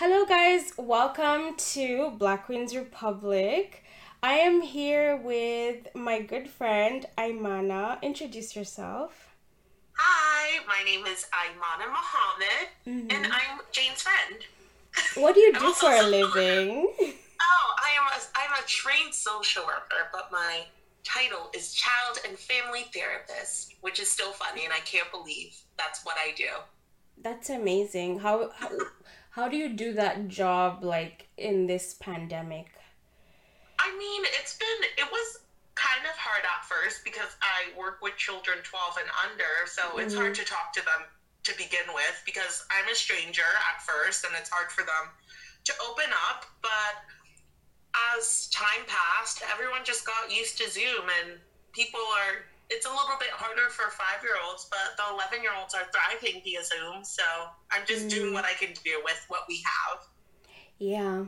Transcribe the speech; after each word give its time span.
Hello, 0.00 0.24
guys. 0.24 0.72
Welcome 0.78 1.56
to 1.56 2.12
Black 2.16 2.46
Queens 2.46 2.74
Republic. 2.74 3.84
I 4.22 4.32
am 4.34 4.62
here 4.62 5.14
with 5.16 5.88
my 5.94 6.22
good 6.22 6.48
friend 6.48 7.04
Aimana. 7.18 8.00
Introduce 8.00 8.56
yourself. 8.56 9.34
Hi, 9.92 10.64
my 10.66 10.82
name 10.84 11.04
is 11.04 11.26
Aimana 11.34 11.86
Mohammed, 11.88 12.68
Mm-hmm. 12.86 13.10
and 13.10 13.26
I'm 13.30 13.60
Jane's 13.72 14.00
friend. 14.00 14.42
What 15.16 15.34
do 15.34 15.40
you 15.40 15.52
do 15.58 15.70
for 15.74 15.92
a 15.92 16.02
living? 16.02 16.88
Oh, 16.98 17.74
I 17.78 17.90
am 18.00 18.06
a, 18.06 18.20
I'm 18.36 18.64
a 18.64 18.66
trained 18.66 19.12
social 19.12 19.64
worker, 19.66 20.08
but 20.14 20.30
my 20.32 20.64
title 21.04 21.50
is 21.54 21.74
child 21.74 22.20
and 22.26 22.38
family 22.38 22.86
therapist, 22.94 23.74
which 23.82 24.00
is 24.00 24.10
still 24.10 24.32
funny, 24.32 24.64
and 24.64 24.72
I 24.72 24.80
can't 24.80 25.10
believe 25.10 25.54
that's 25.76 26.06
what 26.06 26.16
I 26.18 26.32
do. 26.34 26.48
That's 27.22 27.50
amazing. 27.50 28.20
How, 28.20 28.50
how 28.56 28.70
how 29.30 29.48
do 29.48 29.56
you 29.56 29.70
do 29.70 29.94
that 29.94 30.28
job 30.28 30.82
like 30.82 31.28
in 31.36 31.66
this 31.66 31.94
pandemic? 31.94 32.66
I 33.78 33.96
mean, 33.96 34.22
it's 34.38 34.58
been, 34.58 34.90
it 34.98 35.10
was 35.10 35.38
kind 35.74 36.04
of 36.04 36.12
hard 36.18 36.44
at 36.44 36.66
first 36.66 37.04
because 37.04 37.32
I 37.40 37.72
work 37.78 38.02
with 38.02 38.16
children 38.16 38.58
12 38.62 39.00
and 39.00 39.10
under, 39.24 39.66
so 39.66 39.96
it's 39.98 40.14
hard 40.14 40.34
mm-hmm. 40.34 40.44
to 40.44 40.50
talk 40.50 40.74
to 40.74 40.84
them 40.84 41.08
to 41.44 41.56
begin 41.56 41.88
with 41.94 42.20
because 42.26 42.66
I'm 42.68 42.90
a 42.90 42.94
stranger 42.94 43.48
at 43.72 43.80
first 43.80 44.26
and 44.26 44.34
it's 44.36 44.50
hard 44.50 44.70
for 44.70 44.82
them 44.84 45.08
to 45.64 45.72
open 45.88 46.10
up. 46.28 46.44
But 46.60 47.00
as 48.18 48.48
time 48.52 48.84
passed, 48.86 49.42
everyone 49.48 49.80
just 49.84 50.04
got 50.04 50.28
used 50.28 50.58
to 50.58 50.68
Zoom 50.68 51.08
and 51.22 51.40
people 51.72 52.00
are, 52.00 52.44
it's 52.70 52.86
a 52.86 52.88
little 52.88 53.18
bit 53.18 53.30
harder 53.30 53.68
for 53.68 53.90
five 53.90 54.22
year 54.22 54.34
olds, 54.46 54.68
but 54.70 54.96
the 54.96 55.12
11 55.12 55.42
year 55.42 55.52
olds 55.58 55.74
are 55.74 55.86
thriving 55.92 56.40
via 56.42 56.64
Zoom. 56.64 57.04
So 57.04 57.22
I'm 57.70 57.82
just 57.86 58.08
doing 58.08 58.32
what 58.32 58.44
I 58.44 58.52
can 58.52 58.72
do 58.84 59.00
with 59.04 59.24
what 59.28 59.42
we 59.48 59.62
have. 59.66 60.06
Yeah. 60.78 61.24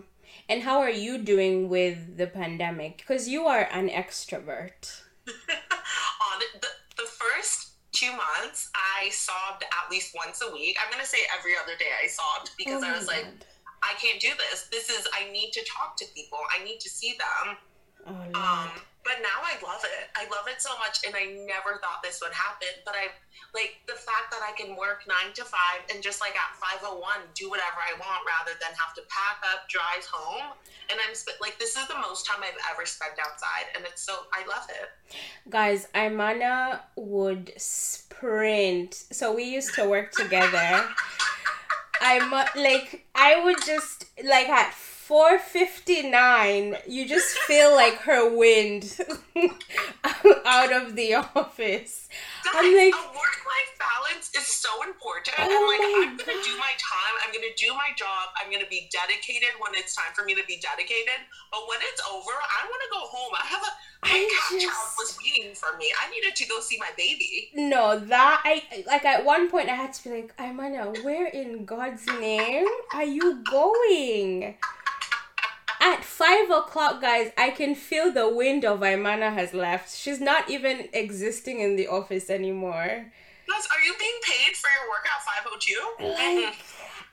And 0.49 0.62
how 0.62 0.79
are 0.79 0.91
you 0.91 1.19
doing 1.19 1.69
with 1.69 2.17
the 2.17 2.27
pandemic? 2.27 2.99
Because 2.99 3.29
you 3.29 3.47
are 3.47 3.69
an 3.73 3.89
extrovert. 3.89 5.03
on 5.29 6.41
the, 6.61 6.69
the 6.97 7.09
first 7.09 7.73
two 7.93 8.11
months, 8.11 8.71
I 8.75 9.11
sobbed 9.11 9.65
at 9.65 9.91
least 9.91 10.15
once 10.17 10.43
a 10.43 10.53
week. 10.53 10.77
I'm 10.83 10.91
gonna 10.91 11.05
say 11.06 11.19
every 11.39 11.53
other 11.62 11.77
day 11.79 11.93
I 12.03 12.06
sobbed 12.06 12.51
because 12.56 12.83
Oh 12.83 12.89
I 12.89 12.97
was 12.97 13.06
like, 13.06 13.27
I 13.83 13.95
can't 14.01 14.21
do 14.21 14.29
this. 14.51 14.69
This 14.71 14.89
is 14.91 15.06
I 15.12 15.31
need 15.31 15.53
to 15.53 15.65
talk 15.65 15.97
to 15.99 16.05
people. 16.15 16.39
I 16.59 16.65
need 16.65 16.81
to 16.81 16.89
see 16.89 17.17
them. 17.19 17.56
Oh. 18.06 18.41
Um, 18.41 18.71
but 19.05 19.19
now 19.22 19.42
I 19.42 19.58
love 19.62 19.83
it. 19.83 20.11
I 20.14 20.25
love 20.31 20.47
it 20.47 20.62
so 20.62 20.70
much, 20.78 21.03
and 21.06 21.14
I 21.14 21.34
never 21.47 21.83
thought 21.83 22.03
this 22.03 22.22
would 22.22 22.33
happen. 22.33 22.70
But 22.86 22.95
I 22.95 23.11
like 23.55 23.83
the 23.86 23.98
fact 23.98 24.31
that 24.31 24.41
I 24.41 24.55
can 24.56 24.77
work 24.77 25.05
nine 25.06 25.34
to 25.34 25.44
five 25.44 25.84
and 25.92 26.03
just 26.03 26.20
like 26.20 26.33
at 26.39 26.56
five 26.56 26.81
oh 26.83 26.98
one 26.98 27.20
do 27.34 27.50
whatever 27.50 27.83
I 27.83 27.98
want 27.98 28.25
rather 28.25 28.56
than 28.61 28.72
have 28.78 28.94
to 28.94 29.03
pack 29.11 29.42
up, 29.53 29.69
drive 29.69 30.06
home. 30.06 30.55
And 30.91 30.98
I'm 31.06 31.14
sp- 31.19 31.41
like, 31.41 31.59
this 31.59 31.77
is 31.77 31.86
the 31.89 31.98
most 31.98 32.27
time 32.27 32.41
I've 32.41 32.59
ever 32.72 32.86
spent 32.86 33.19
outside, 33.20 33.75
and 33.77 33.84
it's 33.84 34.03
so 34.03 34.27
I 34.33 34.47
love 34.47 34.67
it. 34.70 34.89
Guys, 35.50 35.89
Imana 35.94 36.81
would 36.97 37.53
sprint. 37.56 38.94
So 39.11 39.34
we 39.34 39.44
used 39.44 39.75
to 39.75 39.89
work 39.89 40.12
together. 40.12 40.89
I'm 42.03 42.31
like 42.56 43.06
I 43.14 43.42
would 43.44 43.62
just 43.64 44.06
like 44.25 44.48
at 44.48 44.72
4:59 45.13 46.81
you 46.89 47.07
just 47.07 47.37
feel 47.41 47.73
like 47.77 47.99
her 48.09 48.35
wind 48.35 48.97
out 50.47 50.73
of 50.73 50.97
the 50.97 51.15
office. 51.37 52.09
I'm 52.49 52.65
like 52.75 52.95
a 52.97 53.07
work-life 53.13 53.73
balance 53.77 54.33
is 54.35 54.47
so 54.49 54.71
important. 54.89 55.37
Oh 55.37 55.45
and 55.45 55.69
like, 55.69 55.85
I'm 55.85 56.17
gonna 56.17 56.41
do 56.43 56.57
my 56.57 56.73
time. 56.81 57.15
I'm 57.21 57.29
gonna 57.33 57.53
do 57.59 57.75
my 57.75 57.93
job. 57.95 58.33
I'm 58.41 58.51
gonna 58.51 58.71
be 58.71 58.89
dedicated 58.89 59.53
when 59.61 59.73
it's 59.75 59.95
time 59.95 60.13
for 60.15 60.25
me 60.25 60.35
to 60.35 60.43
be 60.49 60.57
dedicated. 60.65 61.21
But 61.53 61.61
when 61.69 61.78
it's 61.93 62.01
over, 62.09 62.33
I 62.33 62.65
want 62.65 62.81
to 62.81 62.91
go 62.91 63.01
home. 63.05 63.33
I 63.37 63.45
have 63.53 63.62
a 63.69 63.72
my 64.09 64.17
I 64.17 64.25
cat 64.25 64.61
just- 64.61 64.65
child 64.65 64.91
was 64.97 65.19
waiting 65.22 65.55
for 65.55 65.77
me. 65.77 65.93
I 66.03 66.09
needed 66.09 66.34
to 66.37 66.47
go 66.49 66.59
see 66.61 66.78
my 66.81 66.91
baby. 66.97 67.51
No, 67.55 67.99
that 67.99 68.41
I 68.47 68.83
like 68.87 69.05
at 69.05 69.27
one 69.27 69.51
point 69.51 69.69
I 69.69 69.75
had 69.75 69.93
to 69.93 70.05
be 70.05 70.11
like, 70.22 70.34
Imana, 70.39 71.05
where 71.05 71.27
in 71.27 71.67
God's 71.67 72.06
name 72.06 72.65
are 72.95 73.05
you 73.05 73.45
going? 73.45 74.56
At 75.84 76.04
five 76.04 76.48
o'clock, 76.48 77.00
guys, 77.00 77.32
I 77.37 77.50
can 77.50 77.75
feel 77.75 78.12
the 78.12 78.28
wind 78.28 78.65
of 78.65 78.81
Imana 78.81 79.34
has 79.34 79.53
left. 79.53 79.93
She's 79.97 80.20
not 80.20 80.48
even 80.48 80.88
existing 80.93 81.59
in 81.59 81.75
the 81.75 81.88
office 81.88 82.31
anymore. 82.31 83.06
Guys, 83.48 83.66
are 83.75 83.82
you 83.84 83.92
being 83.98 84.19
paid 84.22 84.54
for 84.56 84.71
your 84.71 84.88
work 84.88 85.04
at 85.04 85.21
502? 85.26 86.04
Like, 86.06 86.54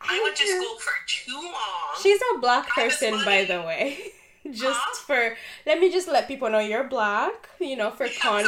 I 0.02 0.22
went 0.24 0.36
to 0.38 0.46
school 0.46 0.78
for 0.78 0.94
too 1.08 1.42
long. 1.42 1.98
She's 2.04 2.22
a 2.36 2.38
black 2.40 2.70
person, 2.70 3.14
by 3.26 3.44
the 3.46 3.60
way. 3.64 3.98
just 4.52 4.80
Huh? 4.80 4.96
for 5.08 5.36
let 5.66 5.80
me 5.80 5.92
just 5.92 6.08
let 6.08 6.28
people 6.28 6.50
know 6.52 6.60
you're 6.60 6.88
black. 6.88 7.50
You 7.60 7.76
know, 7.76 7.90
for 7.90 8.08
con 8.22 8.46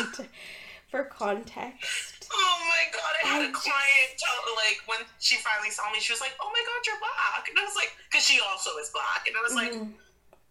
for 0.91 1.03
context. 1.05 2.27
Oh 2.33 2.57
my 2.69 2.83
god, 2.93 3.13
I 3.23 3.27
had 3.27 3.41
I 3.41 3.49
a 3.49 3.51
client 3.51 4.11
tell 4.17 4.55
like 4.55 4.79
when 4.85 4.99
she 5.19 5.35
finally 5.37 5.71
saw 5.71 5.91
me, 5.91 5.99
she 5.99 6.13
was 6.13 6.21
like, 6.21 6.33
Oh 6.39 6.49
my 6.53 6.61
god, 6.61 6.81
you're 6.85 6.99
black. 6.99 7.49
And 7.49 7.57
I 7.59 7.63
was 7.65 7.75
like, 7.75 7.91
because 8.09 8.23
she 8.23 8.39
also 8.39 8.69
is 8.79 8.89
black. 8.93 9.27
And 9.27 9.35
I 9.35 9.41
was 9.41 9.53
like, 9.55 9.73
Mhm. 9.73 9.91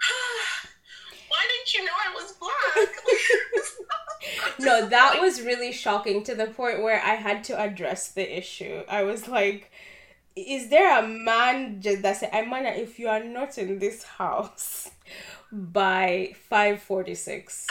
Why 1.29 1.47
didn't 1.49 1.75
you 1.75 1.85
know 1.85 1.93
I 1.93 2.15
was 2.15 2.33
black? 2.33 2.89
No, 4.59 4.87
that 4.87 5.19
was 5.19 5.41
really 5.41 5.73
shocking 5.73 6.23
to 6.25 6.35
the 6.35 6.47
point 6.47 6.83
where 6.83 7.01
I 7.03 7.15
had 7.15 7.43
to 7.45 7.59
address 7.59 8.09
the 8.13 8.37
issue. 8.39 8.83
I 8.89 9.03
was 9.03 9.27
like, 9.29 9.71
is 10.37 10.69
there 10.69 10.99
a 10.99 11.07
man 11.09 11.81
just 11.81 12.03
that 12.03 12.19
said, 12.19 12.31
Amanda, 12.35 12.79
if 12.79 12.99
you 12.99 13.09
are 13.09 13.25
not 13.25 13.57
in 13.57 13.79
this 13.79 14.03
house 14.05 14.91
by 15.51 16.35
546, 16.51 17.67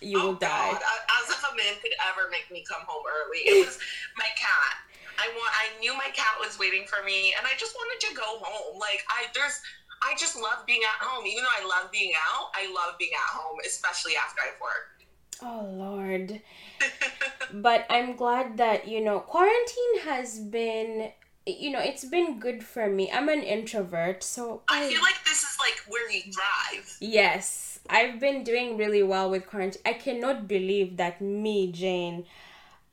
you 0.00 0.18
oh 0.20 0.22
will 0.22 0.30
Oh, 0.30 0.36
die. 0.36 0.70
God, 0.72 0.80
I- 0.82 1.22
As 1.22 1.30
if 1.30 1.42
a 1.44 1.54
man 1.54 1.74
could 1.82 1.92
ever 2.08 2.30
make 2.30 2.50
me 2.50 2.64
come 2.66 2.82
home 2.86 3.04
early. 3.04 3.38
It 3.44 3.66
was 3.66 3.78
my 4.16 4.28
cat. 4.36 4.76
I 5.18 5.28
want. 5.36 5.52
I 5.52 5.78
knew 5.80 5.92
my 5.92 6.08
cat 6.14 6.32
was 6.40 6.58
waiting 6.58 6.86
for 6.88 7.04
me, 7.04 7.34
and 7.36 7.46
I 7.46 7.52
just 7.58 7.74
wanted 7.76 8.08
to 8.08 8.14
go 8.16 8.38
home. 8.40 8.78
Like 8.80 9.04
I, 9.10 9.26
there's. 9.34 9.60
I 10.02 10.14
just 10.18 10.36
love 10.36 10.66
being 10.66 10.82
at 10.82 11.04
home. 11.04 11.26
Even 11.26 11.44
though 11.44 11.64
I 11.64 11.66
love 11.66 11.90
being 11.92 12.12
out, 12.14 12.50
I 12.54 12.72
love 12.72 12.98
being 12.98 13.12
at 13.14 13.38
home, 13.38 13.58
especially 13.66 14.12
after 14.16 14.40
I've 14.40 14.60
worked. 14.60 15.04
Oh, 15.42 15.68
Lord. 15.72 16.40
But 17.52 17.86
I'm 17.90 18.14
glad 18.14 18.58
that, 18.58 18.86
you 18.86 19.00
know, 19.00 19.18
quarantine 19.20 20.00
has 20.04 20.38
been, 20.38 21.10
you 21.46 21.70
know, 21.70 21.80
it's 21.80 22.04
been 22.04 22.38
good 22.38 22.62
for 22.62 22.88
me. 22.88 23.10
I'm 23.10 23.28
an 23.28 23.42
introvert, 23.42 24.22
so 24.22 24.62
I 24.68 24.88
feel 24.88 25.02
like 25.02 25.24
this 25.24 25.42
is 25.42 25.56
like 25.58 25.82
where 25.88 26.08
you 26.10 26.22
thrive. 26.32 26.96
Yes, 27.00 27.80
I've 27.88 28.20
been 28.20 28.44
doing 28.44 28.76
really 28.76 29.02
well 29.02 29.30
with 29.30 29.48
quarantine. 29.48 29.82
I 29.84 29.94
cannot 29.94 30.46
believe 30.46 30.96
that 30.98 31.20
me, 31.20 31.72
Jane, 31.72 32.26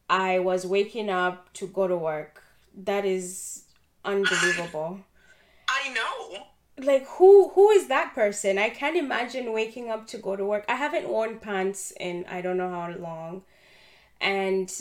I 0.10 0.40
was 0.40 0.66
waking 0.66 1.10
up 1.10 1.54
to 1.54 1.68
go 1.68 1.88
to 1.88 1.96
work. 1.96 2.44
That 2.76 3.06
is 3.06 3.64
unbelievable. 4.06 5.02
I 5.70 5.94
know. 5.94 6.46
Like 6.78 7.08
who 7.08 7.50
who 7.50 7.70
is 7.72 7.88
that 7.88 8.14
person? 8.14 8.58
I 8.58 8.70
can't 8.70 8.96
imagine 8.98 9.52
waking 9.54 9.90
up 9.90 10.08
to 10.08 10.18
go 10.18 10.36
to 10.36 10.46
work. 10.46 10.66
I 10.70 10.76
haven't 10.76 11.10
worn 11.10 11.40
pants 11.40 11.92
in 12.00 12.26
I 12.30 12.42
don't 12.42 12.58
know 12.58 12.70
how 12.70 12.90
long. 12.98 13.44
And 14.22 14.72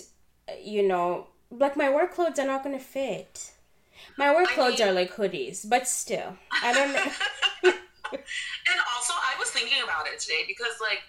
you 0.62 0.86
know, 0.86 1.28
like 1.50 1.76
my 1.76 1.90
work 1.90 2.12
clothes 2.14 2.38
are 2.38 2.46
not 2.46 2.62
going 2.64 2.78
to 2.78 2.84
fit. 2.84 3.52
My 4.18 4.34
work 4.34 4.48
I 4.50 4.54
clothes 4.54 4.78
mean- 4.78 4.88
are 4.88 4.92
like 4.92 5.14
hoodies, 5.14 5.68
but 5.68 5.88
still. 5.88 6.36
I 6.62 6.72
don't 6.72 6.92
know. 6.92 7.72
And 8.12 8.78
also, 8.94 9.12
I 9.14 9.34
was 9.38 9.50
thinking 9.50 9.82
about 9.82 10.06
it 10.06 10.20
today 10.20 10.44
because, 10.46 10.74
like, 10.80 11.02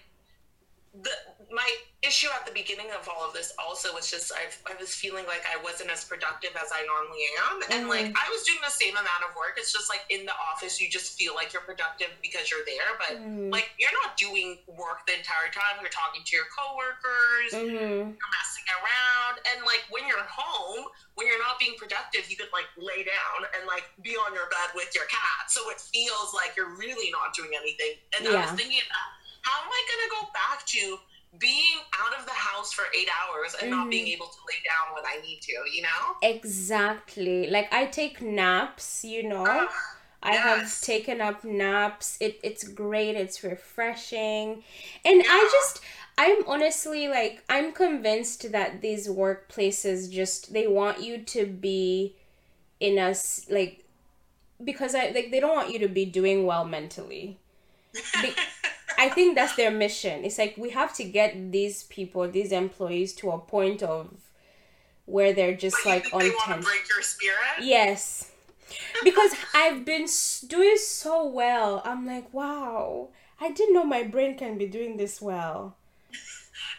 the 1.00 1.10
my 1.50 1.64
issue 2.04 2.28
at 2.30 2.46
the 2.46 2.52
beginning 2.52 2.86
of 2.94 3.08
all 3.08 3.26
of 3.26 3.32
this 3.34 3.52
also 3.58 3.90
was 3.96 4.06
just 4.10 4.30
I, 4.30 4.46
I 4.70 4.76
was 4.78 4.94
feeling 4.94 5.26
like 5.26 5.42
I 5.48 5.56
wasn't 5.64 5.90
as 5.90 6.04
productive 6.04 6.52
as 6.54 6.68
I 6.70 6.84
normally 6.84 7.24
am, 7.48 7.56
and 7.72 7.82
like 7.88 8.12
I 8.12 8.26
was 8.30 8.44
doing 8.44 8.60
the 8.62 8.70
same 8.70 8.92
amount 8.94 9.24
of 9.24 9.34
work. 9.34 9.56
It's 9.56 9.72
just 9.72 9.88
like 9.88 10.04
in 10.12 10.24
the 10.28 10.36
office, 10.52 10.76
you 10.80 10.88
just 10.92 11.16
feel 11.18 11.34
like 11.34 11.52
you're 11.56 11.64
productive 11.64 12.12
because 12.22 12.50
you're 12.52 12.64
there, 12.68 12.94
but 13.00 13.16
Mhm. 13.18 13.50
like 13.50 13.72
you're 13.80 13.94
not 14.04 14.16
doing 14.20 14.60
work 14.68 15.06
the 15.08 15.16
entire 15.16 15.48
time. 15.50 15.80
You're 15.80 15.90
talking 15.90 16.22
to 16.22 16.32
your 16.36 16.46
coworkers. 16.52 17.52
Mhm. 17.56 18.14
You're 18.14 18.32
messing 18.38 18.66
around, 18.78 19.40
and 19.50 19.64
like 19.64 19.84
when 19.90 20.06
you're 20.06 20.22
home, 20.28 20.86
when 21.16 21.26
you're 21.26 21.40
not 21.42 21.58
being 21.58 21.74
productive, 21.80 22.28
you 22.30 22.36
could 22.36 22.52
like 22.52 22.68
lay 22.76 23.02
down 23.02 23.38
and 23.56 23.66
like 23.66 23.88
be 24.02 24.14
on 24.16 24.34
your 24.34 24.46
bed 24.52 24.70
with 24.74 24.94
your 24.94 25.06
cat, 25.06 25.48
so 25.50 25.68
it 25.70 25.80
feels 25.80 26.34
like 26.34 26.54
you're 26.56 26.76
really 26.76 27.10
not 27.10 27.34
doing 27.34 27.56
anything. 27.56 27.96
And 28.16 28.28
I 28.28 28.44
was 28.44 28.52
thinking, 28.60 28.84
how 29.42 29.62
am 29.64 29.70
I 29.72 29.82
gonna 29.88 30.10
go 30.20 30.30
back 30.32 30.66
to 30.76 31.00
being 31.38 31.78
out 32.00 32.18
of 32.18 32.24
the 32.26 32.32
house 32.32 32.72
for 32.72 32.84
eight 32.98 33.08
hours 33.08 33.54
and 33.60 33.70
not 33.70 33.90
being 33.90 34.06
mm-hmm. 34.06 34.14
able 34.14 34.26
to 34.26 34.38
lay 34.48 34.60
down 34.64 34.94
when 34.94 35.04
I 35.04 35.20
need 35.26 35.40
to? 35.42 35.52
You 35.74 35.82
know? 35.82 36.16
Exactly. 36.22 37.50
Like 37.50 37.72
I 37.72 37.86
take 37.86 38.22
naps, 38.22 39.04
you 39.04 39.28
know. 39.28 39.44
Ugh, 39.44 39.68
I 40.22 40.34
have 40.34 40.80
taken 40.80 41.20
up 41.20 41.44
naps. 41.44 42.18
It 42.20 42.40
it's 42.42 42.64
great. 42.64 43.14
It's 43.14 43.44
refreshing. 43.44 44.62
And 45.04 45.22
I 45.28 45.48
just 45.52 45.80
I'm 46.16 46.42
honestly 46.48 47.06
like 47.06 47.44
I'm 47.48 47.72
convinced 47.72 48.50
that 48.50 48.80
these 48.80 49.08
workplaces 49.08 50.10
just 50.10 50.52
they 50.52 50.66
want 50.66 51.02
you 51.02 51.18
to 51.18 51.46
be 51.46 52.16
in 52.80 52.98
a 52.98 53.10
s- 53.10 53.46
like 53.48 53.84
because 54.62 54.94
I 54.94 55.10
like 55.10 55.30
they 55.30 55.38
don't 55.40 55.54
want 55.54 55.72
you 55.72 55.78
to 55.80 55.88
be 55.88 56.04
doing 56.04 56.44
well 56.46 56.64
mentally. 56.64 57.38
Be- 58.20 58.34
I 58.98 59.08
think 59.08 59.36
that's 59.36 59.54
their 59.56 59.70
mission. 59.70 60.24
It's 60.24 60.38
like 60.38 60.56
we 60.58 60.70
have 60.70 60.92
to 60.96 61.04
get 61.04 61.52
these 61.52 61.84
people, 61.84 62.28
these 62.28 62.52
employees, 62.52 63.14
to 63.14 63.30
a 63.30 63.38
point 63.38 63.82
of 63.82 64.10
where 65.06 65.32
they're 65.32 65.56
just 65.56 65.76
But 65.84 65.90
like 65.90 66.14
on 66.14 66.20
tension. 66.20 66.60
break 66.62 66.88
your 66.88 67.02
spirit? 67.02 67.62
Yes. 67.62 68.30
Because 69.02 69.32
I've 69.54 69.84
been 69.84 70.06
doing 70.48 70.76
so 70.76 71.26
well. 71.26 71.80
I'm 71.84 72.04
like, 72.06 72.32
wow, 72.34 73.08
I 73.40 73.50
didn't 73.52 73.72
know 73.74 73.84
my 73.84 74.02
brain 74.02 74.36
can 74.36 74.58
be 74.58 74.66
doing 74.66 74.96
this 74.98 75.22
well. 75.22 75.76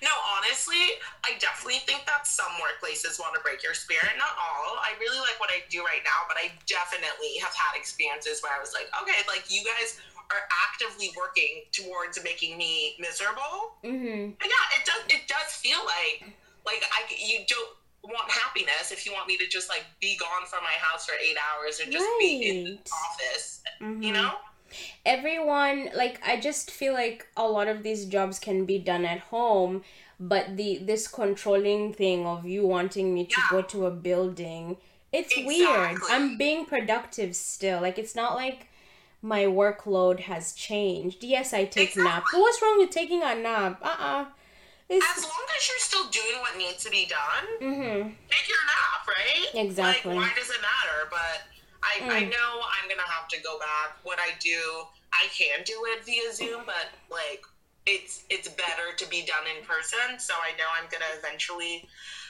No, 0.01 0.12
honestly, 0.38 0.80
I 1.27 1.36
definitely 1.39 1.83
think 1.83 2.06
that 2.07 2.24
some 2.25 2.51
workplaces 2.63 3.19
want 3.19 3.36
to 3.36 3.42
break 3.44 3.63
your 3.63 3.74
spirit. 3.74 4.16
Not 4.16 4.31
all. 4.39 4.80
I 4.80 4.95
really 5.00 5.19
like 5.19 5.36
what 5.44 5.50
I 5.51 5.60
do 5.68 5.83
right 5.83 6.00
now, 6.07 6.24
but 6.27 6.38
I 6.39 6.51
definitely 6.68 7.36
have 7.44 7.51
had 7.51 7.75
experiences 7.75 8.39
where 8.39 8.56
I 8.56 8.60
was 8.63 8.71
like, 8.71 8.88
okay, 9.01 9.19
like 9.27 9.44
you 9.51 9.60
guys 9.60 10.00
are 10.31 10.44
actively 10.68 11.12
working 11.18 11.64
towards 11.72 12.22
making 12.24 12.58
me 12.58 12.96
miserable. 13.00 13.78
Mm-hmm. 13.84 14.31
But 14.40 14.48
yeah, 14.48 14.66
it 14.78 14.86
does. 14.86 15.02
It 15.10 15.28
does 15.28 15.54
feel 15.54 15.80
like 15.86 16.34
like 16.66 16.84
I 16.92 17.02
you 17.18 17.40
don't 17.48 17.70
want 18.04 18.30
happiness 18.31 18.92
if 18.92 19.06
you 19.06 19.12
want 19.14 19.28
me 19.28 19.38
to 19.38 19.48
just 19.48 19.70
like 19.70 19.84
be 20.00 20.16
gone 20.18 20.46
from 20.48 20.64
my 20.64 20.76
house 20.80 21.06
for 21.06 21.14
eight 21.22 21.36
hours 21.38 21.80
or 21.81 21.92
just 21.92 22.06
be 22.20 22.48
in 22.50 22.64
the 22.66 22.80
office. 22.92 23.62
mm-hmm. 23.81 24.02
You 24.02 24.14
know? 24.14 24.31
everyone 25.06 25.90
like 25.96 26.22
i 26.26 26.40
just 26.40 26.70
feel 26.70 26.94
like 26.94 27.28
a 27.36 27.48
lot 27.48 27.68
of 27.68 27.81
these 27.84 28.06
jobs 28.06 28.38
can 28.40 28.66
be 28.66 28.78
done 28.78 29.04
at 29.06 29.20
home 29.20 29.81
but 30.20 30.56
the 30.58 30.78
this 30.78 31.08
controlling 31.08 31.92
thing 31.94 32.26
of 32.26 32.46
you 32.46 32.66
wanting 32.68 33.14
me 33.14 33.26
to 33.26 33.36
Yeah. 33.40 33.48
go 33.50 33.62
to 33.64 33.86
a 33.88 33.92
building 33.92 34.78
it's 35.12 35.36
weird 35.38 35.98
i'm 36.12 36.38
being 36.38 36.66
productive 36.66 37.36
still 37.36 37.81
like 37.81 37.98
it's 37.98 38.16
not 38.16 38.36
like 38.36 38.68
my 39.21 39.44
workload 39.44 40.21
has 40.21 40.54
changed 40.54 41.24
yes 41.24 41.54
i 41.54 41.66
take 41.66 41.95
naps 41.98 42.30
but 42.31 42.39
what's 42.39 42.62
wrong 42.62 42.77
with 42.80 42.89
taking 42.89 43.21
a 43.21 43.36
nap 43.36 43.80
uh-uh 43.83 44.25
As 44.89 45.21
long 45.24 45.45
as 45.57 45.69
you're 45.69 45.77
still 45.77 46.07
doing 46.10 46.42
what 46.42 46.57
needs 46.57 46.83
to 46.83 46.89
be 46.89 47.06
done, 47.06 47.45
mm-hmm. 47.62 48.10
take 48.25 48.48
your 48.50 48.63
nap, 48.66 49.06
right? 49.06 49.50
Exactly. 49.54 50.16
Like, 50.16 50.25
why 50.25 50.33
does 50.33 50.50
it 50.50 50.57
matter? 50.66 51.06
But 51.13 51.45
I, 51.86 51.94
I 52.18 52.21
Mm. 52.25 52.31
know 52.33 52.50
I'm 52.66 52.89
gonna 52.89 53.06
have 53.06 53.27
to 53.30 53.39
go 53.42 53.60
back. 53.60 53.98
What 54.01 54.18
I 54.18 54.33
do, 54.39 54.57
I 55.13 55.27
can 55.30 55.62
do 55.63 55.77
it 55.94 56.04
via 56.06 56.33
Zoom, 56.33 56.63
but 56.66 56.89
like 57.12 57.44
it's 57.86 58.24
it's 58.33 58.48
better 58.50 58.98
to 58.98 59.06
be 59.13 59.21
done 59.25 59.45
in 59.45 59.63
person. 59.63 60.18
So 60.18 60.33
I 60.42 60.57
know 60.57 60.66
I'm 60.74 60.89
gonna 60.89 61.12
eventually 61.21 61.88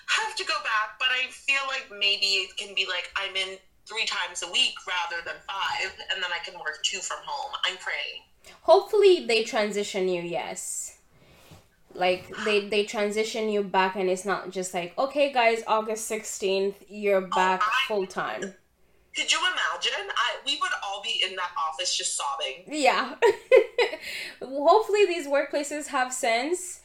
have 0.08 0.36
to 0.36 0.44
go 0.44 0.56
back. 0.64 1.00
But 1.00 1.16
I 1.16 1.32
feel 1.32 1.64
like 1.68 1.88
maybe 1.98 2.44
it 2.44 2.58
can 2.58 2.76
be 2.76 2.86
like 2.86 3.08
I'm 3.16 3.36
in 3.40 3.56
three 3.90 4.06
times 4.06 4.44
a 4.44 4.52
week 4.52 4.76
rather 4.88 5.24
than 5.26 5.36
five, 5.48 5.92
and 6.14 6.22
then 6.24 6.30
I 6.32 6.44
can 6.46 6.54
work 6.60 6.80
two 6.84 7.00
from 7.00 7.20
home. 7.26 7.52
I'm 7.66 7.78
praying. 7.78 8.22
hopefully 8.62 9.26
they 9.28 9.44
transition 9.44 10.08
you 10.08 10.22
yes 10.22 10.98
like 11.94 12.24
they 12.46 12.58
they 12.70 12.84
transition 12.86 13.50
you 13.50 13.62
back 13.64 13.96
and 13.96 14.10
it's 14.10 14.26
not 14.26 14.50
just 14.58 14.74
like 14.74 14.94
okay 14.98 15.32
guys 15.34 15.62
august 15.68 16.10
16th 16.10 16.76
you're 16.88 17.26
oh, 17.26 17.36
back 17.42 17.62
I- 17.64 17.86
full 17.88 18.06
time 18.08 18.42
Could 19.16 19.32
you 19.32 19.40
imagine? 19.54 20.06
I 20.26 20.28
we 20.46 20.54
would 20.62 20.72
all 20.84 21.02
be 21.04 21.16
in 21.28 21.36
that 21.36 21.52
office 21.68 21.92
just 21.98 22.16
sobbing. 22.16 22.58
yeah 22.88 23.16
hopefully 24.42 25.06
these 25.08 25.28
workplaces 25.28 25.88
have 25.88 26.14
sense 26.14 26.82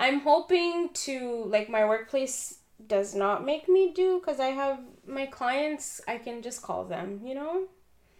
i'm 0.00 0.20
hoping 0.20 0.90
to 1.06 1.44
like 1.46 1.68
my 1.68 1.84
workplace 1.84 2.58
does 2.86 3.14
not 3.14 3.44
make 3.44 3.68
me 3.68 3.92
do 3.94 4.20
because 4.20 4.40
i 4.40 4.48
have 4.62 4.78
my 5.06 5.26
clients 5.26 6.00
i 6.08 6.16
can 6.18 6.42
just 6.42 6.62
call 6.62 6.84
them 6.84 7.20
you 7.24 7.34
know 7.34 7.64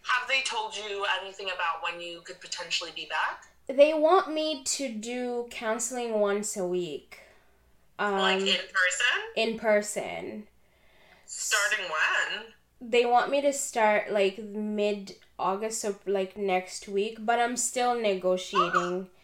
Have 0.03 0.29
they 0.29 0.43
told 0.43 0.77
you 0.77 1.07
anything 1.21 1.47
about 1.47 1.83
when 1.83 2.01
you 2.01 2.21
could 2.25 2.41
potentially 2.41 2.91
be 2.95 3.07
back? 3.07 3.45
they 3.67 3.95
want 3.95 4.33
me 4.33 4.63
to 4.65 4.89
do 4.93 5.47
counseling 5.51 6.21
once 6.21 6.57
a 6.57 6.67
week 6.67 7.21
um, 7.99 8.19
like 8.19 8.41
in 8.41 8.47
person? 8.47 9.17
in 9.37 9.59
person 9.59 10.45
Starting 11.27 11.87
when? 11.87 12.91
they 12.91 13.07
want 13.07 13.31
me 13.31 13.41
to 13.41 13.53
start 13.53 14.13
like 14.13 14.39
mid 14.39 15.17
August, 15.39 15.81
so 15.81 15.97
like 16.07 16.37
next 16.37 16.87
week, 16.87 17.17
but 17.21 17.39
I'm 17.41 17.57
still 17.57 17.95
negotiating. 18.01 19.09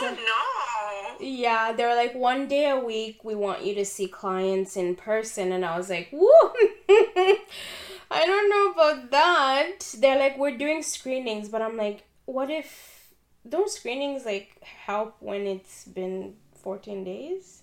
Oh 0.00 1.16
no. 1.18 1.26
Yeah, 1.26 1.72
they're 1.72 1.94
like 1.94 2.14
one 2.14 2.48
day 2.48 2.68
a 2.68 2.78
week 2.78 3.22
we 3.24 3.34
want 3.34 3.64
you 3.64 3.74
to 3.74 3.84
see 3.84 4.08
clients 4.08 4.76
in 4.76 4.96
person 4.96 5.52
and 5.52 5.64
I 5.64 5.76
was 5.76 5.90
like, 5.90 6.08
"Woo! 6.12 6.28
I 6.88 8.26
don't 8.26 8.50
know 8.50 8.72
about 8.72 9.10
that." 9.10 9.94
They're 9.98 10.18
like, 10.18 10.38
"We're 10.38 10.56
doing 10.56 10.82
screenings," 10.82 11.48
but 11.48 11.62
I'm 11.62 11.76
like, 11.76 12.04
"What 12.24 12.50
if 12.50 13.12
those 13.44 13.74
screenings 13.76 14.24
like 14.24 14.62
help 14.62 15.16
when 15.20 15.46
it's 15.46 15.84
been 15.84 16.34
14 16.62 17.04
days?" 17.04 17.62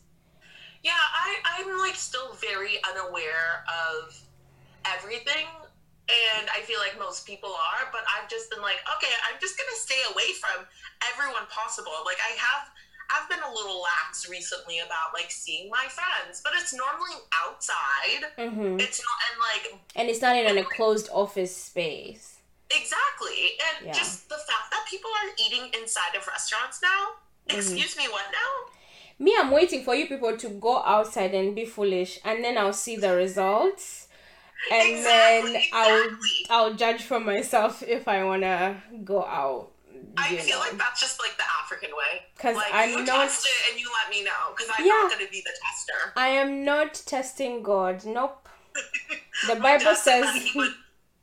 Yeah, 0.83 0.91
I, 0.93 1.35
I'm 1.57 1.79
like 1.79 1.95
still 1.95 2.33
very 2.35 2.79
unaware 2.89 3.65
of 3.67 4.17
everything. 4.85 5.45
And 6.09 6.49
I 6.49 6.61
feel 6.65 6.79
like 6.79 6.97
most 6.97 7.27
people 7.27 7.53
are, 7.53 7.85
but 7.91 8.01
I've 8.09 8.29
just 8.29 8.49
been 8.49 8.61
like, 8.61 8.81
okay, 8.97 9.13
I'm 9.29 9.37
just 9.39 9.57
gonna 9.57 9.77
stay 9.77 10.01
away 10.11 10.33
from 10.41 10.65
everyone 11.13 11.45
possible. 11.53 11.93
Like 12.05 12.17
I 12.17 12.33
have 12.33 12.69
I've 13.09 13.27
been 13.27 13.41
a 13.41 13.51
little 13.51 13.81
lax 13.81 14.29
recently 14.29 14.79
about 14.79 15.13
like 15.13 15.31
seeing 15.31 15.69
my 15.69 15.85
friends, 15.89 16.41
but 16.43 16.53
it's 16.55 16.73
normally 16.73 17.17
outside. 17.33 18.21
Mhm. 18.37 18.79
It's 18.79 19.01
not 19.01 19.17
and 19.29 19.37
like 19.41 19.81
And 19.95 20.09
it's 20.09 20.21
not 20.21 20.35
in 20.35 20.57
a 20.57 20.63
closed 20.63 21.09
office 21.11 21.55
space. 21.55 22.37
Exactly. 22.69 23.57
And 23.67 23.87
Yeah. 23.87 23.93
just 23.93 24.29
the 24.29 24.37
fact 24.37 24.69
that 24.71 24.85
people 24.87 25.09
are 25.09 25.29
eating 25.37 25.73
inside 25.73 26.13
of 26.15 26.27
restaurants 26.27 26.81
now. 26.81 27.15
Mhm. 27.47 27.57
Excuse 27.57 27.97
me, 27.97 28.07
what 28.09 28.25
now? 28.31 28.69
Me, 29.17 29.35
I'm 29.37 29.49
waiting 29.51 29.83
for 29.83 29.95
you 29.95 30.07
people 30.07 30.37
to 30.37 30.49
go 30.49 30.77
outside 30.83 31.33
and 31.33 31.55
be 31.55 31.65
foolish, 31.65 32.19
and 32.23 32.43
then 32.43 32.57
I'll 32.59 32.73
see 32.73 32.95
the 32.95 33.15
results, 33.15 34.07
and 34.71 34.89
Exactly, 34.97 35.51
then 35.53 35.61
I'll 35.73 36.03
exactly. 36.03 36.29
I'll 36.49 36.73
judge 36.73 37.03
for 37.03 37.19
myself 37.19 37.81
if 37.83 38.07
I 38.07 38.23
wanna 38.23 38.81
go 39.03 39.23
out. 39.25 39.71
I 40.17 40.35
feel 40.37 40.55
know, 40.57 40.59
like 40.61 40.77
that's 40.77 40.99
just 40.99 41.19
like 41.19 41.35
the 41.37 41.43
African 41.63 41.91
way. 41.91 42.25
'Cause 42.37 42.55
like 42.55 42.73
I'm 42.73 42.89
you 42.89 43.03
not- 43.05 43.23
test 43.29 43.45
it 43.45 43.71
and 43.71 43.79
you 43.79 43.89
let 44.01 44.09
me 44.09 44.23
know 44.23 44.53
because 44.55 44.71
I'm 44.77 44.85
Yeah. 44.85 44.93
not 44.93 45.11
going 45.11 45.25
to 45.25 45.31
be 45.31 45.41
the 45.41 45.51
tester. 45.63 46.13
I 46.15 46.29
am 46.29 46.63
not 46.65 46.93
testing 47.05 47.61
God. 47.63 48.05
Nope. 48.05 48.47
The 49.47 49.55
Bible 49.55 49.85
dad 49.85 49.97
said 49.97 50.23
that 50.23 50.33
says 50.35 50.73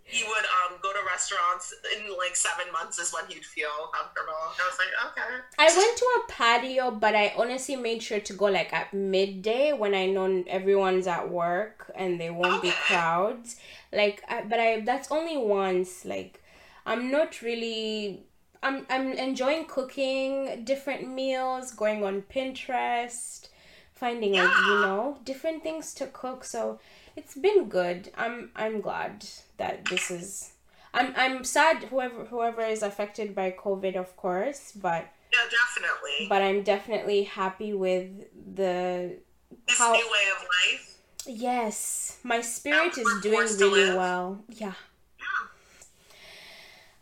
he 0.06 0.22
would 0.22 0.44
um 0.62 0.78
go 0.80 0.92
to 0.92 1.00
restaurants 1.10 1.74
in 1.96 2.16
like 2.16 2.36
seven 2.36 2.72
months 2.72 2.98
is 2.98 3.12
when 3.12 3.24
he'd 3.26 3.44
feel 3.44 3.90
comfortable. 3.92 4.34
I 4.38 4.70
was 4.70 4.78
like, 4.78 4.94
okay. 5.10 5.34
I 5.58 5.76
went 5.76 5.98
to 5.98 6.04
a 6.04 6.32
patio, 6.32 6.90
but 6.92 7.16
I 7.16 7.34
honestly 7.36 7.74
made 7.74 8.02
sure 8.02 8.20
to 8.20 8.32
go 8.32 8.46
like 8.46 8.72
at 8.72 8.94
midday 8.94 9.72
when 9.72 9.94
I 9.94 10.06
know 10.06 10.44
everyone's 10.46 11.08
at 11.08 11.28
work 11.28 11.90
and 11.96 12.20
there 12.20 12.32
won't 12.32 12.62
be 12.62 12.70
crowds. 12.70 13.56
Like, 13.92 14.22
I, 14.28 14.42
but 14.42 14.60
I 14.60 14.80
that's 14.80 15.10
only 15.10 15.36
once. 15.36 16.04
Like, 16.04 16.40
I'm 16.84 17.10
not 17.10 17.42
really. 17.42 18.22
I'm 18.62 18.86
I'm 18.88 19.12
enjoying 19.12 19.66
cooking 19.66 20.64
different 20.64 21.08
meals, 21.12 21.72
going 21.72 22.04
on 22.04 22.22
Pinterest, 22.22 23.48
finding 23.92 24.34
like 24.34 24.56
you 24.66 24.80
know 24.80 25.18
different 25.24 25.64
things 25.64 25.94
to 25.94 26.06
cook. 26.06 26.44
So 26.44 26.78
it's 27.16 27.34
been 27.34 27.68
good. 27.68 28.10
I'm 28.16 28.50
I'm 28.54 28.80
glad 28.80 29.24
that 29.56 29.84
this 29.86 30.10
is. 30.10 30.52
I'm 30.94 31.12
I'm 31.16 31.44
sad 31.44 31.84
whoever 31.84 32.24
whoever 32.26 32.60
is 32.62 32.82
affected 32.82 33.34
by 33.34 33.50
COVID, 33.52 33.96
of 33.96 34.16
course, 34.16 34.72
but 34.72 35.06
Yeah, 35.32 35.40
definitely. 35.50 36.26
but 36.28 36.42
I'm 36.42 36.62
definitely 36.62 37.24
happy 37.24 37.72
with 37.74 38.08
the 38.54 39.18
this 39.66 39.78
how- 39.78 39.92
new 39.92 39.98
way 40.16 40.26
of 40.36 40.42
life. 40.42 40.96
yes, 41.26 42.18
my 42.22 42.40
spirit 42.40 42.96
is 42.98 43.08
doing 43.22 43.48
really 43.58 43.96
well. 43.96 44.42
Yeah. 44.48 44.72
Yeah. 45.18 45.42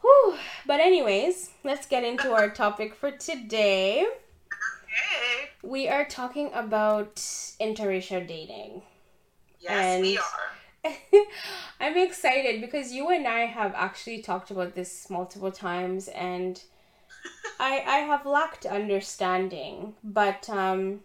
Whew. 0.01 0.37
But 0.67 0.81
anyways, 0.81 1.51
let's 1.63 1.87
get 1.87 2.05
into 2.05 2.33
our 2.33 2.51
topic 2.63 2.95
for 2.95 3.11
today. 3.11 4.07
Hey. 4.89 5.51
We 5.63 5.89
are 5.89 6.05
talking 6.05 6.51
about 6.55 7.17
interracial 7.61 8.27
dating. 8.27 8.83
Yes, 9.65 10.01
we 10.01 10.17
And- 10.17 10.19
are. 10.19 10.51
I'm 11.81 11.97
excited 11.97 12.61
because 12.61 12.93
you 12.93 13.09
and 13.11 13.27
I 13.27 13.47
have 13.47 13.73
actually 13.75 14.21
talked 14.21 14.51
about 14.51 14.75
this 14.75 15.09
multiple 15.09 15.51
times 15.51 16.09
and 16.09 16.63
I 17.59 17.83
I 17.87 17.99
have 18.11 18.27
lacked 18.27 18.67
understanding, 18.67 19.95
but 20.05 20.49
um 20.51 21.01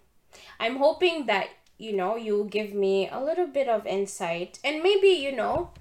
I'm 0.60 0.76
hoping 0.78 1.28
that 1.28 1.48
you 1.78 1.94
know 1.96 2.18
you'll 2.18 2.44
give 2.60 2.74
me 2.74 3.08
a 3.10 3.20
little 3.24 3.48
bit 3.48 3.70
of 3.70 3.86
insight 3.88 4.60
and 4.66 4.84
maybe 4.84 5.08
you 5.08 5.32
know 5.34 5.72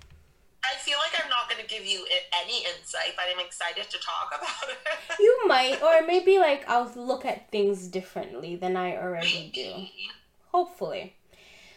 I 0.63 0.75
feel 0.77 0.99
like 0.99 1.15
I'm 1.23 1.31
not 1.31 1.49
going 1.49 1.63
to 1.63 1.69
give 1.75 1.87
you 1.87 2.05
any 2.43 2.59
insight, 2.59 3.15
but 3.17 3.25
I'm 3.33 3.45
excited 3.45 3.89
to 3.91 3.99
talk 3.99 4.29
about 4.39 4.71
it. 4.71 4.79
you 5.19 5.33
might 5.47 5.81
or 5.83 6.07
maybe 6.07 6.39
like 6.39 6.69
I'll 6.69 6.93
look 6.95 7.25
at 7.25 7.51
things 7.51 7.89
differently 7.89 8.55
than 8.57 8.77
I 8.77 8.97
already 8.97 9.51
do. 9.55 9.87
Hopefully. 10.53 11.15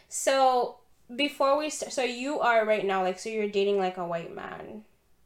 So 0.09 0.77
before 1.15 1.57
we 1.57 1.69
start, 1.69 1.91
so 1.93 2.03
you 2.03 2.39
are 2.39 2.65
right 2.65 2.85
now 2.85 3.03
like 3.03 3.19
so 3.19 3.29
you're 3.29 3.49
dating 3.49 3.77
like 3.77 3.97
a 3.97 4.05
white 4.05 4.33
man. 4.35 4.83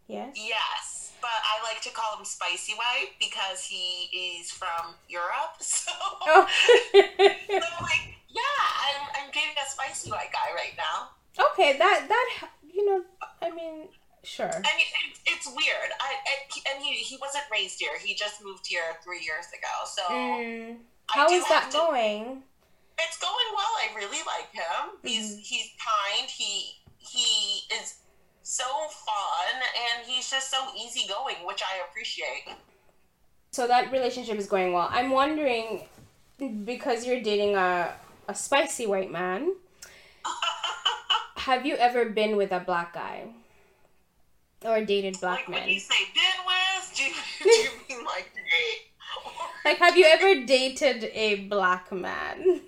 Yes. 0.08 0.36
Yes, 0.38 1.13
but 1.22 1.30
I 1.34 1.63
like 1.72 1.82
to 1.82 1.89
call 1.89 2.18
him 2.18 2.25
Spicy 2.25 2.74
White 2.74 3.12
because 3.20 3.65
he 3.65 4.10
is 4.39 4.51
from 4.51 4.94
Europe. 5.10 5.58
So, 5.60 5.92
Oh. 6.27 6.48
so 6.94 7.70
like, 7.82 8.06
yeah, 8.30 8.62
I'm, 8.86 9.01
I'm 9.18 9.32
dating 9.34 9.56
a 9.62 9.70
spicy 9.70 10.12
white 10.12 10.32
guy 10.32 10.54
right 10.54 10.74
now. 10.77 11.10
okay, 11.51 11.77
that 11.77 12.06
that 12.08 12.50
you 12.72 12.86
know, 12.86 13.04
I 13.42 13.50
mean, 13.51 13.88
sure. 14.24 14.50
I 14.50 14.72
mean, 14.77 14.89
it, 15.10 15.18
it's 15.27 15.48
weird. 15.48 15.89
I, 16.00 16.13
I 16.13 16.74
and 16.74 16.84
he 16.84 16.94
he 16.96 17.18
wasn't 17.22 17.46
raised 17.51 17.80
here. 17.80 17.98
He 18.04 18.13
just 18.15 18.44
moved 18.44 18.68
here 18.68 18.84
three 19.04 19.22
years 19.24 19.46
ago. 19.48 19.74
So 19.86 20.01
Mm. 20.13 20.77
How 21.08 21.30
is 21.30 21.44
that 21.50 21.70
to- 21.72 21.77
going? 21.77 22.44
It's 22.97 23.17
going 23.19 23.49
well. 23.55 23.73
I 23.83 23.95
really 23.95 24.19
like 24.25 24.51
him. 24.51 24.97
He's 25.03 25.35
Mhm. 25.35 25.39
he's 25.41 25.69
kind. 25.79 26.29
He 26.29 26.75
he 26.99 27.63
is 27.75 27.95
so 28.43 28.63
fun, 28.63 29.61
and 29.85 30.05
he's 30.07 30.29
just 30.29 30.49
so 30.49 30.57
easygoing, 30.77 31.45
which 31.45 31.61
I 31.63 31.81
appreciate. 31.89 32.45
So 33.51 33.67
that 33.67 33.91
relationship 33.91 34.37
is 34.37 34.47
going 34.47 34.73
well. 34.73 34.87
I'm 34.91 35.11
wondering 35.11 35.87
because 36.65 37.05
you're 37.05 37.21
dating 37.21 37.55
a 37.55 37.93
a 38.27 38.35
spicy 38.35 38.85
white 38.87 39.11
man. 39.11 39.55
Have 41.37 41.65
you 41.65 41.75
ever 41.75 42.05
been 42.09 42.37
with 42.37 42.51
a 42.51 42.59
black 42.59 42.93
guy? 42.93 43.27
Or 44.63 44.83
dated 44.83 45.19
black 45.19 45.39
like 45.41 45.47
when 45.49 45.59
men? 45.59 45.69
you 45.69 45.79
say 45.79 45.95
been 46.15 46.45
with, 46.47 46.95
do 46.95 47.03
you, 47.03 47.13
do 47.43 47.49
you 47.49 47.69
mean 47.97 48.05
like 48.05 48.33
date? 48.33 48.87
Like 49.63 49.77
have 49.77 49.95
you 49.95 50.05
ever 50.05 50.43
dated 50.45 51.03
a 51.13 51.45
black 51.47 51.91
man? 51.91 52.61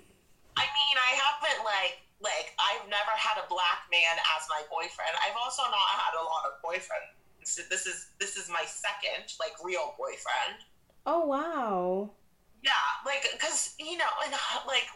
I 1.48 1.56
I 1.56 1.56
haven't 1.56 1.64
like 1.64 1.96
like 2.20 2.52
I've 2.58 2.84
never 2.90 3.14
had 3.16 3.38
a 3.40 3.46
black 3.48 3.88
man 3.90 4.18
as 4.36 4.44
my 4.48 4.62
boyfriend. 4.68 5.14
I've 5.24 5.36
also 5.40 5.62
not 5.62 5.88
had 5.96 6.14
a 6.18 6.24
lot 6.24 6.44
of 6.44 6.60
boyfriends. 6.60 7.16
So 7.44 7.62
this 7.70 7.86
is 7.86 8.10
this 8.20 8.36
is 8.36 8.48
my 8.48 8.64
second 8.66 9.32
like 9.40 9.56
real 9.64 9.94
boyfriend. 9.96 10.68
Oh 11.06 11.24
wow. 11.24 12.10
Yeah, 12.62 12.72
like 13.06 13.24
because 13.32 13.74
you 13.78 13.96
know, 13.96 14.12
and 14.24 14.34
uh, 14.34 14.60
like 14.66 14.90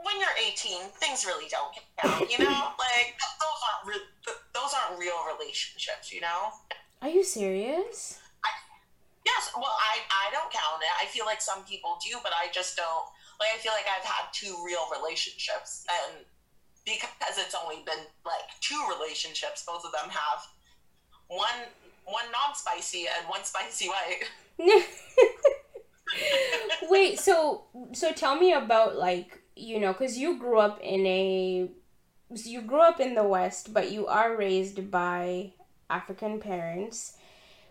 when 0.00 0.18
you're 0.18 0.34
18, 0.40 0.88
things 0.96 1.26
really 1.26 1.46
don't 1.50 1.76
count. 2.00 2.30
You 2.30 2.42
know, 2.42 2.72
like 2.78 3.14
those 3.38 3.60
aren't 3.68 3.84
re- 3.86 4.34
those 4.54 4.72
aren't 4.74 4.98
real 4.98 5.22
relationships. 5.38 6.12
You 6.12 6.22
know. 6.22 6.50
Are 7.02 7.08
you 7.08 7.22
serious? 7.22 8.18
Yes, 9.24 9.52
well, 9.52 9.76
I, 9.76 10.00
I 10.08 10.32
don't 10.32 10.50
count 10.50 10.80
it. 10.80 10.88
I 10.96 11.04
feel 11.06 11.26
like 11.26 11.40
some 11.40 11.62
people 11.64 12.00
do, 12.00 12.16
but 12.22 12.32
I 12.32 12.48
just 12.52 12.76
don't. 12.76 13.06
Like, 13.40 13.48
I 13.54 13.58
feel 13.58 13.72
like 13.72 13.86
I've 13.88 14.04
had 14.04 14.26
two 14.32 14.54
real 14.64 14.86
relationships, 14.94 15.84
and 15.88 16.24
because 16.84 17.38
it's 17.38 17.54
only 17.54 17.82
been 17.84 18.04
like 18.24 18.48
two 18.60 18.82
relationships, 18.88 19.64
both 19.66 19.84
of 19.84 19.92
them 19.92 20.10
have 20.10 20.46
one 21.28 21.68
one 22.04 22.24
non-spicy 22.32 23.06
and 23.16 23.28
one 23.28 23.44
spicy 23.44 23.88
white. 23.88 24.24
Wait, 26.90 27.18
so 27.18 27.64
so 27.92 28.12
tell 28.12 28.36
me 28.36 28.52
about 28.52 28.96
like 28.96 29.42
you 29.56 29.78
know, 29.78 29.92
cause 29.92 30.16
you 30.16 30.38
grew 30.38 30.58
up 30.58 30.80
in 30.82 31.06
a, 31.06 31.68
you 32.30 32.62
grew 32.62 32.80
up 32.80 33.00
in 33.00 33.14
the 33.14 33.24
West, 33.24 33.74
but 33.74 33.92
you 33.92 34.06
are 34.06 34.36
raised 34.36 34.90
by 34.90 35.52
African 35.88 36.40
parents. 36.40 37.16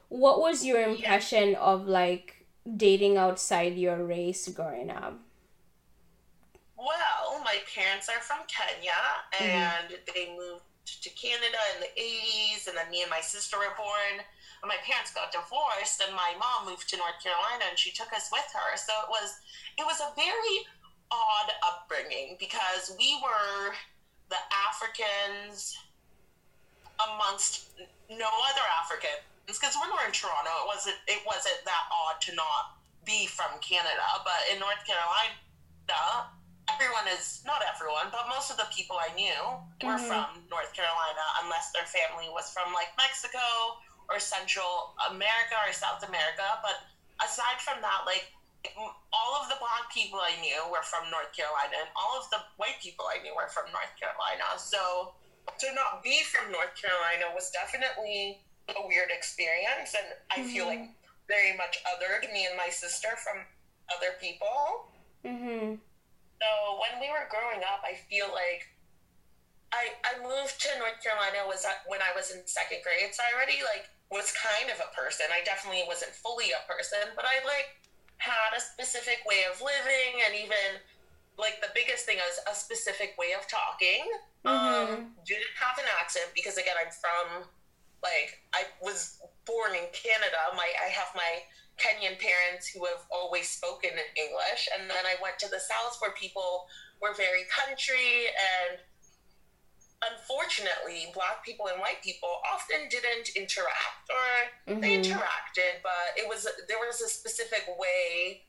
What 0.10 0.40
was 0.40 0.66
your 0.66 0.82
impression 0.82 1.56
of 1.56 1.88
like 1.88 2.46
dating 2.78 3.18
outside 3.18 3.76
your 3.76 4.06
race 4.06 4.48
growing 4.50 4.92
up? 4.92 5.20
Well, 6.80 7.44
my 7.44 7.60
parents 7.68 8.08
are 8.08 8.24
from 8.24 8.48
Kenya, 8.48 8.96
mm-hmm. 9.36 9.44
and 9.44 10.00
they 10.16 10.32
moved 10.32 10.64
to 10.88 11.10
Canada 11.12 11.60
in 11.76 11.84
the 11.84 11.92
80s, 11.92 12.72
and 12.72 12.78
then 12.80 12.88
me 12.88 13.04
and 13.04 13.12
my 13.12 13.20
sister 13.20 13.60
were 13.60 13.76
born. 13.76 14.24
And 14.64 14.68
my 14.68 14.80
parents 14.88 15.12
got 15.12 15.36
divorced, 15.36 16.00
and 16.00 16.16
my 16.16 16.32
mom 16.40 16.72
moved 16.72 16.88
to 16.90 16.98
North 16.98 17.20
Carolina, 17.20 17.68
and 17.68 17.76
she 17.76 17.92
took 17.92 18.16
us 18.16 18.32
with 18.32 18.48
her. 18.56 18.80
So 18.80 18.96
it 19.04 19.10
was 19.12 19.44
it 19.76 19.84
was 19.84 20.00
a 20.00 20.16
very 20.16 20.56
odd 21.12 21.50
upbringing 21.68 22.40
because 22.40 22.96
we 22.96 23.20
were 23.20 23.76
the 24.32 24.40
Africans 24.68 25.76
amongst 27.00 27.76
no 28.12 28.28
other 28.52 28.66
Africans 28.84 29.24
because 29.48 29.74
when 29.80 29.90
we 29.90 29.98
were 29.98 30.08
in 30.08 30.16
Toronto, 30.16 30.52
it 30.64 30.68
wasn't 30.68 31.00
it 31.08 31.22
wasn't 31.26 31.60
that 31.66 31.84
odd 31.92 32.22
to 32.28 32.36
not 32.36 32.80
be 33.04 33.28
from 33.28 33.58
Canada, 33.60 34.08
but 34.24 34.40
in 34.54 34.60
North 34.60 34.84
Carolina, 34.86 36.30
everyone 36.74 37.08
is 37.08 37.42
not 37.46 37.62
everyone, 37.64 38.10
but 38.12 38.28
most 38.28 38.52
of 38.52 38.58
the 38.58 38.68
people 38.72 38.98
I 38.98 39.10
knew 39.14 39.42
were 39.82 39.98
Mhm. 39.98 40.08
from 40.08 40.48
North 40.50 40.74
Carolina, 40.74 41.26
unless 41.42 41.72
their 41.72 41.86
family 41.86 42.30
was 42.30 42.52
from 42.52 42.74
like 42.74 42.96
Mexico 42.98 43.82
or 44.10 44.20
Central 44.20 44.96
America 45.08 45.56
or 45.66 45.72
South 45.74 46.04
America. 46.04 46.60
But 46.62 46.82
aside 47.24 47.62
from 47.62 47.82
that, 47.82 48.06
like 48.06 48.34
all 49.14 49.36
of 49.36 49.48
the 49.48 49.56
black 49.56 49.90
people 49.92 50.20
I 50.20 50.36
knew 50.38 50.68
were 50.68 50.84
from 50.84 51.10
North 51.10 51.32
Carolina, 51.34 51.78
and 51.80 51.90
all 51.96 52.18
of 52.20 52.30
the 52.30 52.44
white 52.58 52.80
people 52.82 53.08
I 53.08 53.20
knew 53.20 53.34
were 53.36 53.48
from 53.48 53.72
North 53.72 53.96
Carolina. 54.00 54.60
So 54.60 55.16
to 55.58 55.72
not 55.74 56.04
be 56.04 56.24
from 56.24 56.52
North 56.52 56.76
Carolina 56.76 57.32
was 57.32 57.50
definitely 57.52 58.44
a 58.68 58.86
weird 58.86 59.12
experience, 59.12 59.96
and 59.96 60.14
I 60.30 60.44
feel 60.44 60.66
Mhm. 60.66 60.68
like 60.68 60.90
very 61.28 61.54
much 61.54 61.84
othered 61.86 62.32
me 62.32 62.46
and 62.46 62.58
my 62.58 62.70
sister 62.70 63.16
from 63.18 63.48
other 63.90 64.14
people. 64.14 64.92
Mm-hmm. 65.24 65.76
So 66.40 66.80
when 66.80 67.04
we 67.04 67.12
were 67.12 67.28
growing 67.28 67.62
up, 67.68 67.84
I 67.84 68.00
feel 68.08 68.32
like 68.32 68.72
I 69.72 69.94
I 70.02 70.18
moved 70.24 70.58
to 70.66 70.70
North 70.80 70.98
Carolina 71.04 71.46
was 71.46 71.68
when 71.86 72.02
I 72.02 72.16
was 72.16 72.32
in 72.32 72.42
second 72.48 72.82
grade, 72.82 73.12
so 73.12 73.22
I 73.22 73.36
already 73.36 73.62
like 73.62 73.92
was 74.10 74.34
kind 74.34 74.74
of 74.74 74.82
a 74.82 74.90
person. 74.96 75.30
I 75.30 75.46
definitely 75.46 75.86
wasn't 75.86 76.16
fully 76.18 76.50
a 76.56 76.62
person, 76.66 77.14
but 77.14 77.26
I 77.28 77.44
like 77.46 77.78
had 78.18 78.58
a 78.58 78.62
specific 78.62 79.22
way 79.28 79.46
of 79.46 79.62
living, 79.62 80.24
and 80.26 80.34
even 80.36 80.82
like 81.38 81.62
the 81.62 81.72
biggest 81.76 82.04
thing 82.04 82.18
is 82.18 82.40
a 82.50 82.56
specific 82.56 83.16
way 83.20 83.32
of 83.38 83.48
talking. 83.48 84.04
Um, 84.48 85.16
didn't 85.28 85.56
have 85.60 85.78
an 85.78 85.88
accent 86.00 86.32
because 86.36 86.58
again, 86.58 86.76
I'm 86.80 86.92
from 86.92 87.46
like 88.02 88.42
I 88.56 88.64
was 88.82 89.20
born 89.46 89.76
in 89.76 89.86
Canada. 89.92 90.56
My 90.56 90.68
I 90.80 90.90
have 90.90 91.12
my 91.16 91.44
Kenyan 91.80 92.20
parents 92.20 92.68
who 92.68 92.86
have 92.86 93.06
always 93.12 93.50
spoken 93.50 93.92
in 93.92 94.10
English, 94.16 94.68
and 94.78 94.90
then 94.90 95.06
I 95.06 95.16
went 95.24 95.40
to 95.40 95.50
the 95.50 95.60
South 95.60 95.98
where 96.00 96.12
people 96.12 96.68
were 97.02 97.14
very 97.16 97.44
country 97.50 98.28
and 98.36 98.80
unfortunately 100.00 101.12
black 101.14 101.44
people 101.46 101.68
and 101.68 101.80
white 101.82 102.02
people 102.02 102.30
often 102.54 102.88
didn't 102.90 103.36
interact 103.36 104.08
or 104.10 104.80
they 104.80 104.96
Mm-hmm. 104.96 105.12
interacted 105.12 105.84
but 105.84 106.16
it 106.16 106.28
was 106.28 106.48
there 106.68 106.78
was 106.80 107.02
a 107.02 107.10
specific 107.10 107.66
way 107.78 108.44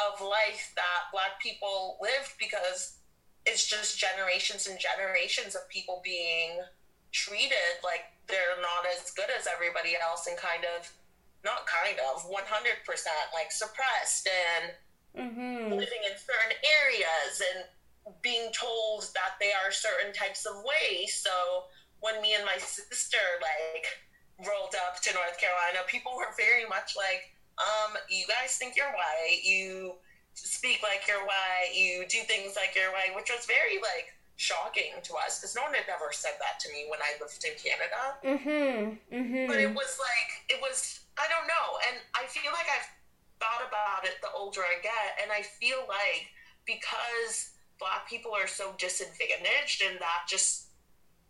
of 0.00 0.20
life 0.20 0.72
that 0.76 1.12
black 1.12 1.38
people 1.42 1.98
lived 2.00 2.32
because 2.40 2.96
it's 3.44 3.66
just 3.68 3.98
generations 3.98 4.66
and 4.66 4.78
generations 4.80 5.54
of 5.54 5.68
people 5.68 6.00
being 6.02 6.58
treated 7.12 7.84
like 7.84 8.04
they're 8.26 8.56
not 8.62 8.88
as 8.96 9.10
good 9.12 9.28
as 9.38 9.46
everybody 9.46 9.96
else 10.00 10.26
and 10.26 10.38
kind 10.38 10.64
of 10.76 10.90
not 11.44 11.66
kind 11.68 11.98
of 12.10 12.24
100% 12.24 12.32
like 13.32 13.52
suppressed 13.52 14.28
and 14.28 14.72
Mm-hmm. 15.14 15.70
living 15.70 16.02
in 16.10 16.18
certain 16.18 16.58
areas 16.82 17.38
and 17.38 17.64
being 18.20 18.50
told 18.50 19.06
that 19.14 19.38
they 19.38 19.54
are 19.54 19.70
certain 19.70 20.12
types 20.12 20.44
of 20.44 20.58
ways. 20.66 21.14
So 21.14 21.70
when 22.00 22.20
me 22.20 22.34
and 22.34 22.44
my 22.44 22.58
sister 22.58 23.22
like 23.38 23.86
rolled 24.42 24.74
up 24.74 24.98
to 25.02 25.14
North 25.14 25.38
Carolina, 25.38 25.86
people 25.86 26.18
were 26.18 26.34
very 26.36 26.66
much 26.66 26.98
like, 26.98 27.30
um, 27.62 27.94
you 28.10 28.26
guys 28.26 28.58
think 28.58 28.74
you're 28.74 28.90
white, 28.90 29.46
you 29.46 29.94
speak 30.34 30.82
like 30.82 31.06
you're 31.06 31.22
white, 31.22 31.70
you 31.72 32.02
do 32.10 32.18
things 32.26 32.58
like 32.58 32.74
you're 32.74 32.90
white, 32.90 33.14
which 33.14 33.30
was 33.30 33.46
very 33.46 33.78
like 33.78 34.10
shocking 34.34 34.98
to 35.06 35.14
us 35.14 35.38
because 35.38 35.54
no 35.54 35.62
one 35.62 35.78
had 35.78 35.86
ever 35.86 36.10
said 36.10 36.34
that 36.42 36.58
to 36.58 36.74
me 36.74 36.90
when 36.90 36.98
I 36.98 37.14
lived 37.22 37.38
in 37.46 37.54
Canada. 37.54 38.02
Mm-hmm. 38.26 39.14
Mm-hmm. 39.14 39.46
But 39.46 39.62
it 39.62 39.70
was 39.70 39.94
like 40.02 40.30
it 40.50 40.58
was 40.58 41.03
I 41.18 41.26
don't 41.30 41.46
know, 41.46 41.66
and 41.88 41.96
I 42.14 42.26
feel 42.26 42.50
like 42.52 42.66
I've 42.66 42.88
thought 43.38 43.62
about 43.66 44.04
it 44.04 44.18
the 44.22 44.30
older 44.34 44.62
I 44.62 44.80
get, 44.82 45.18
and 45.22 45.30
I 45.30 45.42
feel 45.42 45.86
like 45.88 46.30
because 46.66 47.54
black 47.78 48.08
people 48.08 48.32
are 48.32 48.46
so 48.46 48.74
disadvantaged, 48.78 49.82
and 49.82 49.98
that 50.00 50.26
just 50.28 50.70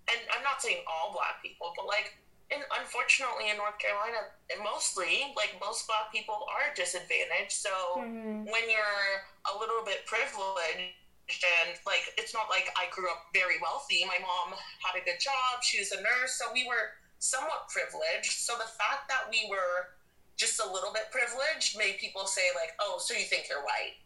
and 0.09 0.21
I'm 0.37 0.43
not 0.45 0.61
saying 0.61 0.85
all 0.85 1.13
black 1.13 1.41
people, 1.43 1.73
but 1.77 1.87
like 1.87 2.17
and 2.53 2.63
unfortunately 2.79 3.49
in 3.49 3.57
North 3.57 3.79
Carolina, 3.81 4.37
mostly 4.63 5.33
like 5.37 5.57
most 5.61 5.87
black 5.89 6.13
people 6.13 6.47
are 6.53 6.73
disadvantaged. 6.77 7.53
So 7.53 7.73
Mhm. 7.97 8.45
when 8.53 8.69
you're 8.69 9.25
a 9.49 9.59
little 9.59 9.83
bit 9.83 10.05
privileged 10.05 10.93
and 11.41 11.81
like 11.87 12.05
it's 12.19 12.35
not 12.35 12.51
like 12.51 12.69
I 12.77 12.87
grew 12.93 13.11
up 13.11 13.33
very 13.33 13.59
wealthy. 13.61 14.05
My 14.05 14.19
mom 14.21 14.53
had 14.85 14.95
a 15.01 15.05
good 15.05 15.21
job, 15.21 15.65
she 15.65 15.79
was 15.81 15.93
a 15.93 16.01
nurse, 16.03 16.37
so 16.37 16.53
we 16.53 16.67
were 16.69 16.93
somewhat 17.25 17.69
privileged. 17.73 18.33
So 18.45 18.55
the 18.61 18.69
fact 18.77 19.09
that 19.09 19.27
we 19.33 19.49
were 19.49 19.97
just 20.37 20.61
a 20.61 20.69
little 20.69 20.93
bit 20.93 21.09
privileged 21.11 21.79
made 21.79 21.97
people 21.99 22.27
say 22.27 22.53
like, 22.55 22.77
"Oh, 22.81 22.99
so 23.01 23.15
you 23.15 23.25
think 23.25 23.49
you're 23.49 23.65
white?" 23.65 23.97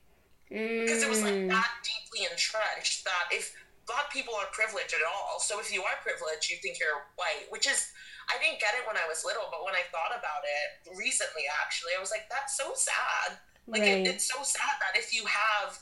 Because 0.48 1.02
it 1.02 1.10
was 1.10 1.22
like 1.22 1.34
Mm. 1.34 1.48
that 1.48 1.70
deeply 1.84 2.24
entrenched 2.30 3.04
that 3.04 3.28
if 3.32 3.52
black 3.86 4.12
people 4.12 4.34
are 4.34 4.46
privileged 4.52 4.94
at 4.94 5.02
all. 5.02 5.40
So 5.40 5.58
if 5.60 5.72
you 5.72 5.82
are 5.82 5.96
privileged, 6.02 6.50
you 6.50 6.58
think 6.58 6.78
you're 6.78 7.08
white, 7.16 7.50
which 7.50 7.66
is 7.66 7.92
I 8.28 8.36
didn't 8.38 8.60
get 8.60 8.76
it 8.76 8.86
when 8.86 8.96
I 8.96 9.08
was 9.08 9.24
little, 9.24 9.48
but 9.50 9.64
when 9.64 9.74
I 9.74 9.82
thought 9.88 10.12
about 10.12 10.44
it 10.44 10.96
recently, 10.96 11.48
actually, 11.64 11.92
I 11.96 12.00
was 12.00 12.10
like, 12.12 12.28
that's 12.28 12.56
so 12.56 12.72
sad. 12.76 13.40
Like 13.66 13.82
right. 13.82 14.04
it, 14.04 14.06
it's 14.06 14.28
so 14.28 14.42
sad 14.44 14.76
that 14.84 14.96
if 15.00 15.12
you 15.12 15.24
have 15.24 15.80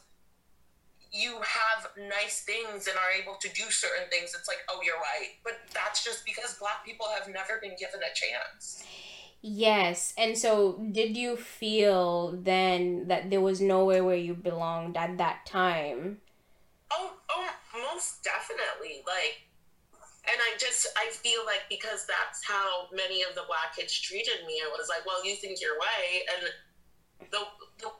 you 1.16 1.38
have 1.40 1.88
nice 1.96 2.42
things 2.42 2.86
and 2.86 2.96
are 2.96 3.20
able 3.20 3.36
to 3.40 3.48
do 3.48 3.70
certain 3.70 4.08
things, 4.10 4.34
it's 4.38 4.48
like, 4.48 4.58
oh, 4.68 4.80
you're 4.84 4.96
right. 4.96 5.30
But 5.44 5.54
that's 5.72 6.04
just 6.04 6.24
because 6.24 6.56
black 6.58 6.84
people 6.84 7.06
have 7.18 7.32
never 7.32 7.58
been 7.60 7.76
given 7.78 8.00
a 8.00 8.14
chance. 8.14 8.84
Yes. 9.42 10.12
And 10.18 10.36
so 10.36 10.84
did 10.92 11.16
you 11.16 11.36
feel 11.36 12.38
then 12.42 13.08
that 13.08 13.30
there 13.30 13.40
was 13.40 13.60
nowhere 13.60 14.04
where 14.04 14.16
you 14.16 14.34
belonged 14.34 14.96
at 14.96 15.18
that 15.18 15.46
time? 15.46 16.18
Oh, 16.90 17.14
oh, 17.30 17.50
most 17.74 18.22
definitely. 18.22 19.02
Like 19.06 19.46
and 20.26 20.38
I 20.42 20.58
just 20.58 20.86
I 20.98 21.10
feel 21.10 21.46
like 21.46 21.62
because 21.70 22.06
that's 22.06 22.42
how 22.42 22.90
many 22.92 23.22
of 23.22 23.34
the 23.34 23.46
black 23.46 23.76
kids 23.76 23.94
treated 23.94 24.42
me, 24.46 24.54
it 24.54 24.70
was 24.70 24.88
like, 24.88 25.06
well, 25.06 25.24
you 25.24 25.36
think 25.36 25.60
you're 25.60 25.78
white, 25.78 26.26
and 26.34 26.42
the, 27.30 27.42
the 27.78 27.90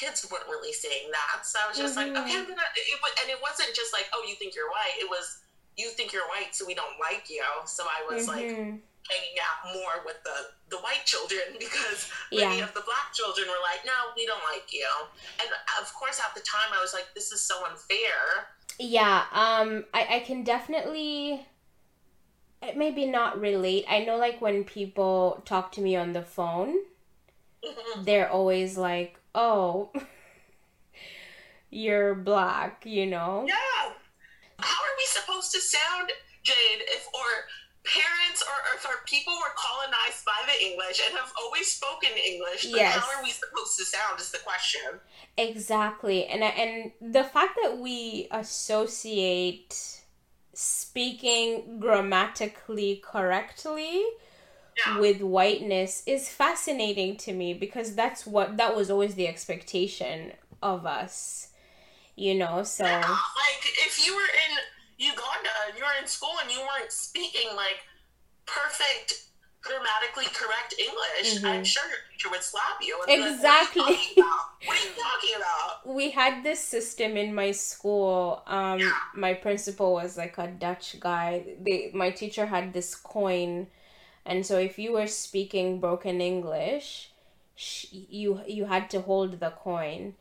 kids 0.00 0.24
weren't 0.32 0.48
really 0.48 0.72
saying 0.72 1.12
that. 1.12 1.44
So 1.44 1.60
I 1.60 1.68
was 1.68 1.76
just 1.76 1.92
mm-hmm. 1.92 2.16
like, 2.16 2.24
okay, 2.24 2.40
I'm 2.40 2.48
gonna. 2.48 2.64
It, 2.72 2.98
and 3.20 3.28
it 3.28 3.36
wasn't 3.44 3.76
just 3.76 3.92
like, 3.92 4.08
oh, 4.16 4.24
you 4.26 4.34
think 4.40 4.56
you're 4.56 4.72
white. 4.72 4.96
It 4.96 5.08
was 5.08 5.44
you 5.76 5.88
think 5.92 6.12
you're 6.12 6.26
white, 6.32 6.56
so 6.56 6.64
we 6.64 6.74
don't 6.74 6.96
like 6.98 7.28
you. 7.28 7.44
So 7.66 7.84
I 7.84 8.00
was 8.08 8.26
mm-hmm. 8.26 8.32
like 8.32 8.80
hanging 9.12 9.36
out 9.44 9.76
more 9.76 10.04
with 10.08 10.16
the 10.24 10.48
the 10.72 10.80
white 10.80 11.04
children 11.04 11.44
because 11.58 12.08
many 12.32 12.58
yeah. 12.58 12.64
of 12.64 12.72
the 12.72 12.82
black 12.88 13.12
children 13.12 13.46
were 13.46 13.62
like, 13.62 13.84
no, 13.84 14.16
we 14.16 14.24
don't 14.24 14.42
like 14.48 14.72
you. 14.72 14.88
And 15.40 15.48
of 15.80 15.92
course, 15.94 16.18
at 16.18 16.34
the 16.34 16.40
time, 16.40 16.72
I 16.72 16.80
was 16.80 16.94
like, 16.94 17.06
this 17.14 17.32
is 17.32 17.40
so 17.40 17.60
unfair. 17.68 18.48
Yeah, 18.78 19.28
um, 19.32 19.84
I 19.92 20.16
I 20.16 20.20
can 20.24 20.42
definitely 20.42 21.46
it 22.62 22.76
maybe 22.76 23.06
not 23.06 23.40
relate. 23.40 23.84
I 23.88 24.04
know 24.04 24.16
like 24.16 24.40
when 24.40 24.64
people 24.64 25.42
talk 25.44 25.72
to 25.72 25.80
me 25.80 25.96
on 25.96 26.12
the 26.12 26.22
phone, 26.22 26.76
mm-hmm. 27.64 28.04
they're 28.04 28.28
always 28.28 28.76
like, 28.76 29.19
"Oh, 29.34 29.92
you're 31.70 32.14
black," 32.14 32.84
you 32.84 33.06
know? 33.06 33.44
Yeah. 33.46 33.92
How 34.58 34.82
are 34.82 34.96
we 34.98 35.06
supposed 35.06 35.52
to 35.52 35.60
sound, 35.60 36.10
Jade, 36.42 36.82
if 36.88 37.06
or 37.14 37.48
parents 37.84 38.42
or 38.42 38.76
if 38.76 38.86
our 38.86 39.02
people 39.06 39.32
were 39.32 39.54
colonized 39.56 40.24
by 40.24 40.38
the 40.46 40.64
English 40.64 41.00
and 41.06 41.16
have 41.16 41.32
always 41.42 41.70
spoken 41.70 42.10
English, 42.26 42.64
yes. 42.64 42.94
how 42.94 43.16
are 43.16 43.22
we 43.22 43.30
supposed 43.30 43.78
to 43.78 43.84
sound 43.84 44.20
is 44.20 44.30
the 44.30 44.38
question. 44.38 45.00
Exactly. 45.36 46.26
And 46.26 46.42
and 46.42 46.92
the 47.00 47.24
fact 47.24 47.58
that 47.62 47.78
we 47.78 48.28
associate 48.30 50.02
speaking 50.52 51.78
grammatically 51.80 53.02
correctly 53.02 54.04
yeah. 54.86 54.98
with 54.98 55.20
whiteness 55.20 56.02
is 56.06 56.28
fascinating 56.28 57.16
to 57.16 57.32
me 57.32 57.54
because 57.54 57.94
that's 57.94 58.26
what 58.26 58.56
that 58.56 58.74
was 58.76 58.90
always 58.90 59.14
the 59.14 59.28
expectation 59.28 60.32
of 60.62 60.86
us 60.86 61.48
you 62.16 62.34
know 62.34 62.62
so 62.62 62.84
yeah, 62.84 63.00
like 63.00 63.64
if 63.86 64.04
you 64.04 64.14
were 64.14 64.20
in 64.20 64.56
uganda 64.98 65.50
and 65.68 65.78
you 65.78 65.84
were 65.84 66.00
in 66.00 66.06
school 66.06 66.34
and 66.42 66.50
you 66.50 66.58
weren't 66.58 66.92
speaking 66.92 67.48
like 67.56 67.80
perfect 68.46 69.30
grammatically 69.62 70.24
correct 70.32 70.74
English, 70.78 71.36
mm-hmm. 71.36 71.46
I'm 71.46 71.64
sure 71.64 71.82
your 71.86 71.98
teacher 72.12 72.30
would 72.30 72.42
slap 72.42 72.80
you. 72.80 72.98
exactly. 73.08 73.82
Like, 73.82 74.16
what, 74.16 74.26
are 74.26 74.66
what, 74.66 74.76
are 74.76 74.84
you 74.84 74.90
talking 74.96 75.36
about? 75.36 75.86
We 75.94 76.10
had 76.10 76.42
this 76.42 76.60
system 76.60 77.16
in 77.16 77.34
my 77.34 77.50
school. 77.52 78.42
Um, 78.46 78.78
yeah. 78.78 78.92
My 79.14 79.34
principal 79.34 79.94
was 79.94 80.16
like 80.16 80.38
a 80.38 80.48
Dutch 80.48 80.98
guy. 81.00 81.56
They, 81.60 81.90
my 81.94 82.10
teacher 82.10 82.46
had 82.46 82.72
this 82.72 82.94
coin, 82.94 83.66
and 84.24 84.44
so 84.44 84.58
if 84.58 84.78
you 84.78 84.92
were 84.92 85.06
speaking 85.06 85.80
broken 85.80 86.20
English, 86.20 87.10
you 87.90 88.40
you 88.46 88.66
had 88.66 88.90
to 88.90 89.00
hold 89.00 89.40
the 89.40 89.50
coin. 89.50 90.14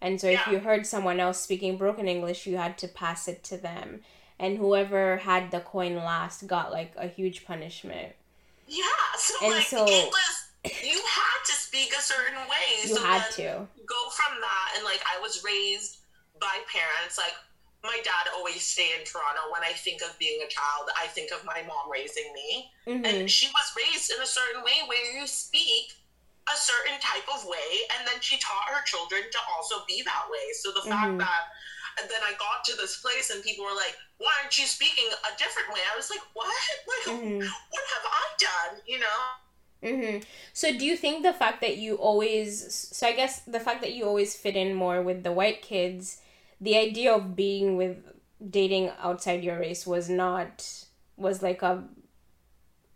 And 0.00 0.20
so 0.20 0.26
if 0.26 0.44
you 0.48 0.58
heard 0.58 0.84
someone 0.84 1.20
else 1.20 1.40
speaking 1.40 1.76
broken 1.78 2.08
English, 2.08 2.44
you 2.46 2.56
had 2.56 2.76
to 2.78 2.88
pass 2.88 3.28
it 3.28 3.44
to 3.44 3.56
them. 3.56 4.00
And 4.36 4.58
whoever 4.58 5.18
had 5.18 5.52
the 5.52 5.60
coin 5.60 5.94
last 5.94 6.48
got 6.48 6.72
like 6.72 6.92
a 6.96 7.06
huge 7.06 7.46
punishment. 7.46 8.12
Yeah, 8.66 8.82
so 9.16 9.34
and 9.44 9.54
like 9.54 9.66
so, 9.66 9.84
it 9.86 10.06
was 10.06 10.42
you 10.64 10.98
had 10.98 11.40
to 11.46 11.52
speak 11.52 11.92
a 11.96 12.02
certain 12.02 12.40
way. 12.48 12.82
You 12.82 12.96
so 12.96 13.02
had 13.02 13.30
to 13.32 13.68
go 13.86 14.10
from 14.10 14.40
that, 14.40 14.72
and 14.76 14.84
like 14.84 15.02
I 15.06 15.20
was 15.20 15.44
raised 15.44 15.98
by 16.40 16.58
parents. 16.72 17.16
Like 17.16 17.34
my 17.82 17.98
dad 18.04 18.30
always 18.34 18.62
stayed 18.62 18.94
in 18.98 19.04
Toronto. 19.04 19.50
When 19.50 19.62
I 19.62 19.74
think 19.74 20.02
of 20.02 20.18
being 20.18 20.40
a 20.42 20.48
child, 20.48 20.90
I 20.94 21.06
think 21.08 21.30
of 21.32 21.44
my 21.44 21.62
mom 21.66 21.90
raising 21.90 22.32
me, 22.32 22.70
mm-hmm. 22.86 23.04
and 23.04 23.30
she 23.30 23.48
was 23.48 23.66
raised 23.74 24.10
in 24.10 24.22
a 24.22 24.26
certain 24.26 24.62
way 24.62 24.86
where 24.86 25.18
you 25.18 25.26
speak 25.26 25.98
a 26.46 26.56
certain 26.56 26.98
type 26.98 27.26
of 27.30 27.44
way, 27.46 27.86
and 27.94 28.06
then 28.06 28.20
she 28.20 28.38
taught 28.38 28.70
her 28.74 28.82
children 28.84 29.22
to 29.30 29.38
also 29.54 29.82
be 29.86 30.02
that 30.02 30.26
way. 30.30 30.52
So 30.58 30.70
the 30.70 30.86
mm-hmm. 30.86 30.90
fact 30.90 31.18
that 31.18 31.42
and 32.00 32.08
then 32.08 32.20
I 32.24 32.32
got 32.38 32.64
to 32.64 32.76
this 32.76 33.00
place 33.00 33.30
and 33.30 33.42
people 33.42 33.64
were 33.64 33.76
like, 33.76 33.96
why 34.18 34.30
aren't 34.40 34.58
you 34.58 34.66
speaking 34.66 35.08
a 35.12 35.38
different 35.38 35.68
way? 35.68 35.80
I 35.92 35.96
was 35.96 36.10
like, 36.10 36.22
what? 36.34 36.46
Like, 36.88 37.18
mm-hmm. 37.18 37.38
what 37.38 37.84
have 37.94 38.06
I 38.06 38.24
done? 38.38 38.80
You 38.86 39.00
know? 39.00 39.18
Mm-hmm. 39.82 40.18
So 40.52 40.76
do 40.76 40.84
you 40.84 40.96
think 40.96 41.22
the 41.22 41.32
fact 41.32 41.60
that 41.60 41.76
you 41.76 41.96
always, 41.96 42.90
so 42.92 43.06
I 43.06 43.12
guess 43.12 43.40
the 43.40 43.60
fact 43.60 43.82
that 43.82 43.92
you 43.92 44.04
always 44.04 44.36
fit 44.36 44.56
in 44.56 44.74
more 44.74 45.02
with 45.02 45.22
the 45.22 45.32
white 45.32 45.62
kids, 45.62 46.18
the 46.62 46.78
idea 46.78 47.12
of 47.12 47.36
being 47.36 47.76
with 47.76 47.98
dating 48.48 48.90
outside 49.02 49.42
your 49.44 49.58
race 49.58 49.86
was 49.86 50.08
not, 50.08 50.86
was 51.16 51.42
like 51.42 51.60
a, 51.62 51.84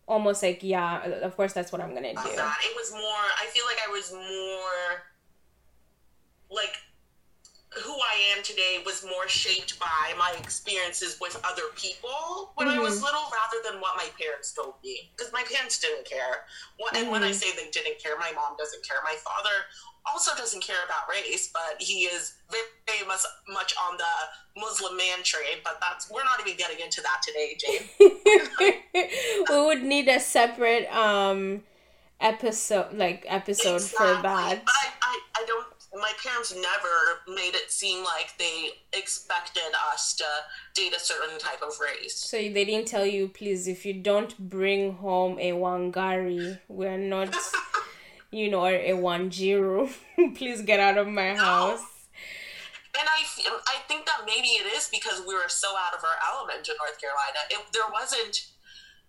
almost 0.07 0.43
like, 0.43 0.63
yeah, 0.63 1.03
of 1.03 1.37
course 1.37 1.53
that's 1.53 1.73
what 1.73 1.81
I'm 1.81 1.93
to 2.05 2.23
do. 2.23 2.29
It 2.31 2.77
was 2.77 2.93
more, 2.93 3.03
I 3.03 3.47
feel 3.53 3.65
like 3.67 3.79
I 3.87 3.91
was 3.91 4.13
more 4.13 5.03
like 6.49 6.77
who 7.83 7.93
I 7.93 8.37
am 8.37 8.43
today 8.43 8.83
was 8.85 9.05
more 9.05 9.29
shaped 9.29 9.79
by 9.79 10.15
my 10.19 10.35
experiences 10.39 11.19
with 11.21 11.39
other 11.45 11.69
people 11.77 12.53
when 12.55 12.69
mm-hmm. 12.69 12.81
I 12.81 12.83
was 12.83 12.97
mm-hmm. 12.97 13.05
little 13.05 13.27
rather 13.33 13.59
than 13.69 13.81
what 13.81 13.97
my 13.97 14.09
parents 14.19 14.53
told 14.53 14.75
me. 14.83 15.11
Because 15.17 15.33
my 15.33 15.43
parents 15.43 15.79
didn't 15.79 16.05
care. 16.05 16.45
And 16.93 17.05
mm-hmm. 17.05 17.11
when 17.11 17.23
I 17.23 17.31
mm-hmm. 17.31 17.35
say 17.35 17.53
they 17.57 17.71
didn't 17.71 18.03
care, 18.03 18.19
my 18.19 18.33
mom 18.35 18.57
doesn't 18.59 18.87
care. 18.87 18.99
My 19.05 19.17
father 19.23 19.67
also 20.07 20.35
doesn't 20.37 20.63
care 20.63 20.83
about 20.85 21.11
race, 21.11 21.51
but 21.53 21.81
he 21.81 22.05
is 22.05 22.35
very, 22.51 23.07
much, 23.07 23.21
much 23.49 23.75
on 23.91 23.97
the 23.99 24.61
Muslim 24.61 24.97
man 24.97 25.23
trade. 25.23 25.61
But 25.65 25.79
that's 25.81 26.11
we're 26.11 26.25
not 26.25 26.41
even 26.41 26.57
getting 26.57 26.81
into 26.81 27.03
that 27.03 27.21
today, 27.27 27.57
Jane. 27.59 29.45
we 29.51 29.67
would 29.67 29.83
need 29.83 30.09
a 30.09 30.21
separate 30.21 30.87
um 30.95 31.63
episode 32.21 32.93
like 32.95 33.25
episode 33.29 33.77
exactly. 33.77 34.07
for 34.07 34.23
that. 34.23 34.63
I, 34.67 34.89
I, 35.03 35.21
I 35.37 35.45
don't 35.47 35.67
my 36.01 36.13
parents 36.23 36.55
never 36.55 37.35
made 37.35 37.55
it 37.55 37.71
seem 37.71 38.05
like 38.05 38.37
they 38.39 38.71
expected 38.93 39.73
us 39.93 40.15
to 40.15 40.25
date 40.75 40.95
a 40.95 41.01
certain 41.01 41.39
type 41.39 41.63
of 41.63 41.73
race. 41.81 42.17
So 42.17 42.37
they 42.37 42.65
didn't 42.65 42.89
tell 42.89 43.07
you, 43.07 43.29
please, 43.29 43.67
if 43.67 43.87
you 43.87 43.95
don't 43.95 44.37
bring 44.39 44.95
home 44.95 45.39
a 45.39 45.53
Wangari, 45.53 46.59
we're 46.69 46.99
not, 46.99 47.35
you 48.31 48.51
know, 48.51 48.65
or 48.65 48.75
a 48.75 48.93
Wanjiru, 48.93 49.93
please 50.35 50.63
get 50.63 50.81
out 50.81 50.99
of 50.99 51.09
my 51.09 51.33
no. 51.33 51.45
house. 51.45 51.81
And 52.99 53.07
I, 53.09 53.59
I 53.69 53.77
think 53.89 54.07
that 54.07 54.23
maybe 54.27 54.49
it 54.49 54.67
is 54.75 54.89
because 54.89 55.23
we 55.27 55.35
were 55.35 55.49
so 55.49 55.69
out 55.77 55.97
of 55.97 56.03
our 56.03 56.17
element 56.33 56.67
in 56.69 56.75
North 56.79 56.99
Carolina. 57.01 57.45
It, 57.51 57.61
there 57.73 57.91
wasn't 57.93 58.47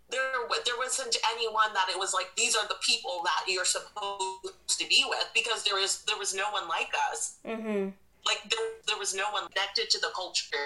there 0.09 0.21
there 0.65 0.77
wasn't 0.77 1.15
anyone 1.33 1.73
that 1.73 1.87
it 1.89 1.97
was 1.97 2.13
like 2.13 2.27
these 2.37 2.55
are 2.55 2.67
the 2.67 2.77
people 2.81 3.21
that 3.23 3.51
you're 3.51 3.65
supposed 3.65 4.79
to 4.79 4.87
be 4.87 5.05
with 5.07 5.29
because 5.33 5.63
there 5.63 5.81
is 5.81 6.03
there 6.07 6.17
was 6.17 6.33
no 6.33 6.45
one 6.51 6.67
like 6.67 6.91
us. 7.11 7.37
Mm-hmm. 7.45 7.89
Like 8.25 8.49
there 8.49 8.67
there 8.87 8.97
was 8.97 9.13
no 9.13 9.25
one 9.31 9.47
connected 9.49 9.89
to 9.89 9.99
the 9.99 10.09
culture, 10.15 10.57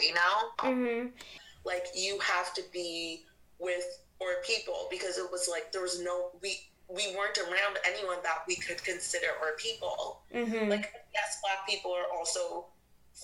you 0.00 0.14
know. 0.14 0.34
Mm-hmm. 0.58 1.08
Like 1.64 1.86
you 1.94 2.18
have 2.20 2.54
to 2.54 2.62
be 2.72 3.24
with 3.58 3.84
or 4.18 4.42
people 4.46 4.88
because 4.90 5.18
it 5.18 5.30
was 5.30 5.48
like 5.50 5.72
there 5.72 5.82
was 5.82 6.00
no 6.00 6.30
we 6.42 6.60
we 6.88 7.14
weren't 7.16 7.38
around 7.38 7.78
anyone 7.84 8.18
that 8.22 8.44
we 8.46 8.56
could 8.56 8.82
consider 8.82 9.26
our 9.42 9.56
people. 9.58 10.22
Mm-hmm. 10.34 10.70
Like 10.70 10.92
yes, 11.12 11.38
black 11.42 11.68
people 11.68 11.92
are 11.92 12.06
also 12.16 12.66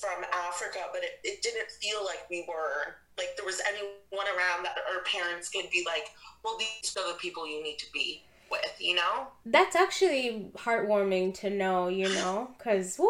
from 0.00 0.24
Africa, 0.32 0.78
but 0.92 1.02
it, 1.02 1.20
it 1.22 1.42
didn't 1.42 1.70
feel 1.70 2.04
like 2.04 2.28
we 2.30 2.44
were 2.48 2.96
like 3.18 3.36
there 3.36 3.44
was 3.44 3.60
anyone 3.68 4.26
around 4.36 4.64
that 4.64 4.76
our 4.94 5.02
parents 5.04 5.48
could 5.48 5.70
be 5.70 5.84
like, 5.86 6.10
well, 6.44 6.56
these 6.58 6.96
are 6.96 7.12
the 7.12 7.18
people 7.18 7.46
you 7.46 7.62
need 7.62 7.78
to 7.78 7.86
be 7.92 8.22
with, 8.50 8.76
you 8.78 8.94
know? 8.94 9.28
That's 9.44 9.76
actually 9.76 10.50
heartwarming 10.56 11.34
to 11.40 11.50
know, 11.50 11.88
you 11.88 12.08
know, 12.08 12.50
because 12.56 13.00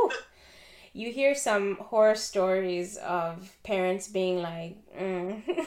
you 0.93 1.13
hear 1.13 1.35
some 1.35 1.77
horror 1.77 2.15
stories 2.15 2.97
of 2.99 3.53
parents 3.63 4.09
being 4.09 4.43
like, 4.43 4.77
mm. 4.99 5.43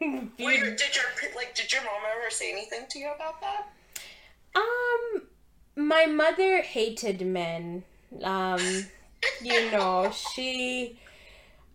Wait, 0.00 0.60
did 0.60 0.96
your 0.96 1.04
like 1.34 1.54
did 1.54 1.72
your 1.72 1.82
mom 1.82 2.02
ever 2.18 2.30
say 2.30 2.52
anything 2.52 2.86
to 2.90 2.98
you 2.98 3.10
about 3.14 3.40
that? 3.40 3.68
Um, 4.54 5.22
my 5.74 6.06
mother 6.06 6.60
hated 6.60 7.26
men. 7.26 7.84
Um, 8.22 8.86
you 9.42 9.70
know, 9.70 10.10
she 10.10 10.98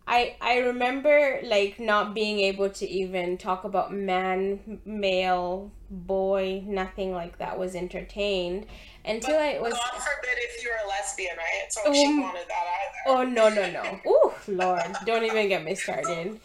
I 0.06 0.36
I 0.40 0.58
remember 0.58 1.40
like 1.44 1.78
not 1.78 2.14
being 2.14 2.40
able 2.40 2.70
to 2.70 2.88
even 2.88 3.38
talk 3.38 3.64
about 3.64 3.92
man, 3.92 4.80
male, 4.84 5.70
boy, 5.90 6.62
nothing 6.66 7.12
like 7.12 7.38
that 7.38 7.58
was 7.58 7.74
entertained 7.74 8.66
until 9.04 9.36
But 9.36 9.40
I 9.40 9.60
was. 9.60 9.72
God 9.74 9.80
forbid 9.92 10.38
if 10.38 10.62
you're 10.64 10.74
a 10.84 10.88
lesbian, 10.88 11.36
right? 11.36 11.66
So 11.70 11.92
she 11.92 12.06
Um, 12.06 12.20
wanted 12.20 12.48
that 12.48 12.66
either. 13.06 13.18
Oh 13.18 13.22
no 13.22 13.48
no 13.48 13.70
no! 13.70 14.00
Ooh 14.10 14.32
Lord, 14.52 14.96
don't 15.06 15.24
even 15.24 15.48
get 15.48 15.64
me 15.64 15.74
started. 15.74 16.40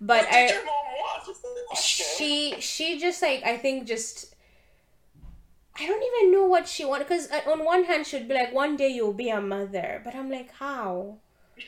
But 0.00 0.26
I 0.30 0.46
your 0.48 0.64
mom 0.64 0.74
want? 0.98 1.26
Just 1.68 1.84
she 1.84 2.56
she 2.60 2.98
just 2.98 3.20
like 3.22 3.42
I 3.44 3.56
think 3.56 3.86
just 3.86 4.29
I 5.80 5.86
don't 5.86 6.02
even 6.02 6.32
know 6.32 6.44
what 6.44 6.68
she 6.68 6.84
wanted 6.84 7.08
because 7.08 7.30
uh, 7.30 7.40
on 7.50 7.64
one 7.64 7.84
hand 7.84 8.06
she'd 8.06 8.28
be 8.28 8.34
like 8.34 8.52
one 8.52 8.76
day 8.76 8.88
you'll 8.88 9.14
be 9.14 9.30
a 9.30 9.40
mother, 9.40 10.02
but 10.04 10.14
I'm 10.14 10.30
like 10.30 10.52
how? 10.52 11.16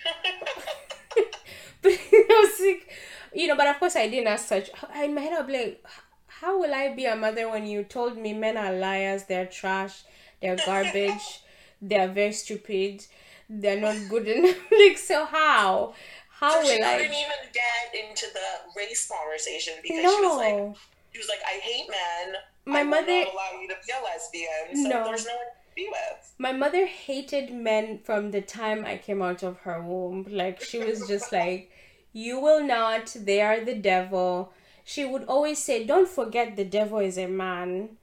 but 1.82 1.92
I 2.12 2.48
was 2.48 2.60
like, 2.66 2.90
you 3.34 3.46
know, 3.48 3.56
but 3.56 3.68
of 3.68 3.78
course 3.78 3.96
I 3.96 4.08
didn't 4.08 4.28
ask 4.28 4.46
such. 4.46 4.70
In 5.02 5.14
my 5.14 5.20
head, 5.22 5.38
I'd 5.38 5.46
be 5.46 5.52
like, 5.52 5.86
how 6.26 6.58
will 6.58 6.74
I 6.74 6.94
be 6.94 7.06
a 7.06 7.16
mother 7.16 7.48
when 7.48 7.66
you 7.66 7.84
told 7.84 8.16
me 8.16 8.32
men 8.32 8.56
are 8.56 8.72
liars, 8.72 9.24
they're 9.24 9.46
trash, 9.46 10.02
they're 10.40 10.56
garbage, 10.56 11.42
they're 11.80 12.08
very 12.08 12.32
stupid, 12.32 13.06
they're 13.48 13.80
not 13.80 13.96
good 14.08 14.28
enough. 14.28 14.56
like, 14.78 14.98
so 14.98 15.24
how? 15.24 15.94
How 16.30 16.62
so 16.62 16.68
she 16.68 16.78
will 16.78 16.88
couldn't 16.88 17.10
I? 17.12 17.24
even 17.24 17.52
get 17.52 18.10
into 18.10 18.26
the 18.32 18.72
race 18.76 19.08
conversation 19.08 19.74
because 19.82 20.00
she 20.00 20.04
was 20.04 20.36
like, 20.36 20.76
she 21.12 21.18
was 21.18 21.28
like, 21.28 21.42
I 21.46 21.58
hate 21.60 21.88
men. 21.88 22.34
My 22.64 22.80
I 22.80 22.82
mother- 22.84 23.10
allow 23.32 23.60
you 23.60 23.68
to 23.68 23.76
be 23.86 23.92
a 23.92 24.02
lesbian. 24.04 24.76
So 24.84 24.88
No. 24.88 25.04
there's 25.04 25.26
no 25.26 25.34
one 25.36 25.46
to 25.46 25.74
be 25.74 25.88
with. 25.90 26.32
My 26.38 26.52
mother 26.52 26.86
hated 26.86 27.52
men 27.52 27.98
from 27.98 28.30
the 28.30 28.40
time 28.40 28.84
I 28.84 28.98
came 28.98 29.20
out 29.22 29.42
of 29.42 29.58
her 29.60 29.80
womb. 29.82 30.26
Like, 30.30 30.60
she 30.62 30.78
was 30.78 31.06
just 31.08 31.32
like, 31.40 31.70
you 32.12 32.38
will 32.40 32.62
not, 32.62 33.14
they 33.18 33.40
are 33.40 33.60
the 33.64 33.74
devil. 33.74 34.52
She 34.84 35.04
would 35.04 35.24
always 35.24 35.58
say, 35.62 35.84
don't 35.84 36.08
forget 36.08 36.56
the 36.56 36.64
devil 36.64 36.98
is 36.98 37.16
a 37.18 37.26
man. 37.26 37.96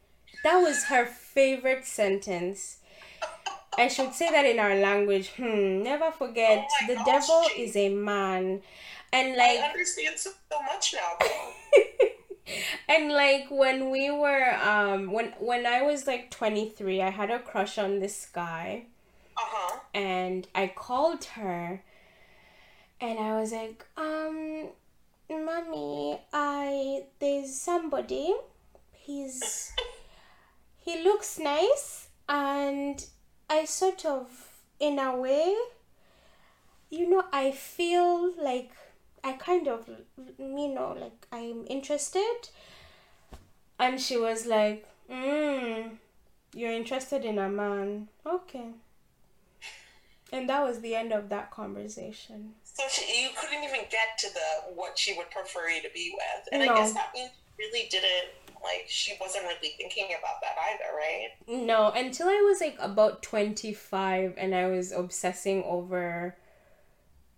That 0.43 0.58
was 0.60 0.86
her 0.86 1.06
favorite 1.06 1.86
sentence. 1.86 2.78
And 3.78 3.91
she 3.91 4.02
would 4.02 4.13
say 4.13 4.30
that 4.32 4.45
in 4.45 4.60
our 4.60 4.76
language, 4.76 5.30
hmm, 5.38 5.84
never 5.84 6.12
forget, 6.12 6.65
Oh 6.84 6.88
the 6.88 6.95
gosh, 6.95 7.06
devil 7.06 7.43
is 7.58 7.76
a 7.76 7.89
man. 7.89 8.62
And 9.13 9.36
like 9.36 9.60
I 9.60 9.69
understand 9.69 10.17
so, 10.17 10.32
so 10.52 10.62
much 10.63 10.93
now. 10.95 11.28
and 12.88 13.12
like 13.12 13.47
when 13.49 13.89
we 13.89 14.09
were 14.12 14.53
um 14.63 15.12
when 15.12 15.33
when 15.39 15.65
I 15.65 15.81
was 15.81 16.07
like 16.07 16.31
23 16.31 17.01
I 17.01 17.09
had 17.09 17.29
a 17.31 17.39
crush 17.39 17.77
on 17.77 17.99
this 17.99 18.27
guy 18.33 18.85
Uh 19.38 19.41
huh. 19.43 19.79
and 19.93 20.47
I 20.53 20.67
called 20.67 21.23
her 21.35 21.81
and 23.01 23.17
I 23.19 23.39
was 23.39 23.51
like, 23.53 23.85
um, 23.97 24.69
mommy, 25.29 26.19
I 26.33 27.03
there's 27.19 27.55
somebody. 27.55 28.33
He's 28.91 29.71
he 30.77 31.01
looks 31.03 31.39
nice 31.39 32.09
and 32.27 33.05
I 33.49 33.65
sort 33.65 34.05
of 34.05 34.29
in 34.79 34.99
a 34.99 35.15
way 35.15 35.55
you 36.89 37.09
know, 37.09 37.23
I 37.31 37.51
feel 37.51 38.33
like 38.41 38.71
I 39.23 39.34
kind 39.34 39.67
of 39.67 39.89
you 40.38 40.73
know, 40.73 40.95
like 40.99 41.27
I'm 41.32 41.65
interested. 41.67 42.49
And 43.77 43.99
she 43.99 44.17
was 44.17 44.45
like, 44.45 44.86
mm, 45.10 45.91
you're 46.53 46.71
interested 46.71 47.23
in 47.23 47.39
a 47.39 47.49
man. 47.49 48.10
Okay. 48.25 48.71
And 50.32 50.47
that 50.49 50.63
was 50.63 50.82
the 50.82 50.95
end 50.95 51.12
of 51.12 51.29
that 51.29 51.49
conversation. 51.49 52.53
So 52.63 52.84
she, 52.89 53.23
you 53.23 53.29
couldn't 53.36 53.63
even 53.63 53.82
get 53.89 54.17
to 54.19 54.27
the 54.34 54.73
what 54.75 54.97
she 54.97 55.13
would 55.17 55.32
prefer 55.32 55.69
you 55.69 55.82
to 55.82 55.89
be 55.93 56.13
with, 56.13 56.49
and 56.51 56.65
No. 56.65 56.73
I 56.73 56.77
guess 56.77 56.93
that 56.93 57.12
means 57.13 57.32
she 57.58 57.65
really 57.65 57.89
didn't 57.89 58.29
like 58.63 58.86
she 58.88 59.15
wasn't 59.19 59.45
really 59.45 59.73
thinking 59.77 60.08
about 60.17 60.41
that 60.41 60.55
either, 60.69 60.95
right? 60.95 61.65
No, 61.65 61.91
until 61.91 62.27
I 62.27 62.41
was 62.47 62.62
like 62.62 62.77
about 62.79 63.23
25 63.23 64.36
and 64.38 64.53
I 64.53 64.67
was 64.67 64.91
obsessing 64.91 65.63
over 65.63 66.36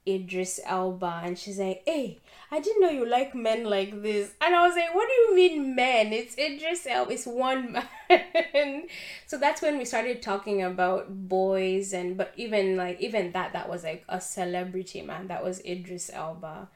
Idris 0.08 0.60
Elba 0.66 1.22
and 1.24 1.38
she's 1.38 1.60
like, 1.60 1.84
"Hey, 1.86 2.20
I 2.50 2.60
didn't 2.60 2.82
know 2.82 2.90
you 2.90 3.06
like 3.06 3.36
men 3.36 3.66
like 3.66 4.02
this." 4.02 4.32
And 4.42 4.56
I 4.56 4.66
was 4.68 4.76
like, 4.76 4.96
"What 4.96 5.08
do 5.08 5.14
you 5.14 5.36
mean 5.36 5.76
men? 5.76 6.12
It's 6.12 6.38
Idris 6.38 6.88
Elba. 6.88 7.12
It's 7.12 7.28
one 7.28 7.74
man." 7.74 8.88
so 9.28 9.38
that's 9.38 9.62
when 9.62 9.78
we 9.78 9.86
started 9.86 10.22
talking 10.22 10.64
about 10.64 11.28
boys 11.30 11.94
and 11.94 12.18
but 12.18 12.34
even 12.36 12.78
like 12.78 13.00
even 13.00 13.32
that 13.34 13.54
that 13.54 13.70
was 13.70 13.84
like 13.84 14.04
a 14.10 14.20
celebrity 14.20 15.02
man. 15.02 15.28
That 15.28 15.44
was 15.44 15.64
Idris 15.66 16.10
Elba 16.12 16.70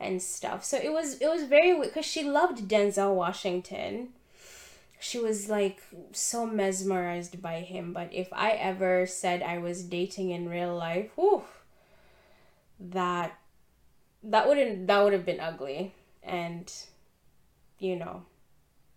and 0.00 0.22
stuff. 0.22 0.64
So 0.64 0.78
it 0.78 0.92
was 0.92 1.18
it 1.18 1.28
was 1.28 1.44
very 1.44 1.74
weird 1.74 1.92
cuz 1.92 2.06
she 2.06 2.24
loved 2.24 2.68
Denzel 2.68 3.14
Washington 3.14 4.14
she 4.98 5.18
was 5.18 5.48
like 5.48 5.82
so 6.12 6.46
mesmerized 6.46 7.40
by 7.42 7.60
him. 7.60 7.92
But 7.92 8.12
if 8.12 8.28
I 8.32 8.52
ever 8.52 9.06
said 9.06 9.42
I 9.42 9.58
was 9.58 9.84
dating 9.84 10.30
in 10.30 10.48
real 10.48 10.74
life, 10.74 11.10
whew, 11.16 11.44
that 12.80 13.38
that 14.22 14.48
wouldn't 14.48 14.86
that 14.86 15.02
would 15.04 15.12
have 15.12 15.26
been 15.26 15.40
ugly. 15.40 15.94
And 16.22 16.72
you 17.78 17.96
know, 17.96 18.24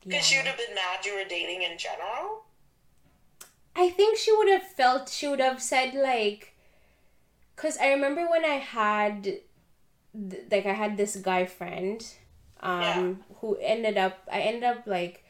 Because 0.05 0.25
she 0.25 0.37
would 0.37 0.47
have 0.47 0.57
been 0.57 0.73
mad 0.75 1.05
you 1.05 1.13
were 1.15 1.27
dating 1.27 1.61
in 1.63 1.77
general. 1.77 2.43
I 3.75 3.89
think 3.89 4.17
she 4.17 4.35
would 4.35 4.49
have 4.49 4.63
felt 4.63 5.09
she 5.09 5.27
would 5.27 5.39
have 5.39 5.61
said 5.61 5.93
like 5.93 6.53
cuz 7.55 7.77
I 7.77 7.89
remember 7.89 8.27
when 8.29 8.43
I 8.45 8.57
had 8.57 9.23
th- 9.23 9.43
like 10.51 10.65
I 10.65 10.73
had 10.73 10.97
this 10.97 11.15
guy 11.17 11.45
friend 11.45 12.05
um 12.61 12.79
Yeah. 12.81 13.13
who 13.39 13.55
ended 13.57 13.97
up 13.97 14.27
I 14.31 14.41
ended 14.41 14.63
up 14.63 14.87
like 14.87 15.23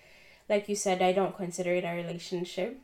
like 0.48 0.68
you 0.70 0.76
said 0.76 1.02
I 1.02 1.12
don't 1.12 1.36
consider 1.38 1.74
it 1.76 1.84
a 1.84 1.94
relationship 1.94 2.80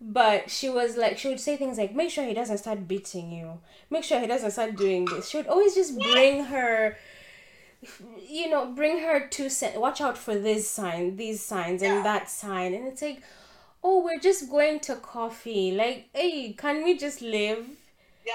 but 0.00 0.50
she 0.50 0.68
was 0.68 0.96
like 0.96 1.18
she 1.18 1.28
would 1.28 1.40
say 1.40 1.56
things 1.56 1.78
like 1.78 1.94
make 1.94 2.10
sure 2.10 2.24
he 2.24 2.34
doesn't 2.34 2.58
start 2.58 2.88
beating 2.88 3.30
you. 3.32 3.58
Make 3.90 4.04
sure 4.04 4.20
he 4.20 4.26
doesn't 4.26 4.52
start 4.52 4.76
doing 4.76 5.04
this. 5.04 5.28
She 5.28 5.36
would 5.36 5.46
always 5.46 5.74
just 5.74 5.98
bring 5.98 6.44
her 6.44 6.96
you 8.28 8.48
know 8.50 8.66
bring 8.66 8.98
her 9.00 9.26
two 9.28 9.48
cent 9.48 9.80
watch 9.80 10.00
out 10.00 10.18
for 10.18 10.38
this 10.38 10.68
sign 10.68 11.16
these 11.16 11.40
signs 11.42 11.82
Yeah. 11.82 11.96
and 11.96 12.04
that 12.04 12.30
sign. 12.30 12.74
And 12.74 12.86
it's 12.86 13.02
like 13.02 13.22
oh 13.82 14.02
we're 14.04 14.18
just 14.20 14.50
going 14.50 14.80
to 14.80 14.96
coffee. 14.96 15.72
Like 15.72 16.08
hey 16.14 16.52
can 16.52 16.84
we 16.84 16.96
just 16.96 17.20
live? 17.22 17.66
Yeah. 18.26 18.34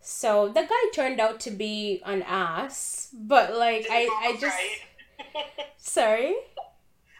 so 0.00 0.48
the 0.48 0.62
guy 0.62 0.82
turned 0.94 1.18
out 1.18 1.40
to 1.40 1.50
be 1.50 2.02
an 2.04 2.22
ass 2.22 3.08
but 3.12 3.56
like 3.56 3.86
i 3.90 4.02
i 4.22 4.32
just 4.38 4.56
right. 4.56 5.44
sorry 5.78 6.34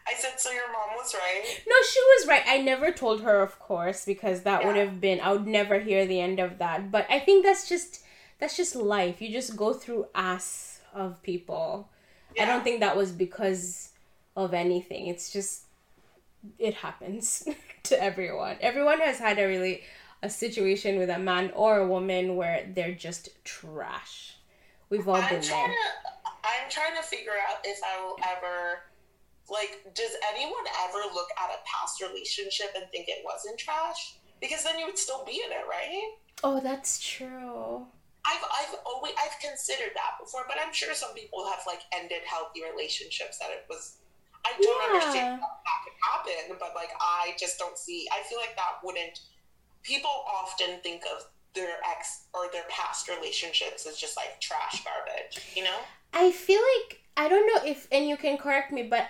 I 0.07 0.13
said 0.15 0.39
so. 0.39 0.51
Your 0.51 0.67
mom 0.71 0.95
was 0.95 1.13
right. 1.15 1.61
No, 1.67 1.75
she 1.89 1.99
was 1.99 2.27
right. 2.27 2.43
I 2.47 2.61
never 2.61 2.91
told 2.91 3.21
her, 3.21 3.41
of 3.41 3.59
course, 3.59 4.05
because 4.05 4.41
that 4.43 4.63
would 4.65 4.75
have 4.75 5.01
been 5.01 5.19
I 5.19 5.31
would 5.31 5.47
never 5.47 5.79
hear 5.79 6.05
the 6.05 6.19
end 6.21 6.39
of 6.39 6.59
that. 6.59 6.91
But 6.91 7.07
I 7.09 7.19
think 7.19 7.45
that's 7.45 7.67
just 7.67 8.03
that's 8.39 8.55
just 8.55 8.75
life. 8.75 9.21
You 9.21 9.31
just 9.31 9.55
go 9.55 9.73
through 9.73 10.07
ass 10.13 10.81
of 10.93 11.21
people. 11.23 11.89
I 12.39 12.45
don't 12.45 12.63
think 12.63 12.81
that 12.81 12.97
was 12.97 13.11
because 13.11 13.91
of 14.35 14.53
anything. 14.53 15.07
It's 15.07 15.31
just 15.31 15.63
it 16.59 16.75
happens 16.75 17.47
to 17.83 18.01
everyone. 18.01 18.57
Everyone 18.61 18.99
has 18.99 19.19
had 19.19 19.39
a 19.39 19.47
really 19.47 19.81
a 20.21 20.29
situation 20.29 20.97
with 20.97 21.09
a 21.09 21.19
man 21.19 21.51
or 21.55 21.79
a 21.79 21.87
woman 21.87 22.35
where 22.35 22.67
they're 22.73 22.93
just 22.93 23.29
trash. 23.43 24.35
We've 24.89 25.07
all 25.07 25.15
I'm 25.15 25.29
been 25.29 25.41
there. 25.41 25.67
to. 25.67 25.73
I'm 26.43 26.69
trying 26.69 26.95
to 26.95 27.03
figure 27.03 27.31
out 27.49 27.57
if 27.63 27.79
I 27.83 28.03
will 28.03 28.17
ever. 28.23 28.81
Like, 29.49 29.93
does 29.93 30.11
anyone 30.33 30.65
ever 30.87 30.99
look 31.13 31.29
at 31.37 31.53
a 31.53 31.59
past 31.65 32.01
relationship 32.01 32.73
and 32.75 32.89
think 32.91 33.07
it 33.07 33.23
wasn't 33.23 33.59
trash? 33.59 34.17
Because 34.41 34.63
then 34.63 34.79
you 34.79 34.85
would 34.85 34.97
still 34.97 35.23
be 35.25 35.41
in 35.45 35.51
it, 35.51 35.65
right? 35.69 36.15
Oh, 36.43 36.59
that's 36.59 36.99
true. 36.99 37.85
I've 38.25 38.43
I've 38.43 38.75
always 38.85 39.13
I've 39.21 39.37
considered 39.39 39.93
that 39.93 40.17
before, 40.19 40.45
but 40.47 40.57
I'm 40.59 40.73
sure 40.73 40.93
some 40.95 41.13
people 41.13 41.45
have 41.47 41.61
like 41.67 41.81
ended 41.93 42.21
healthy 42.25 42.61
relationships 42.69 43.37
that 43.37 43.51
it 43.51 43.65
was. 43.69 43.97
I 44.43 44.53
don't 44.61 44.81
Yeah. 44.81 44.93
understand 44.93 45.41
how 45.41 45.47
that 45.47 45.79
could 45.85 45.97
happen, 46.01 46.57
but 46.59 46.73
like 46.75 46.89
I 46.99 47.35
just 47.39 47.59
don't 47.59 47.77
see. 47.77 48.07
I 48.11 48.23
feel 48.23 48.39
like 48.39 48.55
that 48.55 48.81
wouldn't. 48.83 49.19
People 49.83 50.09
often 50.27 50.79
think 50.81 51.03
of 51.05 51.27
their 51.53 51.77
ex 51.89 52.25
or 52.33 52.49
their 52.51 52.65
past 52.69 53.07
relationships 53.07 53.85
as 53.85 53.95
just 53.97 54.17
like 54.17 54.41
trash 54.41 54.83
garbage, 54.83 55.39
you 55.55 55.63
know? 55.63 55.77
I 56.13 56.31
feel 56.31 56.61
like 56.61 57.01
I 57.15 57.29
don't 57.29 57.47
know 57.47 57.69
if 57.69 57.87
and 57.91 58.07
you 58.07 58.17
can 58.17 58.37
correct 58.37 58.71
me, 58.73 58.83
but 58.83 59.07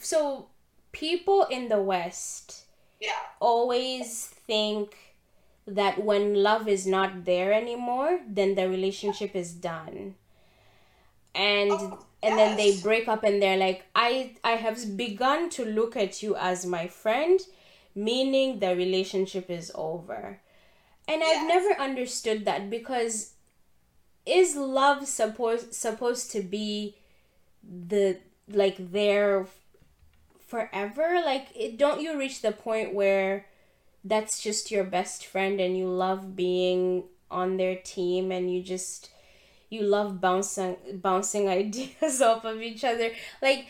so 0.00 0.48
people 0.92 1.44
in 1.50 1.68
the 1.68 1.80
West 1.82 2.64
Yeah, 3.00 3.20
always 3.40 4.26
think 4.26 4.96
that 5.66 6.02
when 6.04 6.34
love 6.42 6.68
is 6.68 6.86
not 6.86 7.24
there 7.24 7.52
anymore, 7.52 8.20
then 8.28 8.54
the 8.54 8.68
relationship 8.68 9.34
is 9.36 9.54
done. 9.54 10.16
And 11.34 11.80
Oh, 11.80 12.06
and 12.22 12.38
then 12.38 12.56
they 12.56 12.80
break 12.80 13.08
up 13.08 13.22
and 13.24 13.42
they're 13.42 13.56
like, 13.56 13.84
I 13.94 14.36
I 14.44 14.52
have 14.52 14.96
begun 14.96 15.50
to 15.50 15.64
look 15.64 15.96
at 15.96 16.22
you 16.22 16.36
as 16.36 16.64
my 16.64 16.86
friend, 16.86 17.40
meaning 17.94 18.60
the 18.60 18.74
relationship 18.76 19.50
is 19.50 19.70
over. 19.74 20.40
And 21.08 21.22
I've 21.24 21.42
never 21.42 21.78
understood 21.80 22.44
that 22.46 22.70
because 22.70 23.34
is 24.26 24.56
love 24.56 25.06
supposed 25.08 25.74
supposed 25.74 26.30
to 26.32 26.42
be 26.42 26.96
the 27.62 28.20
like 28.48 28.92
there 28.92 29.46
forever? 30.54 31.20
Like 31.24 31.48
it, 31.56 31.76
don't 31.76 32.00
you 32.00 32.16
reach 32.16 32.40
the 32.40 32.52
point 32.52 32.94
where 32.94 33.46
that's 34.04 34.40
just 34.40 34.70
your 34.70 34.84
best 34.84 35.26
friend 35.26 35.60
and 35.60 35.76
you 35.76 35.88
love 35.88 36.36
being 36.36 37.04
on 37.28 37.56
their 37.56 37.74
team 37.74 38.30
and 38.30 38.54
you 38.54 38.62
just 38.62 39.10
you 39.68 39.82
love 39.82 40.20
bouncing 40.20 40.76
bouncing 40.94 41.48
ideas 41.60 42.22
off 42.22 42.44
of 42.44 42.62
each 42.62 42.84
other? 42.84 43.10
Like 43.42 43.66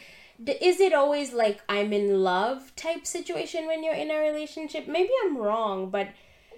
is 0.46 0.80
it 0.80 0.92
always 0.92 1.32
like 1.32 1.60
i'm 1.68 1.92
in 1.92 2.24
love 2.24 2.74
type 2.74 3.06
situation 3.06 3.68
when 3.68 3.84
you're 3.84 3.94
in 3.94 4.10
a 4.10 4.18
relationship? 4.18 4.86
Maybe 4.86 5.10
i'm 5.24 5.38
wrong 5.38 5.88
but 5.88 6.08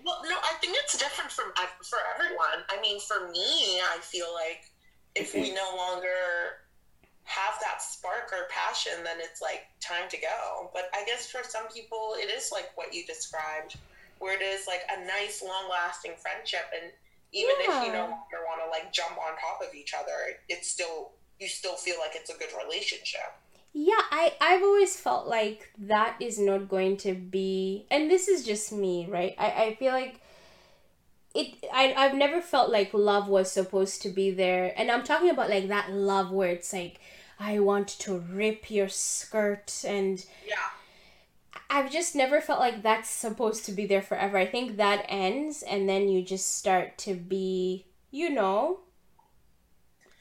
well 0.05 0.23
no 0.25 0.37
i 0.43 0.55
think 0.61 0.75
it's 0.83 0.99
different 0.99 1.31
from 1.31 1.53
for 1.85 1.99
everyone. 2.15 2.65
I 2.69 2.81
mean 2.81 2.99
for 2.99 3.29
me 3.31 3.81
i 3.95 3.99
feel 4.01 4.33
like 4.35 4.65
if 5.15 5.35
we 5.35 5.55
no 5.55 5.75
longer 5.77 6.66
have 7.27 7.59
that 7.61 7.83
spark 7.83 8.31
or 8.33 8.47
passion 8.49 9.03
then 9.03 9.17
it's 9.19 9.43
like 9.43 9.67
time 9.81 10.09
to 10.09 10.17
go. 10.17 10.71
But 10.73 10.89
i 10.95 11.05
guess 11.05 11.31
for 11.31 11.43
some 11.43 11.69
people 11.69 12.15
it 12.17 12.31
is 12.31 12.51
like 12.53 12.71
what 12.77 12.95
you 12.95 13.05
described 13.05 13.77
where 14.19 14.35
it 14.35 14.43
is 14.43 14.67
like 14.67 14.81
a 14.97 15.07
nice 15.07 15.43
long 15.43 15.69
lasting 15.69 16.13
friendship 16.23 16.65
and 16.73 16.91
even 17.33 17.55
yeah. 17.61 17.81
if 17.81 17.87
you 17.87 17.93
no 17.93 18.03
longer 18.03 18.41
want 18.47 18.63
to 18.65 18.71
like 18.71 18.93
jump 18.93 19.19
on 19.19 19.37
top 19.37 19.61
of 19.67 19.75
each 19.75 19.93
other 19.93 20.39
it's 20.49 20.71
still 20.71 21.11
you 21.39 21.49
still 21.49 21.77
feel 21.77 21.97
like 22.01 22.13
it's 22.15 22.31
a 22.31 22.39
good 22.39 22.49
relationship. 22.65 23.35
Yeah 23.75 24.01
i 24.11 24.33
i've 24.41 24.63
always 24.63 24.99
felt 24.99 25.27
like 25.27 25.71
that 25.79 26.17
is 26.19 26.39
not 26.39 26.69
going 26.69 26.97
to 26.99 27.13
be 27.13 27.87
and 27.91 28.11
this 28.11 28.29
is 28.29 28.45
just 28.45 28.73
me 28.73 29.07
right? 29.11 29.35
I 29.37 29.51
i 29.65 29.75
feel 29.75 29.93
like 29.93 30.21
it 31.35 31.55
I, 31.73 31.93
i've 31.93 32.15
never 32.15 32.41
felt 32.41 32.71
like 32.71 32.95
love 32.95 33.29
was 33.29 33.53
supposed 33.53 34.01
to 34.03 34.09
be 34.09 34.31
there 34.31 34.73
and 34.79 34.91
i'm 34.91 35.03
talking 35.03 35.29
about 35.29 35.51
like 35.51 35.69
that 35.69 35.93
love 35.93 36.31
where 36.31 36.49
it's 36.49 36.73
like 36.73 37.01
i 37.39 37.59
want 37.59 37.89
to 37.89 38.19
rip 38.19 38.71
your 38.71 38.89
skirt 38.89 39.85
and 39.87 40.27
yeah 40.47 40.71
I've 41.69 41.91
just 41.91 42.15
never 42.15 42.41
felt 42.41 42.61
like 42.61 42.83
that's 42.83 43.11
supposed 43.11 43.65
to 43.67 43.73
be 43.73 43.87
there 43.87 44.03
forever. 44.03 44.39
I 44.39 44.47
think 44.47 44.77
that 44.77 45.05
ends 45.09 45.63
and 45.63 45.89
then 45.89 46.09
you 46.09 46.23
just 46.23 46.57
start 46.57 46.97
to 46.99 47.15
be, 47.15 47.87
you 48.11 48.31
know, 48.31 48.81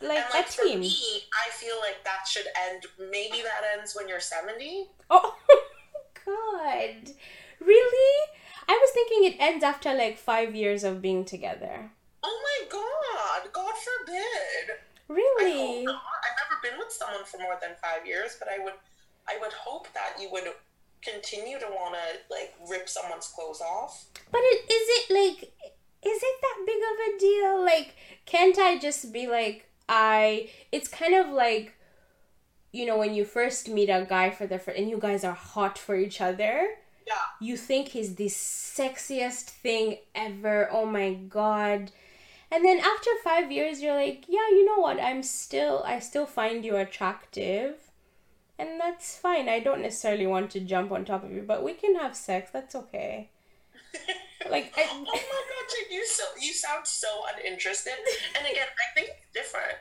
like, 0.02 0.18
and 0.18 0.34
like 0.34 0.48
a 0.48 0.52
team. 0.52 0.74
For 0.74 0.80
me, 0.80 1.24
I 1.34 1.52
feel 1.52 1.76
like 1.82 2.04
that 2.04 2.28
should 2.28 2.48
end. 2.70 2.86
Maybe 3.00 3.42
that 3.42 3.78
ends 3.78 3.96
when 3.96 4.08
you're 4.08 4.20
70. 4.20 4.88
Oh, 5.10 5.36
God. 6.26 7.12
Really? 7.60 8.30
I 8.68 8.80
was 8.82 8.92
thinking 8.92 9.32
it 9.32 9.38
ends 9.40 9.64
after 9.64 9.94
like 9.94 10.18
five 10.18 10.56
years 10.56 10.84
of 10.84 11.02
being 11.02 11.26
together. 11.26 11.92
Oh 12.24 12.42
my 12.44 12.68
God. 12.70 13.54
God 13.54 13.74
forbid. 13.78 14.80
Really? 15.08 15.80
I've 15.80 15.86
never 15.86 16.58
been 16.64 16.78
with 16.78 16.92
someone 16.92 17.26
for 17.26 17.38
more 17.38 17.58
than 17.62 17.72
five 17.82 18.06
years, 18.08 18.38
but 18.40 18.48
I 18.50 18.64
would, 18.64 18.74
I 19.28 19.38
would 19.40 19.54
hope 19.54 19.88
that 19.94 20.16
you 20.20 20.30
would 20.32 20.46
continue 21.06 21.60
to 21.60 21.66
want 21.68 21.96
to 21.96 22.34
like 22.34 22.54
rip 22.70 22.90
someone's 22.90 23.28
clothes 23.28 23.62
off. 23.62 24.06
But 24.32 24.42
it, 24.44 24.66
is 24.66 24.88
it 24.90 25.14
like 25.14 25.54
is 26.02 26.22
it 26.24 26.36
that 26.42 26.64
big 26.66 26.82
of 26.92 27.16
a 27.16 27.20
deal? 27.20 27.64
Like 27.64 27.96
can't 28.26 28.58
I 28.58 28.78
just 28.78 29.14
be 29.14 29.28
like 29.28 29.70
I 29.88 30.50
it's 30.72 30.88
kind 30.88 31.14
of 31.14 31.30
like 31.30 31.74
you 32.72 32.86
know 32.86 32.98
when 32.98 33.14
you 33.14 33.24
first 33.24 33.70
meet 33.70 33.90
a 33.90 34.06
guy 34.10 34.32
for 34.32 34.48
the 34.48 34.60
first 34.60 34.78
and 34.78 34.90
you 34.90 34.98
guys 34.98 35.24
are 35.24 35.34
hot 35.34 35.78
for 35.78 35.96
each 35.96 36.20
other. 36.20 36.68
Yeah. 37.08 37.14
You 37.40 37.56
think 37.56 37.90
he's 37.90 38.16
the 38.16 38.26
sexiest 38.26 39.44
thing 39.44 40.00
ever. 40.16 40.68
Oh 40.72 40.86
my 40.86 41.14
god. 41.14 41.92
And 42.52 42.64
then 42.64 42.80
after 42.80 43.10
5 43.24 43.52
years 43.52 43.82
you're 43.82 43.96
like, 43.96 44.26
"Yeah, 44.28 44.48
you 44.50 44.66
know 44.66 44.80
what? 44.80 45.00
I'm 45.00 45.24
still 45.24 45.84
I 45.86 46.00
still 46.00 46.26
find 46.26 46.64
you 46.66 46.76
attractive." 46.78 47.86
and 48.58 48.80
that's 48.80 49.18
fine. 49.18 49.50
I 49.50 49.60
don't 49.60 49.82
necessarily 49.82 50.28
want 50.28 50.50
to 50.52 50.60
jump 50.60 50.92
on 50.92 51.06
top 51.06 51.24
of 51.24 51.32
you, 51.32 51.44
but 51.46 51.64
we 51.64 51.74
can 51.74 51.96
have 51.96 52.16
sex. 52.16 52.52
That's 52.52 52.76
okay. 52.76 53.30
like, 54.50 54.74
I, 54.78 54.86
oh 54.90 55.04
my 55.04 55.12
god, 55.14 55.92
you 55.92 56.06
so 56.06 56.24
you 56.40 56.54
sound 56.54 56.86
so 56.88 57.08
uninterested. 57.36 57.94
And 58.38 58.46
again, 58.46 58.68
I 58.68 59.00
think 59.00 59.10
it's 59.10 59.34
different 59.34 59.78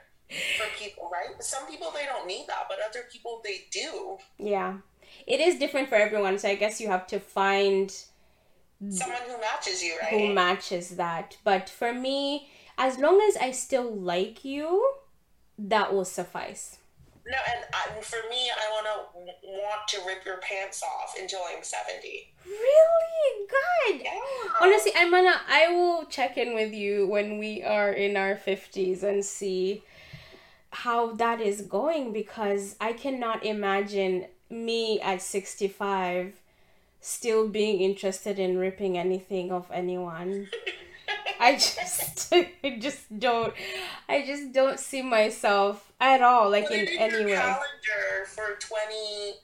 for 0.56 0.66
people, 0.78 1.10
right? 1.12 1.42
Some 1.42 1.66
people 1.68 1.92
they 1.94 2.06
don't 2.06 2.26
need 2.26 2.46
that, 2.48 2.66
but 2.68 2.78
other 2.88 3.04
people 3.12 3.40
they 3.44 3.66
do. 3.70 4.18
Yeah, 4.38 4.78
it 5.26 5.40
is 5.40 5.58
different 5.58 5.88
for 5.88 5.96
everyone. 5.96 6.38
So 6.38 6.48
I 6.48 6.56
guess 6.56 6.80
you 6.80 6.88
have 6.88 7.06
to 7.08 7.20
find 7.20 7.94
Mm. 8.84 8.92
someone 8.92 9.22
who 9.26 9.40
matches 9.40 9.82
you, 9.82 9.96
right? 10.00 10.10
Who 10.10 10.34
matches 10.34 10.90
that? 10.90 11.36
But 11.44 11.68
for 11.68 11.92
me, 11.92 12.48
as 12.76 12.98
long 12.98 13.20
as 13.28 13.36
I 13.36 13.52
still 13.52 13.94
like 13.94 14.44
you, 14.44 14.94
that 15.58 15.92
will 15.92 16.04
suffice. 16.04 16.78
No, 17.26 17.38
and, 17.54 17.64
uh, 17.72 17.96
and 17.96 18.04
for 18.04 18.18
me, 18.28 18.50
I 18.50 18.70
want 18.70 18.86
to 18.86 19.48
want 19.48 19.88
to 19.88 20.00
rip 20.06 20.26
your 20.26 20.38
pants 20.38 20.82
off 20.82 21.14
until 21.18 21.40
I'm 21.48 21.62
seventy. 21.62 22.34
Really 22.44 23.48
good. 23.48 24.02
Yeah. 24.04 24.10
Honestly, 24.60 24.92
I'm 24.94 25.10
gonna. 25.10 25.40
I 25.48 25.68
will 25.68 26.04
check 26.04 26.36
in 26.36 26.54
with 26.54 26.74
you 26.74 27.06
when 27.06 27.38
we 27.38 27.62
are 27.62 27.90
in 27.90 28.18
our 28.18 28.36
fifties 28.36 29.02
and 29.02 29.24
see 29.24 29.82
how 30.70 31.12
that 31.14 31.40
is 31.40 31.62
going 31.62 32.12
because 32.12 32.76
I 32.78 32.92
cannot 32.92 33.46
imagine 33.46 34.26
me 34.50 35.00
at 35.00 35.22
sixty 35.22 35.68
five 35.68 36.34
still 37.04 37.46
being 37.46 37.80
interested 37.80 38.38
in 38.38 38.56
ripping 38.56 38.96
anything 38.96 39.52
off 39.52 39.70
anyone. 39.70 40.48
I 41.38 41.52
just 41.52 42.32
I 42.64 42.78
just 42.80 43.18
don't 43.18 43.52
I 44.08 44.24
just 44.24 44.52
don't 44.52 44.80
see 44.80 45.02
myself 45.02 45.92
at 46.00 46.22
all 46.22 46.50
like 46.50 46.70
in 46.70 46.88
any 46.88 47.26
way. 47.26 47.34
Calendar 47.34 48.24
for 48.26 48.56
twenty 48.58 49.34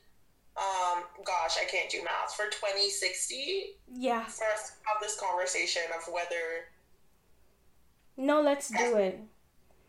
um 0.56 1.04
gosh 1.24 1.56
I 1.60 1.66
can't 1.70 1.90
do 1.90 2.02
math 2.02 2.34
for 2.34 2.46
twenty 2.50 2.88
sixty. 2.88 3.76
Yeah. 3.92 4.24
For 4.24 4.44
us 4.54 4.70
to 4.70 4.88
have 4.88 5.02
this 5.02 5.20
conversation 5.20 5.82
of 5.96 6.10
whether. 6.12 6.70
No, 8.16 8.40
let's 8.40 8.68
do 8.68 8.96
it. 8.96 9.20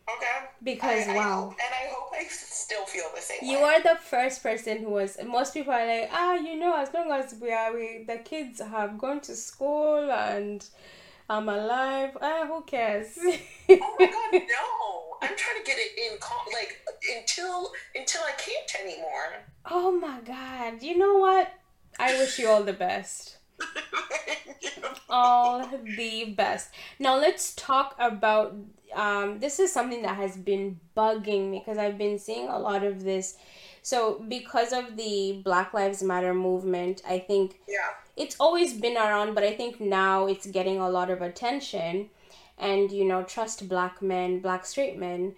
Okay. 0.10 0.48
Because 0.64 1.08
I, 1.08 1.16
wow. 1.16 1.22
I 1.22 1.34
hope, 1.34 1.52
and 1.52 1.74
I 1.74 1.94
hope 1.94 2.12
I 2.20 2.24
still 2.30 2.86
feel 2.86 3.06
the 3.16 3.22
same. 3.22 3.40
You 3.42 3.58
way. 3.58 3.64
are 3.64 3.82
the 3.82 3.98
first 4.02 4.44
person 4.44 4.80
who 4.80 4.90
was. 4.90 5.18
Most 5.26 5.54
people 5.54 5.74
are 5.74 5.86
like, 5.86 6.10
ah, 6.12 6.36
you 6.36 6.60
know, 6.60 6.76
as 6.76 6.94
long 6.94 7.12
as 7.12 7.36
we 7.40 7.52
are, 7.52 7.74
we 7.74 8.04
the 8.06 8.18
kids 8.18 8.60
have 8.60 8.98
gone 8.98 9.22
to 9.22 9.36
school 9.36 10.12
and 10.12 10.66
I'm 11.30 11.48
alive. 11.48 12.18
Ah, 12.22 12.46
who 12.46 12.62
cares? 12.64 13.18
oh 13.18 13.96
my 14.00 14.06
god, 14.06 14.34
no! 14.34 15.18
I'm 15.22 15.36
trying 15.38 15.64
to 15.64 15.66
get 15.66 15.78
it 15.78 15.98
in, 15.98 16.20
like 16.52 16.82
until 17.16 17.72
until 17.96 18.22
I 18.22 18.34
can't 18.34 18.76
anymore. 18.84 19.46
Oh 19.70 19.92
my 19.92 20.20
god! 20.26 20.84
You 20.84 20.98
know 20.98 21.20
what? 21.20 21.54
I 21.98 22.18
wish 22.18 22.38
you 22.38 22.50
all 22.50 22.64
the 22.64 22.74
best. 22.74 23.38
all 25.10 25.66
the 25.68 26.34
best. 26.36 26.72
Now 27.00 27.18
let's 27.18 27.54
talk 27.56 27.96
about. 27.98 28.56
Um, 28.94 29.40
this 29.40 29.60
is 29.60 29.72
something 29.72 30.02
that 30.04 30.16
has 30.16 30.38
been 30.38 30.80
bugging 30.96 31.52
me 31.52 31.60
because 31.60 31.78
I've 31.78 31.98
been 31.98 32.20
seeing 32.20 32.48
a 32.48 32.60
lot 32.60 32.84
of 32.84 33.04
this. 33.04 33.38
So 33.82 34.24
because 34.28 34.74
of 34.74 34.96
the 34.98 35.42
Black 35.44 35.74
Lives 35.74 36.04
Matter 36.04 36.34
movement, 36.34 37.02
I 37.08 37.20
think 37.20 37.60
yeah 37.68 37.90
it's 38.22 38.36
always 38.40 38.74
been 38.74 38.98
around, 38.98 39.34
but 39.34 39.44
I 39.44 39.54
think 39.54 39.80
now 39.80 40.28
it's 40.28 40.46
getting 40.46 40.80
a 40.80 40.90
lot 40.90 41.10
of 41.10 41.22
attention. 41.22 42.10
And, 42.58 42.92
you 42.92 43.06
know, 43.06 43.24
trust 43.24 43.68
black 43.68 44.02
men, 44.02 44.40
black 44.40 44.66
straight 44.66 44.98
men 44.98 45.34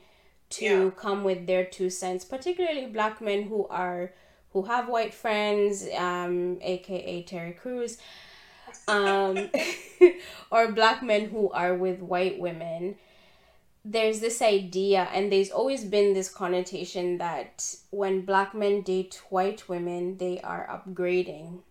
to 0.52 0.66
yeah. 0.66 0.89
come 0.89 1.24
with 1.24 1.48
their 1.48 1.63
two 1.63 1.89
cents, 1.89 2.26
particularly 2.26 2.88
black 2.88 3.22
men 3.22 3.44
who 3.44 3.68
are 3.68 4.12
who 4.52 4.63
have 4.63 4.88
white 4.88 5.13
friends, 5.16 5.88
um, 5.98 6.60
aka 6.62 7.24
Terry 7.24 7.54
Crews, 7.54 7.98
um, 8.88 9.50
or 10.52 10.72
black 10.72 11.02
men 11.02 11.30
who 11.30 11.50
are 11.52 11.74
with 11.74 12.00
white 12.00 12.39
women. 12.39 12.96
There's 13.86 14.22
this 14.22 14.41
idea, 14.41 15.10
and 15.13 15.32
there's 15.32 15.52
always 15.52 15.84
been 15.84 16.13
this 16.13 16.30
connotation 16.30 17.17
that 17.17 17.76
when 17.91 18.22
black 18.22 18.54
men 18.54 18.82
date 18.82 19.22
white 19.30 19.67
women, 19.67 20.17
they 20.17 20.39
are 20.39 20.67
upgrading 20.67 21.63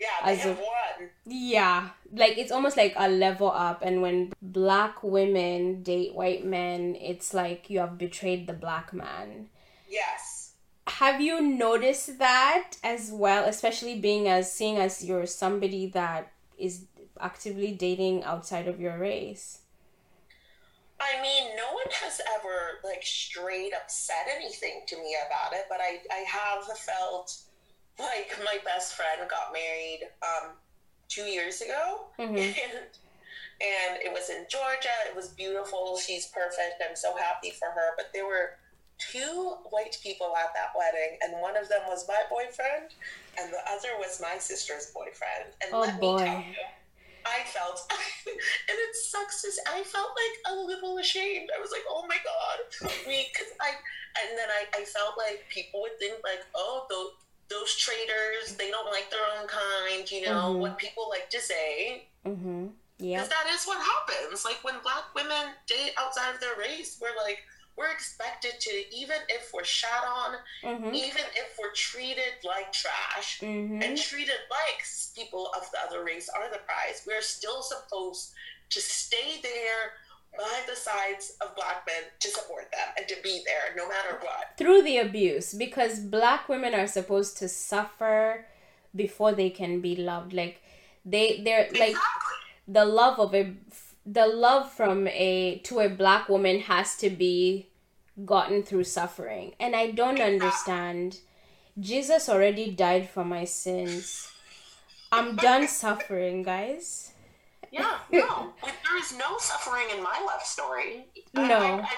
yeah, 0.00 0.08
as 0.22 0.40
have 0.40 0.58
a, 0.58 0.60
won. 0.60 1.10
Yeah, 1.24 1.90
like 2.12 2.38
it's 2.38 2.52
almost 2.52 2.76
like 2.76 2.94
a 2.96 3.08
level 3.08 3.50
up. 3.50 3.82
And 3.82 4.02
when 4.02 4.32
black 4.42 5.02
women 5.02 5.82
date 5.82 6.14
white 6.14 6.44
men, 6.44 6.96
it's 7.00 7.32
like 7.32 7.70
you 7.70 7.80
have 7.80 7.98
betrayed 7.98 8.46
the 8.46 8.52
black 8.52 8.92
man. 8.92 9.48
Yes. 9.88 10.52
Have 10.86 11.20
you 11.20 11.40
noticed 11.40 12.18
that 12.18 12.74
as 12.82 13.10
well, 13.12 13.44
especially 13.44 13.98
being 13.98 14.28
as 14.28 14.52
seeing 14.52 14.76
as 14.76 15.04
you're 15.04 15.26
somebody 15.26 15.86
that 15.88 16.32
is 16.58 16.84
actively 17.20 17.72
dating 17.72 18.22
outside 18.24 18.68
of 18.68 18.80
your 18.80 18.98
race? 18.98 19.60
I 20.98 21.20
mean, 21.20 21.56
no 21.56 21.72
one 21.74 21.90
has 22.02 22.20
ever 22.36 22.80
like 22.84 23.02
straight 23.02 23.72
up 23.74 23.90
said 23.90 24.26
anything 24.34 24.82
to 24.86 24.96
me 24.96 25.16
about 25.26 25.52
it, 25.52 25.66
but 25.68 25.78
I 25.80 26.00
I 26.10 26.24
have 26.26 26.64
felt 26.78 27.36
like 27.98 28.32
my 28.44 28.58
best 28.64 28.94
friend 28.94 29.20
got 29.28 29.52
married 29.52 30.08
um, 30.22 30.52
two 31.08 31.22
years 31.24 31.60
ago, 31.60 32.06
mm-hmm. 32.18 32.36
and 32.36 32.86
and 33.60 34.02
it 34.04 34.12
was 34.12 34.28
in 34.30 34.44
Georgia. 34.50 34.92
It 35.08 35.16
was 35.16 35.28
beautiful. 35.28 35.98
She's 35.98 36.26
perfect. 36.26 36.82
I'm 36.88 36.96
so 36.96 37.16
happy 37.16 37.50
for 37.50 37.68
her. 37.68 37.92
But 37.96 38.10
there 38.12 38.26
were 38.26 38.58
two 38.98 39.56
white 39.70 39.98
people 40.02 40.34
at 40.36 40.52
that 40.54 40.72
wedding, 40.76 41.18
and 41.22 41.40
one 41.40 41.56
of 41.56 41.68
them 41.68 41.80
was 41.88 42.06
my 42.08 42.20
boyfriend, 42.30 42.92
and 43.38 43.52
the 43.52 43.60
other 43.70 43.98
was 43.98 44.20
my 44.20 44.38
sister's 44.38 44.90
boyfriend. 44.94 45.52
And 45.62 45.72
Oh, 45.72 45.80
let 45.80 46.00
boy. 46.00 46.16
me 46.16 46.24
tell 46.24 46.38
you, 46.38 46.54
I 47.26 47.42
felt, 47.50 47.82
and 47.90 48.38
it 48.78 48.94
sucks. 49.10 49.42
To, 49.42 49.48
I 49.68 49.82
felt 49.82 50.10
like 50.14 50.52
a 50.52 50.54
little 50.56 50.98
ashamed. 50.98 51.50
I 51.56 51.60
was 51.60 51.70
like, 51.72 51.82
oh 51.90 52.06
my 52.08 52.16
god, 52.22 52.90
we, 53.06 53.26
because 53.32 53.52
I, 53.60 53.70
and 54.22 54.38
then 54.38 54.48
I, 54.48 54.80
I 54.80 54.84
felt 54.84 55.18
like 55.18 55.44
people 55.50 55.80
would 55.82 55.98
think 55.98 56.14
like, 56.24 56.40
oh, 56.54 56.86
those 56.88 57.10
those 57.48 57.74
traitors, 57.76 58.56
they 58.56 58.70
don't 58.70 58.90
like 58.90 59.10
their 59.10 59.26
own 59.38 59.46
kind. 59.46 60.10
You 60.10 60.26
know 60.26 60.54
Mhm. 60.54 60.58
what 60.60 60.78
people 60.78 61.08
like 61.10 61.28
to 61.30 61.40
say. 61.40 62.08
Mm-hmm. 62.24 62.68
Yeah. 62.98 63.18
Because 63.22 63.28
that 63.28 63.46
is 63.52 63.64
what 63.66 63.78
happens. 63.78 64.44
Like 64.44 64.58
when 64.62 64.74
black 64.82 65.04
women 65.14 65.52
date 65.66 65.92
outside 65.98 66.34
of 66.34 66.40
their 66.40 66.56
race, 66.58 66.98
we're 67.00 67.14
like, 67.22 67.38
we're 67.76 67.90
expected 67.92 68.52
to, 68.60 68.70
even 68.94 69.16
if 69.28 69.50
we're 69.52 69.64
shot 69.64 70.04
on, 70.08 70.36
Mm-hmm. 70.64 70.94
even 70.94 71.22
if 71.36 71.56
we're 71.60 71.72
treated 71.74 72.32
like 72.44 72.72
trash 72.72 73.40
Mm-hmm. 73.40 73.82
and 73.82 73.96
treated 73.98 74.40
like 74.50 74.82
people 75.14 75.50
of 75.56 75.70
the 75.72 75.78
other 75.86 76.04
race 76.04 76.28
are 76.28 76.50
the 76.50 76.58
prize, 76.66 77.02
we're 77.06 77.20
still 77.22 77.62
supposed 77.62 78.32
to 78.70 78.80
stay 78.80 79.40
there 79.42 79.92
by 80.36 80.60
the 80.68 80.76
sides 80.76 81.34
of 81.40 81.54
black 81.54 81.86
men 81.86 82.02
to 82.20 82.28
support 82.28 82.70
them 82.72 82.88
and 82.98 83.06
to 83.08 83.16
be 83.22 83.42
there 83.46 83.74
no 83.76 83.88
matter 83.88 84.18
what. 84.20 84.56
Through 84.58 84.82
the 84.82 84.98
abuse, 84.98 85.54
because 85.54 85.98
black 86.00 86.48
women 86.48 86.74
are 86.74 86.86
supposed 86.86 87.38
to 87.38 87.48
suffer 87.48 88.46
before 88.94 89.32
they 89.32 89.50
can 89.50 89.80
be 89.80 89.96
loved. 89.96 90.32
Like 90.32 90.62
they, 91.04 91.40
they're 91.44 91.68
like 91.78 91.96
the 92.68 92.84
love 92.84 93.18
of 93.20 93.34
a, 93.34 93.54
the 94.06 94.26
love 94.26 94.70
from 94.70 95.08
a 95.08 95.58
to 95.64 95.80
a 95.80 95.88
black 95.88 96.28
woman 96.28 96.60
has 96.60 96.96
to 96.98 97.10
be 97.10 97.68
gotten 98.24 98.62
through 98.62 98.84
suffering, 98.84 99.54
and 99.60 99.74
I 99.76 99.90
don't 99.90 100.20
understand. 100.20 101.18
Jesus 101.78 102.28
already 102.30 102.70
died 102.70 103.10
for 103.10 103.24
my 103.24 103.44
sins. 103.44 104.32
I'm 105.12 105.36
done 105.36 105.68
suffering, 105.68 106.42
guys. 106.42 107.12
Yeah, 107.70 107.98
no. 108.10 108.54
There 108.64 108.98
is 108.98 109.12
no 109.18 109.36
suffering 109.38 109.84
in 109.94 110.02
my 110.02 110.18
love 110.24 110.40
story. 110.42 111.04
I- 111.36 111.40
I, 111.42 111.48
No. 111.48 111.58
I. 111.82 111.88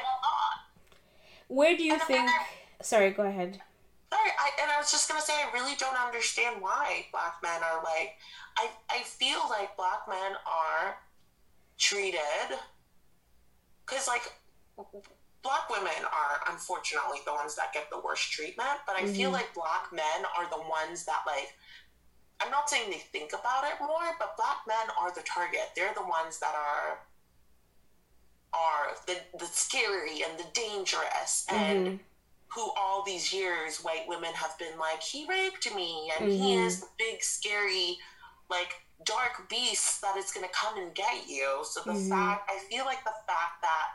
Where 1.46 1.76
do 1.76 1.84
you 1.84 1.92
And 1.94 2.02
think? 2.02 2.30
Sorry, 2.82 3.10
go 3.10 3.22
ahead. 3.22 3.60
Sorry, 4.12 4.30
I, 4.38 4.50
and 4.62 4.70
I 4.72 4.78
was 4.78 4.90
just 4.90 5.08
gonna 5.08 5.20
say 5.20 5.34
I 5.34 5.52
really 5.52 5.76
don't 5.76 5.96
understand 5.96 6.60
why 6.60 7.06
black 7.12 7.36
men 7.42 7.62
are 7.62 7.82
like. 7.84 8.16
I 8.56 8.68
I 8.90 9.02
feel 9.04 9.40
like 9.50 9.76
black 9.76 10.08
men 10.08 10.32
are 10.46 10.96
treated 11.78 12.58
because 13.86 14.06
like 14.08 14.32
black 15.42 15.70
women 15.70 16.04
are 16.04 16.52
unfortunately 16.52 17.18
the 17.24 17.32
ones 17.32 17.54
that 17.56 17.72
get 17.72 17.88
the 17.90 18.00
worst 18.00 18.30
treatment, 18.30 18.80
but 18.86 18.96
I 18.96 19.06
feel 19.06 19.30
Mhm. 19.30 19.34
like 19.34 19.54
black 19.54 19.92
men 19.92 20.26
are 20.36 20.46
the 20.46 20.60
ones 20.60 21.04
that 21.06 21.22
like. 21.26 21.56
I'm 22.40 22.50
not 22.52 22.70
saying 22.70 22.90
they 22.90 22.98
think 22.98 23.32
about 23.32 23.64
it 23.64 23.80
more, 23.80 24.14
but 24.18 24.36
black 24.36 24.64
men 24.66 24.90
are 24.90 25.10
the 25.10 25.22
target. 25.22 25.72
They're 25.74 25.94
the 25.94 26.04
ones 26.04 26.38
that 26.38 26.54
are 26.54 27.04
are 28.52 28.96
the 29.06 29.20
the 29.38 29.46
scary 29.46 30.22
and 30.22 30.38
the 30.38 30.44
dangerous 30.54 31.44
and 31.48 31.86
Mhm. 31.86 32.04
who 32.48 32.70
all 32.76 33.02
these 33.02 33.32
years 33.32 33.82
white 33.82 34.06
women 34.08 34.32
have 34.34 34.56
been 34.58 34.78
like 34.78 35.02
he 35.02 35.26
raped 35.26 35.70
me 35.74 36.10
and 36.16 36.30
he 36.32 36.54
Mhm. 36.54 36.66
is 36.66 36.80
the 36.80 36.88
big 36.96 37.22
scary 37.22 37.98
like 38.48 38.87
dark 39.04 39.48
beast 39.48 40.00
that 40.02 40.16
is 40.16 40.32
going 40.32 40.46
to 40.46 40.52
come 40.52 40.76
and 40.78 40.94
get 40.94 41.28
you 41.28 41.64
so 41.64 41.80
the 41.84 41.92
Mhm. 41.92 42.08
fact 42.08 42.50
i 42.50 42.58
feel 42.70 42.84
like 42.84 43.02
the 43.04 43.14
fact 43.26 43.62
that 43.62 43.88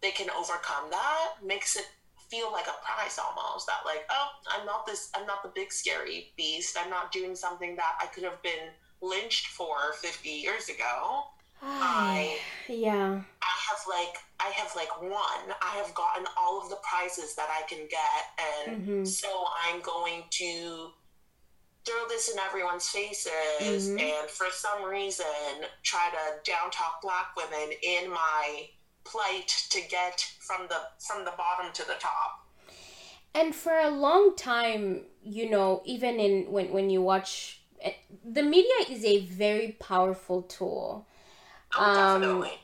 they 0.00 0.10
can 0.10 0.28
overcome 0.30 0.90
that 0.90 1.42
makes 1.42 1.76
it 1.76 1.86
feel 2.30 2.52
like 2.52 2.66
a 2.68 2.76
prize 2.84 3.18
almost 3.18 3.66
that 3.66 3.80
like 3.86 4.04
oh 4.10 4.28
i'm 4.50 4.66
not 4.66 4.84
this 4.84 5.10
i'm 5.14 5.26
not 5.26 5.42
the 5.42 5.48
big 5.48 5.72
scary 5.72 6.32
beast 6.36 6.76
i'm 6.78 6.90
not 6.90 7.10
doing 7.10 7.34
something 7.34 7.74
that 7.76 7.94
i 8.02 8.06
could 8.06 8.22
have 8.22 8.40
been 8.42 8.68
lynched 9.00 9.46
for 9.46 9.92
50 9.94 10.28
years 10.28 10.68
ago 10.68 11.24
I- 11.62 12.38
yeah. 12.68 13.20
I 13.42 13.54
have 13.68 13.80
like 13.88 14.16
I 14.40 14.50
have 14.50 14.74
like 14.76 15.00
won. 15.02 15.40
I 15.60 15.74
have 15.82 15.92
gotten 15.94 16.24
all 16.36 16.62
of 16.62 16.68
the 16.70 16.76
prizes 16.88 17.34
that 17.34 17.48
I 17.50 17.62
can 17.66 17.88
get, 17.88 18.22
and 18.68 18.86
Mhm. 18.86 19.06
so 19.06 19.46
I'm 19.64 19.80
going 19.80 20.22
to 20.30 20.92
throw 21.88 22.06
this 22.08 22.28
in 22.28 22.38
everyone's 22.38 22.88
faces, 22.88 23.88
Mhm. 23.88 24.00
and 24.00 24.30
for 24.30 24.46
some 24.50 24.84
reason 24.84 25.26
try 25.82 26.10
to 26.10 26.24
down 26.50 26.70
talk 26.70 27.00
black 27.02 27.34
women 27.36 27.72
in 27.82 28.10
my 28.10 28.68
plight 29.04 29.48
to 29.70 29.80
get 29.82 30.20
from 30.40 30.68
the 30.68 30.80
from 31.06 31.24
the 31.24 31.32
bottom 31.32 31.72
to 31.72 31.84
the 31.86 31.94
top. 31.94 32.46
And 33.34 33.54
for 33.54 33.72
a 33.78 33.90
long 33.90 34.36
time, 34.36 35.06
you 35.22 35.48
know, 35.48 35.82
even 35.84 36.20
in 36.20 36.50
when 36.52 36.72
when 36.72 36.90
you 36.90 37.00
watch 37.02 37.62
eh, 37.80 37.94
the 38.24 38.42
media 38.42 38.78
is 38.88 39.04
a 39.04 39.24
very 39.26 39.72
powerful 39.90 40.42
tool. 40.42 41.06
Oh, 41.74 41.82
Um, 41.84 41.94
definitely. 41.94 42.58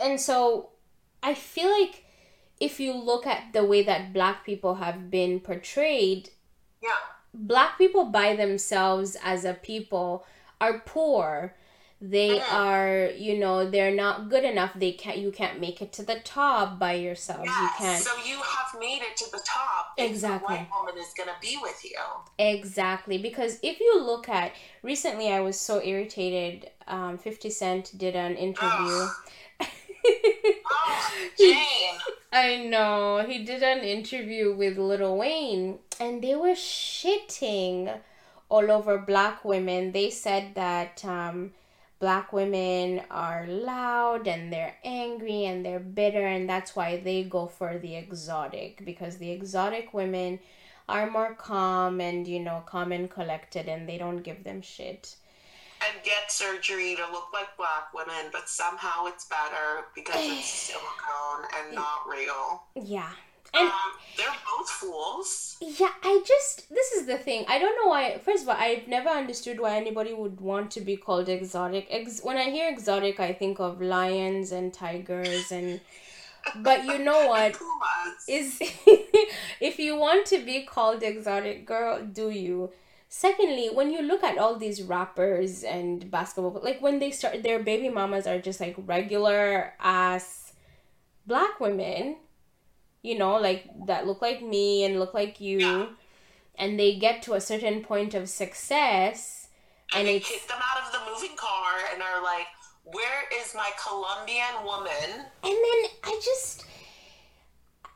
And 0.00 0.20
so 0.20 0.70
I 1.22 1.34
feel 1.34 1.70
like 1.70 2.04
if 2.60 2.80
you 2.80 2.92
look 2.92 3.26
at 3.26 3.52
the 3.52 3.64
way 3.64 3.82
that 3.82 4.12
black 4.12 4.44
people 4.44 4.76
have 4.76 5.10
been 5.10 5.40
portrayed, 5.40 6.30
Yeah. 6.80 6.90
Black 7.34 7.78
people 7.78 8.04
by 8.06 8.34
themselves 8.36 9.16
as 9.22 9.44
a 9.44 9.54
people 9.54 10.24
are 10.60 10.80
poor. 10.80 11.54
They 12.00 12.40
are 12.40 13.10
you 13.16 13.36
know 13.38 13.68
they're 13.68 13.94
not 13.94 14.28
good 14.30 14.44
enough. 14.44 14.70
They 14.76 14.92
can't 14.92 15.18
you 15.18 15.32
can't 15.32 15.58
make 15.60 15.82
it 15.82 15.92
to 15.94 16.04
the 16.04 16.20
top 16.20 16.78
by 16.78 16.92
yourself 16.92 17.44
you 17.44 17.68
can't 17.76 18.00
So 18.00 18.12
you 18.24 18.36
have 18.36 18.78
made 18.78 19.02
it 19.02 19.16
to 19.16 19.30
the 19.32 19.40
top. 19.44 19.94
Exactly. 19.98 20.54
The 20.54 20.60
white 20.62 20.68
woman 20.78 20.96
is 20.96 21.12
gonna 21.16 21.36
be 21.40 21.58
with 21.60 21.84
you. 21.84 21.98
exactly. 22.38 23.18
Because 23.18 23.58
if 23.64 23.80
you 23.80 24.00
look 24.00 24.28
at 24.28 24.52
recently 24.84 25.32
i 25.32 25.40
was 25.40 25.58
so 25.58 25.82
irritated 25.82 26.70
um 26.86 27.18
50 27.18 27.50
cent 27.50 27.98
did 27.98 28.14
an 28.14 28.36
interview 28.36 29.08
Jane. 31.38 31.98
I 32.32 32.56
know. 32.64 33.24
He 33.26 33.44
did 33.44 33.62
an 33.62 33.80
interview 33.80 34.54
with 34.54 34.78
Lil 34.78 35.16
Wayne 35.16 35.78
and 36.00 36.22
they 36.22 36.34
were 36.34 36.54
shitting 36.54 38.00
all 38.48 38.70
over 38.70 38.98
black 38.98 39.44
women. 39.44 39.92
They 39.92 40.10
said 40.10 40.54
that 40.54 41.04
um, 41.04 41.52
black 41.98 42.32
women 42.32 43.02
are 43.10 43.46
loud 43.46 44.26
and 44.26 44.52
they're 44.52 44.76
angry 44.84 45.44
and 45.44 45.64
they're 45.64 45.80
bitter, 45.80 46.26
and 46.26 46.48
that's 46.48 46.76
why 46.76 46.98
they 46.98 47.24
go 47.24 47.46
for 47.46 47.78
the 47.78 47.96
exotic 47.96 48.84
because 48.84 49.18
the 49.18 49.30
exotic 49.30 49.92
women 49.92 50.38
are 50.88 51.10
more 51.10 51.34
calm 51.34 52.00
and, 52.00 52.26
you 52.26 52.40
know, 52.40 52.62
calm 52.64 52.92
and 52.92 53.10
collected 53.10 53.68
and 53.68 53.88
they 53.88 53.98
don't 53.98 54.22
give 54.22 54.44
them 54.44 54.62
shit. 54.62 55.16
And 55.86 56.02
get 56.04 56.30
surgery 56.30 56.96
to 56.96 57.12
look 57.12 57.32
like 57.32 57.56
black 57.56 57.92
women, 57.94 58.30
but 58.32 58.48
somehow 58.48 59.06
it's 59.06 59.26
better 59.26 59.86
because 59.94 60.20
it's 60.20 60.46
silicone 60.68 61.48
and 61.58 61.74
not 61.74 62.08
real. 62.08 62.62
Yeah. 62.74 63.10
And 63.54 63.66
um, 63.66 63.72
they're 64.16 64.26
both 64.26 64.68
fools. 64.68 65.56
Yeah, 65.60 65.92
I 66.02 66.22
just 66.26 66.68
this 66.68 66.92
is 66.92 67.06
the 67.06 67.16
thing. 67.16 67.46
I 67.48 67.58
don't 67.58 67.76
know 67.82 67.88
why. 67.88 68.18
First 68.18 68.42
of 68.42 68.50
all, 68.50 68.56
I've 68.58 68.86
never 68.88 69.08
understood 69.08 69.58
why 69.58 69.76
anybody 69.76 70.12
would 70.12 70.40
want 70.40 70.70
to 70.72 70.82
be 70.82 70.96
called 70.96 71.28
exotic. 71.30 71.86
Ex- 71.90 72.20
when 72.22 72.36
I 72.36 72.50
hear 72.50 72.68
exotic, 72.70 73.20
I 73.20 73.32
think 73.32 73.58
of 73.58 73.80
lions 73.80 74.52
and 74.52 74.72
tigers 74.72 75.50
and. 75.50 75.80
But 76.56 76.84
you 76.84 76.98
know 76.98 77.26
what? 77.32 77.56
Is 78.28 78.58
if 79.60 79.78
you 79.78 79.96
want 79.96 80.26
to 80.26 80.44
be 80.44 80.62
called 80.64 81.02
exotic, 81.02 81.64
girl, 81.66 82.04
do 82.04 82.30
you? 82.30 82.70
Secondly, 83.08 83.70
when 83.72 83.90
you 83.90 84.02
look 84.02 84.22
at 84.22 84.36
all 84.36 84.56
these 84.56 84.82
rappers 84.82 85.64
and 85.64 86.10
basketball, 86.10 86.60
like 86.62 86.82
when 86.82 86.98
they 86.98 87.10
start, 87.10 87.42
their 87.42 87.58
baby 87.58 87.88
mamas 87.88 88.26
are 88.26 88.38
just 88.38 88.60
like 88.60 88.74
regular 88.78 89.72
ass 89.80 90.52
black 91.26 91.58
women, 91.58 92.16
you 93.02 93.16
know, 93.16 93.36
like 93.36 93.64
that 93.86 94.06
look 94.06 94.20
like 94.20 94.42
me 94.42 94.84
and 94.84 94.98
look 95.00 95.14
like 95.14 95.40
you, 95.40 95.58
Yeah. 95.60 95.86
and 96.56 96.78
they 96.78 96.96
get 96.98 97.22
to 97.22 97.32
a 97.34 97.40
certain 97.40 97.82
point 97.82 98.12
of 98.12 98.28
success, 98.28 99.48
and 99.92 100.00
and 100.00 100.08
they 100.08 100.20
kick 100.20 100.46
them 100.46 100.60
out 100.62 100.84
of 100.84 100.92
the 100.92 101.10
moving 101.10 101.36
car 101.36 101.72
and 101.92 102.02
are 102.02 102.22
like, 102.22 102.46
"Where 102.84 103.24
is 103.40 103.54
my 103.54 103.70
Colombian 103.82 104.64
woman?" 104.64 105.24
and 105.44 105.56
then 105.66 105.80
I 106.04 106.20
just, 106.22 106.66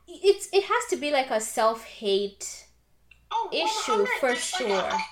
it's 0.08 0.48
it 0.52 0.64
has 0.64 0.84
to 0.90 0.96
be 0.96 1.10
like 1.10 1.30
a 1.30 1.40
self 1.40 1.84
hate. 1.84 2.61
Oh, 3.34 3.48
Issue 3.52 4.06
for 4.20 4.28
like 4.30 4.38
sure. 4.38 4.68
I- 4.92 5.06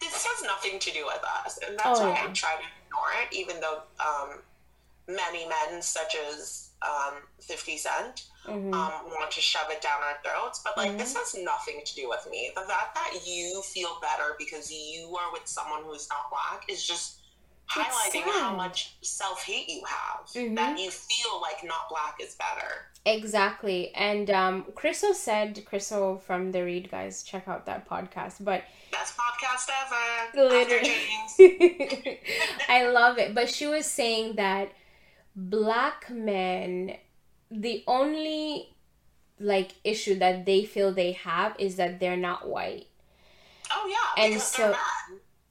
this 0.00 0.24
has 0.26 0.42
nothing 0.46 0.78
to 0.78 0.90
do 0.92 1.04
with 1.06 1.22
us, 1.44 1.58
and 1.58 1.78
that's 1.78 2.00
Oh, 2.00 2.04
why 2.08 2.14
yeah. 2.14 2.24
I 2.28 2.32
try 2.32 2.54
to 2.56 2.62
ignore 2.62 3.12
it, 3.22 3.32
even 3.36 3.60
though 3.60 3.82
um, 4.00 4.38
many 5.06 5.46
men, 5.46 5.82
such 5.82 6.16
as 6.16 6.70
um, 6.82 7.14
Fifty 7.40 7.76
Cent, 7.76 8.24
hmm 8.46 8.72
um, 8.72 8.92
want 9.10 9.30
to 9.32 9.40
shove 9.42 9.70
it 9.70 9.82
down 9.82 10.00
our 10.02 10.16
throats. 10.24 10.60
But 10.64 10.76
like, 10.78 10.92
Mhm. 10.92 10.98
this 10.98 11.14
has 11.14 11.34
nothing 11.34 11.82
to 11.84 11.94
do 11.94 12.08
with 12.08 12.26
me. 12.30 12.50
The 12.54 12.62
fact 12.62 12.94
that 12.94 13.26
you 13.26 13.60
feel 13.62 13.98
better 14.00 14.34
because 14.38 14.72
you 14.72 15.14
are 15.18 15.30
with 15.32 15.46
someone 15.46 15.84
who's 15.84 16.08
not 16.08 16.30
black 16.30 16.64
is 16.68 16.86
just 16.86 17.19
highlighting 17.70 18.22
how 18.22 18.54
much 18.54 18.96
self 19.02 19.42
hate 19.42 19.68
you 19.68 19.82
have. 19.86 20.26
Mm-hmm. 20.26 20.54
That 20.54 20.78
you 20.78 20.90
feel 20.90 21.40
like 21.40 21.64
not 21.64 21.88
black 21.88 22.16
is 22.20 22.34
better. 22.36 22.72
Exactly. 23.06 23.94
And 23.94 24.30
um 24.30 24.64
Crissle 24.74 25.14
said 25.14 25.56
Crissle 25.70 26.20
from 26.20 26.52
the 26.52 26.64
Read 26.64 26.90
guys, 26.90 27.22
check 27.22 27.48
out 27.48 27.66
that 27.66 27.88
podcast. 27.88 28.44
But 28.44 28.64
best 28.92 29.16
podcast 29.16 29.68
ever. 29.84 30.48
Literally. 30.48 32.20
I 32.68 32.88
love 32.88 33.18
it. 33.18 33.34
But 33.34 33.48
she 33.48 33.66
was 33.66 33.86
saying 33.86 34.36
that 34.36 34.72
black 35.34 36.10
men 36.10 36.96
the 37.50 37.82
only 37.86 38.74
like 39.38 39.72
issue 39.84 40.18
that 40.18 40.44
they 40.44 40.64
feel 40.64 40.92
they 40.92 41.12
have 41.12 41.56
is 41.58 41.76
that 41.76 41.98
they're 42.00 42.16
not 42.16 42.48
white. 42.48 42.86
Oh 43.72 43.86
yeah, 43.88 44.24
and 44.24 44.40
so 44.40 44.74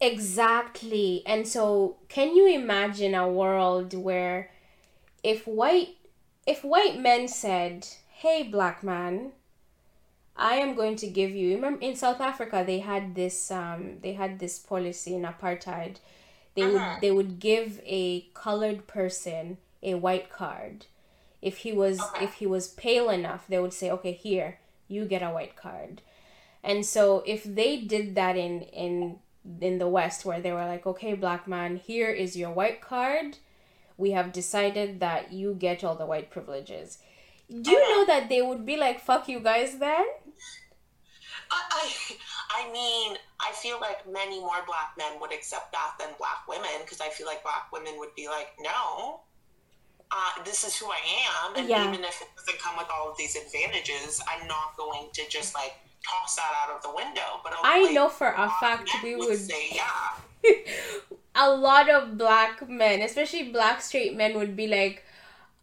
exactly. 0.02 1.24
And 1.26 1.48
so 1.48 1.98
can 2.08 2.36
you 2.36 2.48
imagine 2.48 3.16
a 3.16 3.28
world 3.28 3.94
where 3.94 4.52
if 5.24 5.48
white 5.48 5.96
if 6.46 6.64
white 6.64 7.00
men 7.00 7.28
said, 7.28 7.88
"Hey 8.10 8.44
black 8.44 8.84
man, 8.84 9.34
I 10.36 10.56
am 10.56 10.74
going 10.74 10.96
to 10.98 11.08
give 11.08 11.32
you 11.32 11.56
remember 11.56 11.82
in 11.82 11.96
South 11.96 12.22
Africa 12.22 12.64
they 12.66 12.80
had 12.80 13.14
this 13.16 13.52
um 13.52 13.98
they 14.02 14.14
had 14.14 14.40
this 14.40 14.58
policy 14.58 15.16
in 15.16 15.24
apartheid. 15.24 15.98
They 16.56 16.64
uh-huh. 16.64 16.74
would 16.74 17.02
they 17.02 17.12
would 17.12 17.40
give 17.40 17.82
a 17.86 18.22
colored 18.34 18.88
person 18.88 19.58
a 19.84 19.96
white 19.96 20.30
card. 20.30 20.86
If 21.42 21.58
he 21.60 21.72
was 21.72 22.00
okay. 22.00 22.26
if 22.26 22.34
he 22.36 22.46
was 22.46 22.68
pale 22.68 23.10
enough, 23.10 23.46
they 23.48 23.60
would 23.60 23.74
say, 23.74 23.92
"Okay, 23.92 24.14
here, 24.14 24.60
you 24.88 25.06
get 25.06 25.22
a 25.22 25.30
white 25.30 25.56
card." 25.56 26.02
And 26.64 26.86
so 26.86 27.24
if 27.26 27.44
they 27.44 27.78
did 27.78 28.16
that 28.16 28.36
in 28.36 28.62
in 28.62 29.20
in 29.62 29.78
the 29.78 29.88
West 29.88 30.26
where 30.26 30.42
they 30.42 30.52
were 30.52 30.66
like, 30.66 30.86
"Okay, 30.86 31.14
black 31.14 31.48
man, 31.48 31.78
here 31.78 32.10
is 32.10 32.38
your 32.38 32.52
white 32.52 32.82
card. 32.82 33.38
We 33.98 34.12
have 34.12 34.32
decided 34.32 35.00
that 35.00 35.34
you 35.34 35.54
get 35.54 35.84
all 35.84 35.96
the 35.96 36.06
white 36.06 36.30
privileges." 36.30 37.00
Do 37.50 37.72
you 37.72 37.82
know 37.90 38.06
that 38.06 38.30
they 38.30 38.42
would 38.42 38.66
be 38.66 38.78
like, 38.78 39.00
"Fuck 39.00 39.28
you 39.28 39.40
guys," 39.40 39.78
then? 39.80 40.06
I, 41.52 41.92
I 42.52 42.72
mean, 42.72 43.18
I 43.40 43.52
feel 43.54 43.80
like 43.80 44.08
many 44.12 44.40
more 44.40 44.62
black 44.66 44.94
men 44.98 45.20
would 45.22 45.34
accept 45.34 45.72
that 45.72 45.96
than 46.00 46.10
black 46.18 46.48
women 46.48 46.82
because 46.82 47.02
I 47.02 47.10
feel 47.10 47.28
like 47.28 47.44
black 47.44 47.72
women 47.72 47.94
would 47.98 48.14
be 48.16 48.28
like, 48.28 48.54
no, 48.60 49.22
uh, 50.12 50.44
this 50.44 50.64
is 50.64 50.78
who 50.78 50.88
I 50.88 51.00
am, 51.46 51.56
and 51.56 51.70
yeah. 51.70 51.88
even 51.88 52.04
if 52.04 52.22
it 52.22 52.28
doesn't 52.36 52.60
come 52.60 52.78
with 52.78 52.88
all 52.92 53.12
of 53.12 53.18
these 53.18 53.36
advantages, 53.36 54.22
I'm 54.28 54.48
not 54.48 54.76
going 54.76 55.10
to 55.14 55.22
just 55.30 55.54
like 55.54 55.76
toss 56.10 56.36
that 56.36 56.52
out 56.64 56.76
of 56.76 56.82
the 56.82 56.94
window. 56.94 57.40
But 57.44 57.54
I 57.64 57.92
know 57.92 58.10
for 58.10 58.28
a 58.28 58.50
fact 58.60 58.90
we 59.04 59.16
would, 59.16 59.30
would 59.30 59.38
say, 59.38 59.70
yeah. 59.72 60.54
a 61.36 61.50
lot 61.50 61.90
of 61.90 62.18
black 62.18 62.68
men, 62.68 63.02
especially 63.02 63.52
black 63.52 63.82
straight 63.82 64.16
men, 64.16 64.38
would 64.38 64.56
be 64.56 64.68
like, 64.68 65.04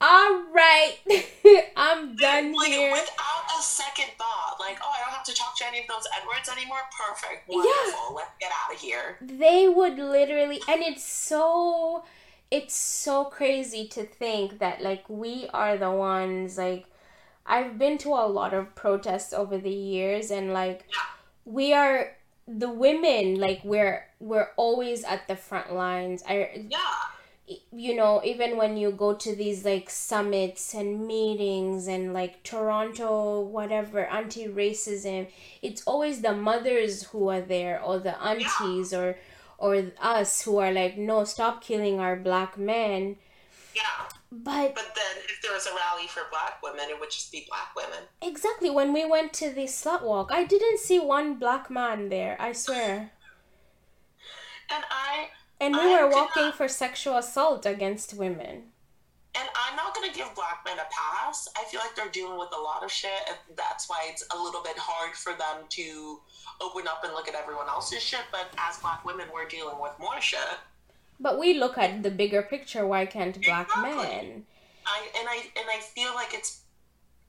"All 0.01 0.45
right, 0.53 0.97
I'm 1.77 2.17
done 2.17 2.55
like, 2.55 2.69
here." 2.69 2.93
Without 2.93 3.45
a 3.59 3.63
second 3.63 4.11
thought, 4.19 4.57
like, 4.61 4.79
"Oh, 4.83 4.93
I 4.95 5.05
don't 5.05 5.15
have 5.15 5.25
to 5.25 5.35
talk 5.35 5.57
to 5.59 5.67
any 5.67 5.81
of 5.81 5.87
those 5.89 6.07
Edwards 6.21 6.49
anymore." 6.49 6.79
Perfect, 6.97 7.49
wonderful. 7.49 8.11
Yeah. 8.11 8.17
Let's 8.17 8.31
get 8.41 8.51
out 8.53 8.75
of 8.75 8.81
here. 8.81 9.19
They 9.21 9.69
would 9.69 9.99
literally, 9.99 10.61
and 10.69 10.83
it's 10.83 11.05
so 11.05 12.05
it's 12.51 12.75
so 12.75 13.25
crazy 13.25 13.89
to 13.89 14.05
think 14.05 14.59
that 14.61 14.81
like 14.81 15.09
we 15.09 15.49
are 15.53 15.77
the 15.77 15.91
ones 15.91 16.59
like 16.59 16.87
I've 17.47 17.79
been 17.79 17.99
to 17.99 18.11
a 18.11 18.27
lot 18.27 18.53
of 18.53 18.75
protests 18.75 19.33
over 19.33 19.59
the 19.59 19.71
years 19.71 20.31
and 20.31 20.53
like 20.53 20.85
we 21.45 21.73
are 21.73 22.17
the 22.49 22.71
women 22.71 23.37
like 23.41 23.61
we're 23.65 24.05
we're 24.21 24.51
always 24.57 25.05
at 25.05 25.27
the 25.29 25.37
front 25.37 25.73
lines. 25.73 26.23
I 26.29 26.67
yeah. 26.69 26.79
You 27.71 27.95
know, 27.95 28.21
even 28.25 28.57
when 28.57 28.77
you 28.77 28.91
go 28.91 29.15
to 29.15 29.37
these 29.37 29.65
like 29.65 29.89
summits 29.89 30.75
and 30.75 31.07
meetings 31.07 31.87
and 31.87 32.13
like 32.13 32.43
Toronto, 32.43 33.41
whatever, 33.41 34.05
anti 34.07 34.49
racism, 34.49 35.29
it's 35.63 35.83
always 35.87 36.23
the 36.23 36.33
mothers 36.33 37.05
who 37.05 37.29
are 37.29 37.41
there 37.41 37.81
or 37.81 38.01
the 38.01 38.21
aunties 38.21 38.91
yeah. 38.91 38.99
or 38.99 39.17
or 39.59 39.93
us 40.01 40.43
who 40.43 40.59
are 40.59 40.73
like, 40.73 40.99
no, 40.99 41.23
stop 41.23 41.63
killing 41.63 42.01
our 42.01 42.17
black 42.17 42.59
men. 42.59 43.17
Yeah. 43.77 44.09
But 44.43 44.75
but 44.75 44.95
then 44.95 45.25
if 45.25 45.41
there 45.43 45.53
was 45.53 45.67
a 45.67 45.71
rally 45.71 46.07
for 46.09 46.23
black 46.31 46.63
women, 46.63 46.87
it 46.91 46.99
would 46.99 47.11
just 47.11 47.33
be 47.33 47.47
black 47.49 47.75
women. 47.77 48.05
Exactly. 48.21 48.71
When 48.71 48.93
we 48.93 49.05
went 49.05 49.33
to 49.35 49.51
the 49.51 49.65
slut 49.65 50.03
walk, 50.03 50.31
I 50.33 50.45
didn't 50.45 50.79
see 50.79 50.99
one 50.99 51.35
black 51.35 51.71
man 51.71 52.09
there. 52.09 52.37
I 52.41 52.53
swear. 52.53 53.13
And 54.71 54.85
I. 54.91 55.29
And 55.61 55.75
we 55.75 55.95
I 55.95 56.03
were 56.03 56.11
walking 56.11 56.53
for 56.53 56.69
sexual 56.69 57.17
assault 57.17 57.65
against 57.65 58.15
women. 58.15 58.73
And 59.39 59.49
I'm 59.55 59.77
not 59.77 59.95
gonna 59.95 60.13
give 60.13 60.35
black 60.35 60.63
men 60.65 60.79
a 60.79 60.87
pass. 60.91 61.49
I 61.57 61.65
feel 61.65 61.81
like 61.81 61.95
they're 61.95 62.11
dealing 62.11 62.39
with 62.39 62.49
a 62.57 62.61
lot 62.61 62.83
of 62.83 62.91
shit, 62.91 63.21
and 63.29 63.37
that's 63.57 63.89
why 63.89 64.07
it's 64.11 64.25
a 64.35 64.39
little 64.39 64.63
bit 64.63 64.79
hard 64.79 65.15
for 65.15 65.33
them 65.33 65.65
to 65.69 66.21
open 66.61 66.89
up 66.89 67.05
and 67.05 67.13
look 67.13 67.29
at 67.29 67.35
everyone 67.35 67.69
else's 67.69 68.03
shit. 68.03 68.23
But 68.33 68.49
as 68.59 68.79
black 68.79 69.05
women, 69.05 69.29
we're 69.33 69.49
dealing 69.49 69.79
with 69.81 69.93
more 69.99 70.21
shit. 70.21 70.59
But 71.19 71.39
we 71.39 71.55
look 71.55 71.79
at 71.79 72.03
the 72.03 72.11
bigger 72.11 72.43
picture. 72.43 72.87
Why 72.87 73.07
can't 73.07 73.41
black 73.43 73.69
exactly. 73.69 73.93
men? 73.93 74.45
I 74.87 75.09
and 75.19 75.29
I 75.29 75.37
and 75.59 75.67
I 75.71 75.81
feel 75.81 76.15
like 76.15 76.33
it's 76.33 76.63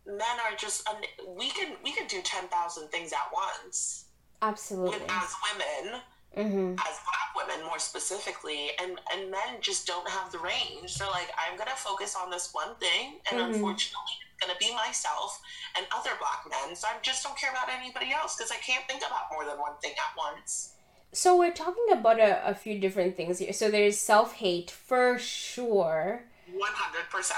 men 0.05 0.37
are 0.45 0.55
just 0.57 0.87
we 1.27 1.49
can 1.49 1.75
we 1.83 1.91
can 1.91 2.07
do 2.07 2.21
ten 2.23 2.47
thousand 2.47 2.89
things 2.89 3.13
at 3.13 3.31
once. 3.33 4.05
Absolutely. 4.41 5.01
As 5.09 5.33
women, 5.49 6.01
mm-hmm. 6.37 6.73
as 6.73 6.95
black 7.07 7.29
women 7.35 7.65
more 7.65 7.79
specifically, 7.79 8.71
and 8.81 8.99
and 9.13 9.31
men 9.31 9.59
just 9.61 9.87
don't 9.87 10.07
have 10.09 10.31
the 10.31 10.39
range. 10.39 10.97
They're 10.97 11.07
like, 11.09 11.29
I'm 11.37 11.57
gonna 11.57 11.71
focus 11.75 12.15
on 12.15 12.29
this 12.29 12.49
one 12.51 12.75
thing, 12.75 13.19
and 13.31 13.39
mm-hmm. 13.39 13.53
unfortunately, 13.53 14.17
it's 14.41 14.51
to 14.51 14.57
be 14.59 14.73
myself 14.75 15.41
and 15.75 15.85
other 15.95 16.11
black 16.19 16.45
men. 16.49 16.75
So 16.75 16.87
I 16.87 16.93
just 17.01 17.23
don't 17.23 17.37
care 17.37 17.51
about 17.51 17.69
anybody 17.69 18.13
else 18.13 18.35
because 18.35 18.51
I 18.51 18.57
can't 18.57 18.85
think 18.87 19.01
about 19.01 19.31
more 19.31 19.45
than 19.45 19.57
one 19.57 19.77
thing 19.81 19.93
at 19.93 20.15
once. 20.15 20.73
So 21.17 21.35
we're 21.35 21.51
talking 21.51 21.87
about 21.91 22.19
a, 22.19 22.47
a 22.47 22.53
few 22.53 22.77
different 22.77 23.17
things 23.17 23.39
here. 23.39 23.51
So 23.51 23.71
there's 23.71 23.97
self 23.97 24.33
hate 24.33 24.69
for 24.69 25.17
sure. 25.17 26.25
100%. 26.55 27.31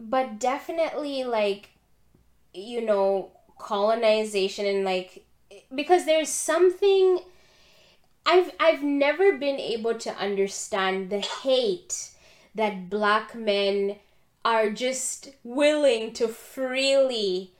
But 0.00 0.38
definitely, 0.40 1.22
like, 1.22 1.68
you 2.54 2.80
know, 2.80 3.32
colonization 3.58 4.64
and 4.64 4.86
like, 4.86 5.26
because 5.74 6.06
there's 6.06 6.30
something. 6.30 7.20
I've 8.24 8.52
I've 8.58 8.82
never 8.82 9.36
been 9.36 9.60
able 9.60 9.98
to 9.98 10.16
understand 10.16 11.10
the 11.10 11.20
hate 11.20 12.12
that 12.54 12.88
black 12.88 13.34
men 13.34 13.96
are 14.46 14.70
just 14.70 15.28
willing 15.44 16.14
to 16.14 16.26
freely 16.26 17.52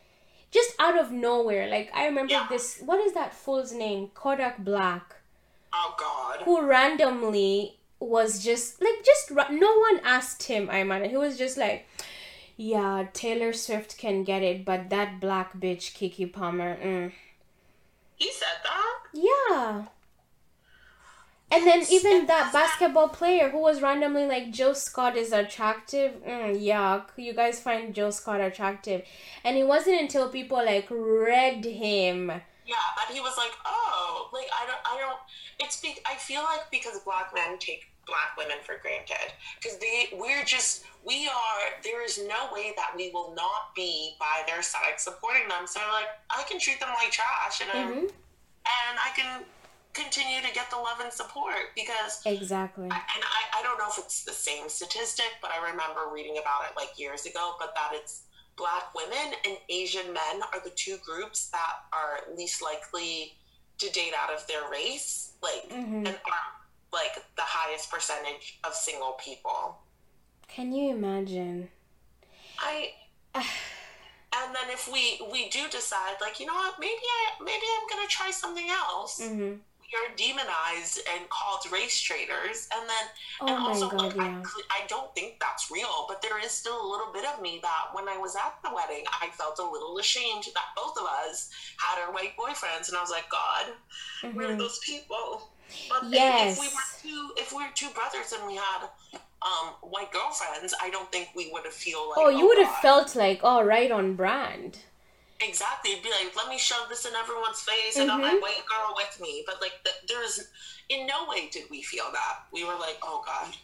just 0.51 0.75
out 0.79 0.99
of 0.99 1.11
nowhere 1.13 1.69
like 1.69 1.91
i 1.93 2.07
remember 2.07 2.33
yeah. 2.33 2.47
this 2.49 2.81
what 2.85 3.01
is 3.01 3.13
that 3.13 3.35
fool's 3.35 3.73
name 3.73 4.09
kodak 4.15 4.65
black 4.65 5.16
oh 5.77 5.95
god 5.99 6.45
who 6.45 6.67
randomly 6.67 7.79
was 8.01 8.43
just 8.43 8.81
like 8.81 9.05
just 9.05 9.31
no 9.51 9.79
one 9.79 10.01
asked 10.05 10.45
him 10.45 10.69
i 10.71 10.83
mean 10.83 11.09
he 11.09 11.17
was 11.17 11.37
just 11.37 11.57
like 11.57 11.87
yeah 12.57 13.07
taylor 13.13 13.53
swift 13.53 13.99
can 13.99 14.25
get 14.25 14.43
it 14.43 14.65
but 14.65 14.89
that 14.91 15.21
black 15.21 15.59
bitch 15.59 15.93
Keke 15.93 16.33
Palmer 16.33 16.77
mm. 16.83 17.13
he 18.17 18.31
said 18.33 18.59
that 18.65 18.99
yeah 19.13 19.87
and 21.51 21.65
then 21.65 21.85
even 21.91 22.27
that 22.27 22.53
basketball 22.53 23.09
player 23.09 23.51
who 23.51 23.59
was 23.59 23.81
randomly 23.81 24.27
like 24.27 24.51
Joe 24.51 24.73
Scott 24.73 25.17
is 25.17 25.31
attractive. 25.33 26.15
Mm, 26.27 26.61
yuck! 26.61 27.11
You 27.17 27.35
guys 27.35 27.61
find 27.61 27.95
Joe 27.95 28.11
Scott 28.11 28.41
attractive, 28.41 29.03
and 29.45 29.57
it 29.57 29.65
wasn't 29.65 30.01
until 30.01 30.29
people 30.29 30.59
like 30.59 30.89
read 30.91 31.65
him. 31.65 32.29
Yeah, 32.67 32.75
that 32.97 33.13
he 33.13 33.21
was 33.21 33.37
like, 33.37 33.53
oh, 33.65 34.29
like 34.33 34.49
I 34.53 34.67
don't, 34.67 34.81
I 34.85 34.99
don't. 34.99 35.19
It's 35.59 35.81
be, 35.81 35.97
I 36.05 36.17
feel 36.17 36.43
like 36.43 36.71
because 36.71 37.01
black 37.01 37.33
men 37.35 37.59
take 37.59 37.87
black 38.07 38.37
women 38.39 38.57
for 38.63 38.79
granted 38.81 39.35
because 39.61 39.79
they 39.79 40.07
we're 40.17 40.45
just 40.45 40.85
we 41.05 41.27
are 41.27 41.83
there 41.83 42.05
is 42.05 42.19
no 42.19 42.49
way 42.55 42.73
that 42.77 42.95
we 42.97 43.11
will 43.11 43.35
not 43.35 43.75
be 43.75 44.15
by 44.21 44.43
their 44.47 44.63
side 44.63 44.99
supporting 44.99 45.49
them. 45.49 45.67
So 45.67 45.81
like 45.93 46.07
i 46.31 46.43
can 46.49 46.59
treat 46.59 46.81
them 46.81 46.89
like 47.03 47.11
trash 47.11 47.61
and 47.61 47.71
mm-hmm. 47.71 48.07
and 48.07 48.95
i 49.03 49.11
can 49.15 49.45
continue 49.93 50.41
to 50.47 50.53
get 50.53 50.71
the 50.71 50.77
love 50.77 51.01
and 51.01 51.13
support 51.13 51.73
because 51.75 52.21
exactly. 52.27 52.85
I, 52.85 52.97
and 52.97 53.23
I, 53.25 53.61
I 53.61 53.63
don't 53.63 53.79
know 53.79 53.89
if 53.89 53.99
it's 53.99 54.25
the 54.25 54.33
same 54.33 54.69
statistic 54.69 55.33
but 55.41 55.51
i 55.51 55.71
remember 55.71 56.13
reading 56.13 56.37
about 56.39 56.69
it 56.69 56.77
like 56.77 56.99
years 56.99 57.25
ago 57.25 57.55
but 57.59 57.75
that 57.75 57.93
it's 57.95 58.25
black 58.59 58.95
women 58.95 59.35
and 59.47 59.57
asian 59.71 60.13
men 60.13 60.43
are 60.53 60.61
the 60.63 60.71
two 60.71 60.99
groups 61.05 61.49
that 61.49 61.77
are 61.95 62.37
least 62.37 62.63
likely 62.63 63.33
to 63.79 63.91
date 63.91 64.13
out 64.19 64.31
of 64.31 64.47
their 64.47 64.71
race 64.71 65.26
like 65.43 65.69
mm-hmm. 65.71 66.07
and 66.07 66.09
are 66.09 66.47
like 66.93 67.15
the 67.37 67.43
highest 67.43 67.91
percentage 67.91 68.59
of 68.65 68.75
single 68.75 69.13
people. 69.13 69.79
Can 70.49 70.73
you 70.73 70.95
imagine? 70.95 71.69
I 72.59 72.91
and 73.35 74.55
then 74.55 74.71
if 74.71 74.91
we 74.93 75.21
we 75.33 75.49
do 75.49 75.61
decide 75.71 76.17
like 76.21 76.41
you 76.41 76.47
know 76.47 76.55
what 76.55 76.75
maybe 76.81 76.93
i 76.93 77.45
maybe 77.45 77.67
i'm 77.81 77.89
gonna 77.89 78.09
try 78.09 78.31
something 78.31 78.69
else. 78.71 79.21
Mm-hmm 79.21 79.57
are 79.95 80.15
demonized 80.17 81.01
and 81.15 81.29
called 81.29 81.71
race 81.73 82.01
traitors, 82.01 82.69
and 82.75 82.89
then 82.89 83.07
Oh 83.41 83.47
and 83.49 83.57
also 83.59 83.89
god, 83.91 84.01
like, 84.03 84.17
yeah. 84.17 84.43
I, 84.45 84.83
I 84.83 84.87
don't 84.89 85.15
think 85.15 85.39
that's 85.41 85.71
real, 85.71 86.07
but 86.09 86.21
there 86.23 86.39
is 86.45 86.51
still 86.51 86.81
a 86.81 86.89
little 86.91 87.13
bit 87.13 87.25
of 87.25 87.41
me 87.41 87.61
that 87.63 87.87
when 87.93 88.09
I 88.09 88.17
was 88.19 88.35
at 88.37 88.55
the 88.65 88.75
wedding, 88.75 89.05
I 89.23 89.29
felt 89.29 89.59
a 89.59 89.65
little 89.71 89.99
ashamed 89.99 90.45
that 90.55 90.65
both 90.77 90.97
of 90.99 91.07
us 91.25 91.51
had 91.79 92.03
our 92.03 92.13
white 92.13 92.37
boyfriends, 92.37 92.89
and 92.89 92.97
I 92.97 93.01
was 93.01 93.11
like, 93.11 93.29
God, 93.31 93.67
where 94.35 94.49
are 94.49 94.55
Mhm. 94.55 94.59
those 94.59 94.79
people? 94.81 95.51
But 95.89 96.05
if- 96.05 96.13
Yes. 96.13 96.53
if 96.57 96.61
we 96.61 96.69
were 96.69 96.83
two, 97.03 97.35
if 97.37 97.53
we 97.53 97.63
were 97.65 97.71
two 97.75 97.91
brothers 97.91 98.33
and 98.33 98.47
we 98.47 98.57
had 98.57 98.89
um, 99.43 99.75
white 99.83 100.11
girlfriends, 100.13 100.75
I 100.83 100.91
don't 100.91 101.11
think 101.13 101.29
we 101.37 101.51
would 101.53 101.65
have 101.65 101.75
feel 101.75 102.09
like. 102.09 102.19
Oh, 102.19 102.29
you 102.31 102.47
would 102.49 102.59
have 102.59 102.77
felt 102.79 103.15
like, 103.15 103.41
oh, 103.45 103.63
right 103.63 103.91
on 103.93 104.15
brand. 104.17 104.79
Exactly. 105.41 105.93
It'd 105.93 106.05
be 106.05 106.11
like, 106.11 106.35
let 106.37 106.49
me 106.49 106.59
shove 106.59 106.89
this 106.89 107.05
in 107.05 107.15
everyone's 107.15 107.61
face. 107.61 107.97
And 107.97 108.11
I'm 108.11 108.21
my 108.21 108.35
Mhm. 108.35 108.41
white 108.43 108.65
girl 108.67 108.95
with 108.97 109.21
me. 109.21 109.43
But 109.47 109.61
like, 109.61 109.83
the, 109.85 109.91
there's 110.09 110.49
in 110.89 111.07
no 111.07 111.27
way 111.29 111.49
did 111.51 111.69
we 111.71 111.83
feel 111.83 112.11
that. 112.13 112.45
We 112.53 112.65
were 112.65 112.75
like, 112.77 112.99
oh 113.03 113.23
god. 113.25 113.55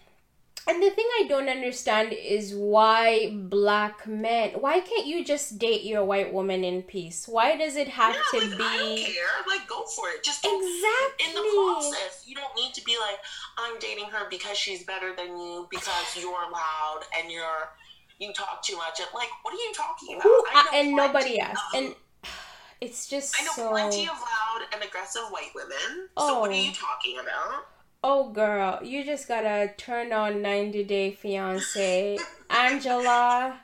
And 0.68 0.80
the 0.80 0.90
thing 0.90 1.06
I 1.20 1.26
don't 1.28 1.48
understand 1.48 2.12
is 2.12 2.54
why 2.54 3.30
black 3.34 4.06
men. 4.06 4.50
Why 4.50 4.78
can't 4.78 5.06
you 5.06 5.24
just 5.24 5.58
date 5.58 5.82
your 5.82 6.04
white 6.04 6.32
woman 6.32 6.62
in 6.62 6.82
peace? 6.82 7.26
Why 7.26 7.56
does 7.56 7.74
it 7.74 7.88
have 7.88 8.14
yeah, 8.14 8.40
to 8.40 8.46
like, 8.46 8.60
I 8.60 8.76
don't 8.78 8.94
be 8.96 9.02
care. 9.02 9.24
Like, 9.48 9.66
go 9.66 9.84
for 9.86 10.08
it. 10.10 10.22
Just 10.22 10.44
exactly? 10.44 11.26
In 11.26 11.34
the 11.34 11.50
process, 11.56 12.22
you 12.26 12.36
don't 12.36 12.54
need 12.54 12.74
to 12.74 12.84
be 12.84 12.96
like, 12.96 13.18
I'm 13.58 13.76
dating 13.80 14.06
her 14.06 14.28
because 14.30 14.56
she's 14.56 14.84
better 14.84 15.12
than 15.16 15.36
you, 15.36 15.66
because 15.68 16.16
you're 16.20 16.30
loud 16.30 17.00
and 17.18 17.30
you're 17.30 17.70
you 18.18 18.32
talk 18.32 18.62
too 18.62 18.76
much. 18.76 19.00
And 19.00 19.08
like, 19.14 19.28
what 19.42 19.52
are 19.54 19.56
you 19.56 19.72
talking 19.74 20.14
about? 20.16 20.24
I 20.26 20.70
and 20.74 20.94
nobody 20.96 21.40
asked, 21.40 21.74
and 21.74 21.94
it's 22.80 23.06
just 23.08 23.34
I 23.40 23.44
know 23.44 23.52
so. 23.54 23.70
plenty 23.70 24.04
of 24.04 24.14
loud 24.18 24.66
and 24.72 24.82
aggressive 24.82 25.22
white 25.30 25.50
women. 25.54 26.08
So 26.18 26.40
what 26.40 26.50
Oh. 26.50 26.52
are 26.52 26.54
you 26.54 26.72
talking 26.72 27.18
about? 27.18 27.66
Oh, 28.04 28.30
girl, 28.30 28.80
you 28.82 29.04
just 29.04 29.28
gotta 29.28 29.72
turn 29.76 30.12
on 30.12 30.42
90 30.42 30.82
Day 30.84 31.12
Fiance. 31.12 32.18
Angela. 32.50 33.60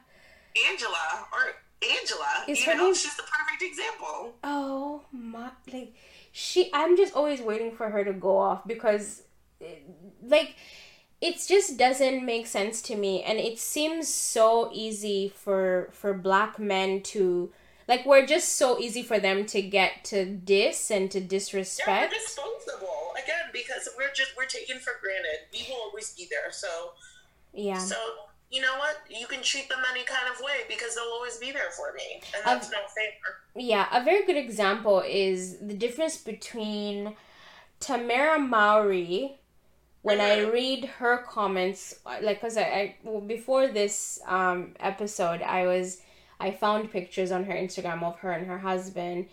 Angela 0.71 1.27
or 1.33 1.39
Angela, 1.83 2.45
Is 2.49 2.61
you 2.61 2.67
her 2.73 2.77
know, 2.79 2.85
name- 2.87 2.95
she's 2.95 3.17
the 3.17 3.23
perfect 3.25 3.63
example. 3.63 4.35
Oh 4.45 5.03
my, 5.13 5.51
like 5.73 5.95
she. 6.33 6.71
I'm 6.73 6.97
just 6.97 7.15
always 7.15 7.41
waiting 7.41 7.73
for 7.77 7.89
her 7.91 8.05
to 8.05 8.13
go 8.13 8.37
off 8.39 8.67
because, 8.67 9.23
eh, 9.61 9.67
like, 10.23 10.57
it 11.21 11.45
just 11.49 11.77
doesn't 11.77 12.25
make 12.25 12.47
sense 12.47 12.81
to 12.83 12.97
me, 12.97 13.23
and 13.23 13.39
it 13.39 13.59
seems 13.59 14.09
so 14.13 14.71
easy 14.73 15.33
for 15.35 15.91
for 15.93 16.15
black 16.15 16.59
men 16.59 17.03
to. 17.05 17.53
Like 17.89 18.05
we're 18.05 18.27
just 18.27 18.57
so 18.57 18.79
easy 18.79 19.03
for 19.03 19.19
them 19.19 19.47
to 19.47 19.63
get 19.63 20.05
to 20.05 20.27
diss 20.27 20.91
and 20.91 21.11
to 21.11 21.21
disrespect 21.21 22.13
Yeah, 22.13 22.19
we're 22.19 22.23
disposable 22.23 23.13
again 23.23 23.49
because 23.51 23.89
we're 23.97 24.13
just 24.13 24.37
we're 24.37 24.45
taken 24.45 24.79
for 24.79 24.93
granted. 25.01 25.49
We 25.53 25.67
will 25.71 25.81
always 25.89 26.13
be 26.13 26.29
there. 26.31 26.53
So 26.53 26.69
Yeah. 27.55 27.79
so 27.79 27.97
you 28.51 28.61
know 28.61 28.77
what? 28.79 28.97
You 29.11 29.27
can 29.27 29.43
treat 29.43 29.69
them 29.69 29.79
any 29.91 30.05
kind 30.05 30.31
of 30.33 30.39
way 30.43 30.65
because 30.69 30.95
they'll 30.95 31.05
always 31.05 31.37
be 31.39 31.51
there 31.51 31.71
for 31.77 31.93
me, 31.95 32.23
and 32.35 32.43
that's 32.45 32.71
no 32.71 32.79
favor. 32.95 33.39
Yeah, 33.57 33.87
a 33.93 34.03
very 34.05 34.25
good 34.25 34.37
example 34.37 35.01
is 35.01 35.59
the 35.59 35.75
difference 35.75 36.17
between 36.19 37.17
Tamera 37.81 38.39
Mowry. 38.39 39.39
When 40.03 40.21
I 40.21 40.37
Mhm. 40.39 40.53
read 40.53 40.85
her 41.01 41.19
comments, 41.19 41.95
like, 42.23 42.41
cause 42.41 42.57
I, 42.57 42.63
I 42.63 42.95
well, 43.03 43.21
before 43.21 43.67
this 43.69 44.21
um 44.27 44.75
episode, 44.81 45.43
I 45.43 45.67
was 45.67 46.01
I 46.41 46.53
found 46.53 46.93
pictures 46.93 47.33
on 47.33 47.45
her 47.45 47.55
Instagram 47.55 48.03
of 48.05 48.19
her 48.21 48.31
and 48.33 48.47
her 48.47 48.59
husband, 48.59 49.27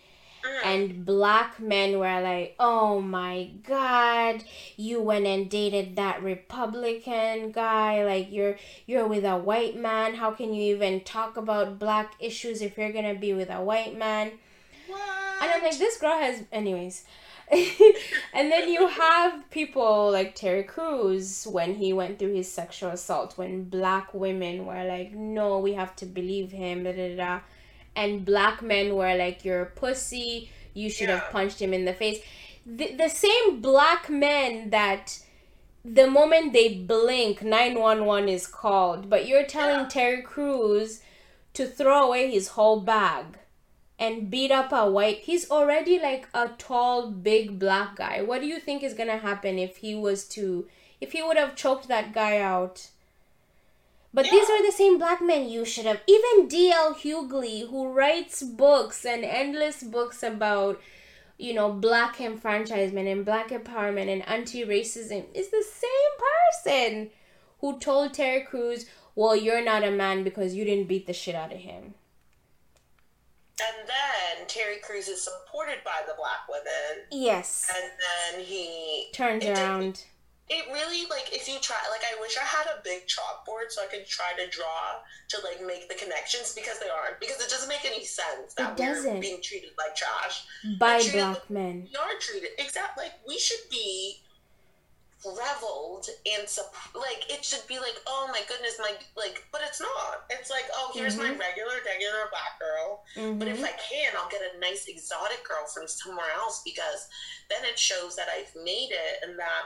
Mm. 0.44 0.64
and 0.64 1.04
black 1.04 1.58
men 1.60 1.98
were 1.98 2.20
like, 2.20 2.54
"Oh 2.60 3.00
my 3.00 3.50
God, 3.62 4.42
you 4.76 5.00
went 5.00 5.26
and 5.26 5.48
dated 5.48 5.96
that 5.96 6.22
Republican 6.22 7.52
guy. 7.52 8.04
Like 8.04 8.30
you're 8.30 8.56
you're 8.86 9.06
with 9.06 9.24
a 9.24 9.36
white 9.38 9.76
man. 9.76 10.14
How 10.16 10.30
can 10.32 10.52
you 10.52 10.74
even 10.74 11.00
talk 11.02 11.36
about 11.36 11.78
black 11.78 12.14
issues 12.18 12.60
if 12.60 12.76
you're 12.76 12.92
gonna 12.92 13.14
be 13.14 13.32
with 13.32 13.50
a 13.50 13.62
white 13.62 13.96
man?" 13.96 14.32
What? 14.88 15.42
And 15.42 15.50
I'm 15.50 15.62
like, 15.62 15.78
this 15.78 15.98
girl 15.98 16.16
has, 16.18 16.42
anyways. 16.52 17.04
and 18.32 18.50
then 18.50 18.68
you 18.68 18.88
have 18.88 19.48
people 19.50 20.10
like 20.10 20.34
Terry 20.34 20.64
Crews 20.64 21.46
when 21.46 21.76
he 21.76 21.92
went 21.92 22.18
through 22.18 22.34
his 22.34 22.50
sexual 22.50 22.90
assault, 22.90 23.38
when 23.38 23.64
black 23.64 24.12
women 24.12 24.66
were 24.66 24.84
like, 24.84 25.12
no, 25.12 25.58
we 25.58 25.74
have 25.74 25.94
to 25.96 26.06
believe 26.06 26.50
him, 26.50 26.82
da 26.84 26.92
da 26.92 27.16
da. 27.16 27.40
And 27.94 28.24
black 28.24 28.62
men 28.62 28.94
were 28.96 29.14
like, 29.14 29.44
you're 29.44 29.62
a 29.62 29.66
pussy, 29.66 30.50
you 30.74 30.90
should 30.90 31.08
have 31.08 31.30
punched 31.30 31.60
him 31.62 31.72
in 31.72 31.84
the 31.84 31.94
face. 31.94 32.18
The, 32.66 32.94
the 32.96 33.08
same 33.08 33.60
black 33.60 34.10
men 34.10 34.70
that 34.70 35.20
the 35.84 36.10
moment 36.10 36.52
they 36.52 36.74
blink, 36.74 37.42
911 37.42 38.28
is 38.28 38.46
called. 38.48 39.08
But 39.08 39.28
you're 39.28 39.46
telling 39.46 39.82
Yeah. 39.82 39.88
Terry 39.88 40.22
Crews 40.22 41.00
to 41.54 41.66
throw 41.66 42.08
away 42.08 42.30
his 42.30 42.48
whole 42.48 42.80
bag 42.80 43.38
and 43.98 44.30
beat 44.30 44.50
up 44.50 44.72
a 44.72 44.90
white 44.90 45.20
he's 45.20 45.50
already 45.50 45.98
like 45.98 46.28
a 46.34 46.48
tall 46.58 47.10
big 47.10 47.58
black 47.58 47.96
guy. 47.96 48.22
What 48.22 48.40
do 48.40 48.46
you 48.46 48.60
think 48.60 48.82
is 48.82 48.94
gonna 48.94 49.18
happen 49.18 49.58
if 49.58 49.78
he 49.78 49.94
was 49.94 50.28
to 50.28 50.66
if 51.00 51.12
he 51.12 51.22
would 51.22 51.36
have 51.36 51.56
choked 51.56 51.88
that 51.88 52.12
guy 52.12 52.38
out? 52.38 52.88
But 54.12 54.30
these 54.30 54.48
are 54.48 54.64
the 54.64 54.72
same 54.72 54.98
black 54.98 55.20
men 55.20 55.48
you 55.48 55.66
should 55.66 55.84
have 55.84 56.00
even 56.06 56.48
dl 56.48 56.96
hughley 56.96 57.68
who 57.68 57.88
writes 57.92 58.42
books 58.42 59.04
and 59.04 59.22
endless 59.24 59.82
books 59.82 60.22
about 60.22 60.80
you 61.38 61.52
know 61.52 61.70
black 61.70 62.18
enfranchisement 62.18 63.08
and 63.08 63.26
black 63.26 63.50
empowerment 63.50 64.10
and 64.10 64.26
anti-racism 64.26 65.26
is 65.34 65.48
the 65.50 65.64
same 65.70 66.12
person 66.22 67.10
who 67.60 67.78
told 67.78 68.14
terry 68.14 68.40
crews 68.40 68.86
well 69.14 69.36
you're 69.36 69.64
not 69.64 69.84
a 69.84 69.90
man 69.90 70.24
because 70.24 70.54
you 70.54 70.64
didn't 70.64 70.88
beat 70.88 71.06
the 71.06 71.12
shit 71.12 71.34
out 71.34 71.52
of 71.52 71.58
him 71.58 71.94
And 73.60 73.88
then 73.88 74.46
Terry 74.48 74.76
Crews 74.82 75.08
is 75.08 75.22
supported 75.22 75.78
by 75.84 76.02
the 76.06 76.12
black 76.16 76.46
women, 76.48 77.06
yes 77.10 77.70
and 77.74 77.90
then 78.34 78.44
he 78.44 79.08
turns 79.12 79.44
It 79.44 79.56
around 79.56 80.04
It 80.48 80.64
really 80.72 81.08
like 81.08 81.32
if 81.32 81.48
you 81.48 81.58
try 81.60 81.76
like 81.90 82.02
I 82.04 82.20
wish 82.20 82.36
I 82.36 82.44
had 82.44 82.66
a 82.66 82.82
big 82.84 83.02
chalkboard 83.06 83.70
so 83.70 83.82
I 83.82 83.86
could 83.86 84.06
try 84.06 84.32
to 84.38 84.48
draw 84.50 85.00
to 85.28 85.36
like 85.42 85.64
make 85.66 85.88
the 85.88 85.94
connections 85.94 86.52
because 86.54 86.78
they 86.80 86.88
aren't 86.88 87.18
because 87.18 87.40
it 87.40 87.48
doesn't 87.48 87.68
make 87.68 87.84
any 87.84 88.04
sense 88.04 88.54
that 88.58 88.78
It 88.78 88.82
doesn't. 88.84 89.14
we're 89.14 89.20
being 89.20 89.40
treated 89.42 89.70
like 89.78 89.96
trash. 89.96 90.44
by 90.78 90.98
treated 91.00 91.12
black 91.20 91.50
men. 91.50 91.88
We 91.90 91.96
are 91.96 92.18
treated 92.20 92.50
exactly 92.58 93.04
like 93.06 93.14
we 93.26 93.38
should 93.38 93.68
be 93.70 94.20
reveled 95.24 96.06
and 96.36 96.48
sup- 96.48 96.74
like 96.94 97.24
it 97.30 97.44
should 97.44 97.66
be 97.66 97.78
like 97.78 97.94
oh 98.06 98.28
my 98.30 98.40
goodness 98.48 98.76
my 98.78 98.92
like 99.16 99.42
but 99.50 99.60
it's 99.66 99.80
not 99.80 100.24
it's 100.30 100.50
like 100.50 100.64
oh 100.74 100.90
here's 100.94 101.16
my 101.16 101.24
Mhm. 101.24 101.38
regular 101.38 101.72
regular 101.84 102.28
black 102.30 102.60
girl 102.60 103.02
but 103.38 103.48
if 103.48 103.58
Mhm. 103.60 103.64
I 103.64 103.72
can, 103.72 104.12
I'll 104.16 104.28
get 104.28 104.42
a 104.54 104.58
nice 104.58 104.86
exotic 104.88 105.42
girl 105.48 105.66
from 105.66 105.88
somewhere 105.88 106.30
else 106.36 106.62
because 106.64 107.08
then 107.48 107.64
it 107.64 107.78
shows 107.78 108.14
that 108.16 108.28
I've 108.28 108.54
made 108.62 108.90
it 108.92 109.22
and 109.22 109.38
that 109.38 109.64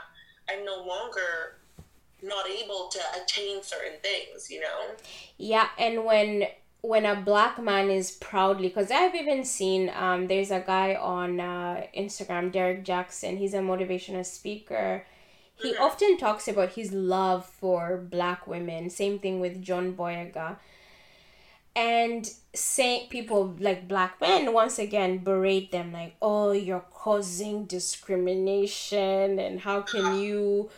I'm 0.49 0.63
no 0.65 0.83
longer 0.83 1.59
not 2.21 2.47
able 2.49 2.87
to 2.89 2.99
attain 3.21 3.61
certain 3.63 3.99
things, 4.01 4.49
you 4.49 4.59
know? 4.61 4.95
Yeah, 5.37 5.69
and 5.77 6.05
when 6.05 6.47
when 6.81 7.05
a 7.05 7.15
black 7.15 7.59
man 7.61 7.91
is 7.91 8.09
proudly, 8.11 8.67
because 8.69 8.89
I've 8.89 9.13
even 9.13 9.43
seen 9.45 9.91
um, 9.95 10.27
there's 10.27 10.49
a 10.49 10.61
guy 10.61 10.95
on 10.95 11.39
uh, 11.39 11.83
Instagram, 11.95 12.51
Derrick 12.51 12.83
Jaxn. 12.83 13.37
He's 13.37 13.53
a 13.53 13.59
motivational 13.59 14.25
speaker. 14.25 15.05
He 15.61 15.73
Mhm. 15.73 15.79
often 15.79 16.17
talks 16.17 16.47
about 16.47 16.71
his 16.73 16.91
love 16.91 17.45
for 17.45 17.97
black 17.97 18.47
women. 18.47 18.89
Same 18.89 19.19
thing 19.19 19.39
with 19.39 19.61
John 19.61 19.93
Boyega. 19.95 20.57
And 21.75 22.29
say 22.53 23.07
people 23.09 23.55
like 23.59 23.87
black 23.87 24.19
men 24.19 24.51
once 24.51 24.77
again 24.77 25.19
berate 25.19 25.71
them 25.71 25.93
like, 25.93 26.15
oh, 26.21 26.51
you're 26.51 26.85
causing 26.93 27.65
discrimination, 27.65 29.39
and 29.39 29.61
how 29.61 29.81
can 29.81 30.19
you 30.19 30.69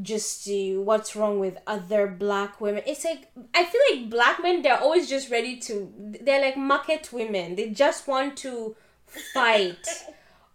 just 0.00 0.42
see 0.42 0.76
what's 0.76 1.14
wrong 1.16 1.38
with 1.40 1.58
other 1.66 2.06
black 2.06 2.60
women? 2.60 2.82
It's 2.86 3.04
like 3.04 3.30
I 3.52 3.64
feel 3.64 3.80
like 3.92 4.08
black 4.08 4.42
men 4.42 4.62
they're 4.62 4.80
always 4.80 5.08
just 5.08 5.30
ready 5.30 5.58
to. 5.60 5.92
They're 6.22 6.40
like 6.40 6.56
market 6.56 7.12
women. 7.12 7.54
They 7.56 7.68
just 7.70 8.06
want 8.08 8.36
to 8.38 8.74
fight 9.34 9.86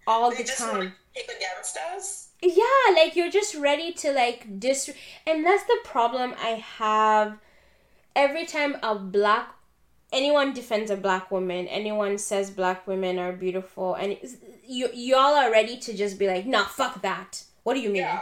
all 0.08 0.32
They 0.32 0.38
the 0.38 0.44
time. 0.46 0.78
want 0.78 0.94
to 1.14 1.22
kick 1.22 1.30
against 1.38 1.78
us. 1.96 2.23
Yeah, 2.46 2.94
like 2.94 3.16
you're 3.16 3.32
just 3.32 3.56
ready 3.56 3.94
to 3.94 4.12
like 4.12 4.60
dis 4.60 4.90
and 5.26 5.46
that's 5.46 5.64
the 5.64 5.78
problem 5.86 6.36
I 6.38 6.62
have 6.78 7.38
every 8.18 8.46
time 8.46 8.76
a 8.84 8.96
black 8.96 9.56
anyone 10.12 10.54
defends 10.54 10.92
a 10.92 10.98
black 10.98 11.32
woman, 11.32 11.68
anyone 11.68 12.18
says 12.18 12.52
black 12.52 12.86
women 12.86 13.18
are 13.18 13.32
beautiful 13.32 13.94
and 13.96 14.18
you 14.68 14.90
y'all 14.94 15.36
are 15.36 15.50
ready 15.50 15.78
to 15.78 15.94
just 15.94 16.20
be 16.20 16.28
like, 16.28 16.46
"Nah, 16.46 16.66
fuck 16.66 17.02
that." 17.02 17.46
What 17.64 17.76
do 17.76 17.80
you 17.80 17.90
mean? 17.90 18.04
Yeah. 18.04 18.22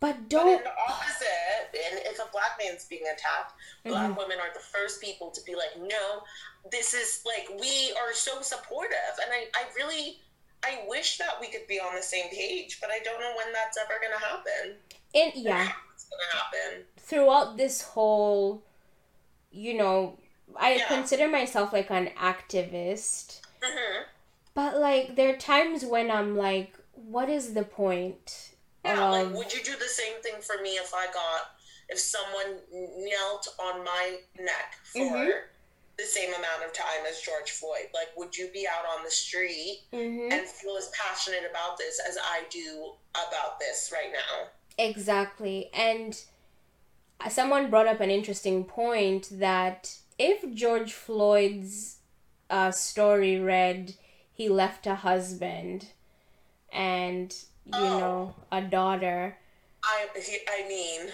But 0.00 0.16
But 0.16 0.28
don't 0.28 0.64
the 0.64 0.70
opposite, 0.88 1.72
and 1.90 2.00
if 2.04 2.18
a 2.18 2.30
black 2.32 2.58
man's 2.62 2.84
being 2.86 3.04
attacked, 3.04 3.52
black 3.84 4.10
Mhm. 4.10 4.16
women 4.16 4.38
are 4.40 4.52
the 4.52 4.60
first 4.60 5.00
people 5.00 5.30
to 5.30 5.40
be 5.42 5.54
like, 5.54 5.76
no, 5.78 6.22
this 6.70 6.92
is 6.92 7.22
like, 7.24 7.48
we 7.58 7.92
are 7.96 8.12
so 8.12 8.42
supportive. 8.42 9.14
And 9.22 9.32
I, 9.32 9.46
I 9.54 9.64
really, 9.74 10.20
I 10.66 10.84
wish 10.88 11.18
that 11.18 11.40
we 11.40 11.46
could 11.48 11.66
be 11.68 11.78
on 11.78 11.94
the 11.94 12.02
same 12.02 12.28
page, 12.30 12.78
but 12.80 12.90
I 12.90 12.98
don't 13.04 13.20
know 13.20 13.32
when 13.36 13.52
that's 13.52 13.78
ever 13.78 13.94
gonna 14.02 14.18
happen. 14.18 14.76
And 15.14 15.32
yeah, 15.34 15.68
It's 15.94 16.06
gonna 16.10 16.42
happen. 16.42 16.84
throughout 16.98 17.56
this 17.56 17.82
whole, 17.82 18.62
you 19.50 19.74
know, 19.74 20.18
I 20.56 20.74
Yeah. 20.74 20.88
consider 20.88 21.28
myself 21.28 21.72
like 21.72 21.90
an 21.90 22.10
activist, 22.18 23.40
hmm 23.62 24.02
but 24.54 24.78
like 24.78 25.16
there 25.16 25.34
are 25.34 25.36
times 25.36 25.84
when 25.84 26.10
I'm 26.10 26.36
like, 26.36 26.72
what 26.92 27.28
is 27.28 27.54
the 27.54 27.64
point? 27.64 28.52
Yeah, 28.84 29.08
like 29.10 29.32
would 29.34 29.52
you 29.52 29.62
do 29.62 29.76
the 29.76 29.88
same 30.00 30.20
thing 30.22 30.40
for 30.40 30.60
me 30.62 30.76
if 30.76 30.92
I 30.94 31.06
got 31.12 31.42
if 31.88 31.98
someone 31.98 32.60
knelt 32.72 33.48
on 33.60 33.84
my 33.84 34.18
neck 34.38 34.74
for 34.84 34.98
Mhm. 35.00 35.42
The 35.98 36.04
same 36.04 36.28
amount 36.34 36.62
of 36.64 36.72
time 36.72 37.04
as 37.08 37.20
George 37.20 37.50
Floyd? 37.52 37.88
Like, 37.94 38.08
would 38.16 38.36
you 38.36 38.48
be 38.52 38.66
out 38.68 38.84
on 38.86 39.02
the 39.04 39.10
street 39.10 39.84
Mhm. 39.92 40.30
and 40.32 40.46
feel 40.48 40.76
as 40.76 40.88
passionate 40.90 41.44
about 41.48 41.78
this 41.78 41.98
as 42.00 42.18
I 42.22 42.44
do 42.50 42.94
about 43.14 43.58
this 43.58 43.90
right 43.92 44.12
now? 44.12 44.48
Exactly. 44.78 45.70
And 45.72 46.20
someone 47.30 47.70
brought 47.70 47.86
up 47.86 48.00
an 48.00 48.10
interesting 48.10 48.64
point 48.64 49.28
that 49.32 49.96
if 50.18 50.44
George 50.54 50.92
Floyd's 50.92 51.98
uh, 52.50 52.70
story 52.70 53.38
read, 53.40 53.94
he 54.32 54.48
left 54.48 54.86
a 54.86 54.94
husband 54.96 55.88
and, 56.72 57.32
you 57.64 57.72
Oh. 57.74 57.98
know, 57.98 58.34
a 58.52 58.60
daughter, 58.60 59.38
I 59.82 60.08
I 60.48 60.68
mean, 60.68 61.12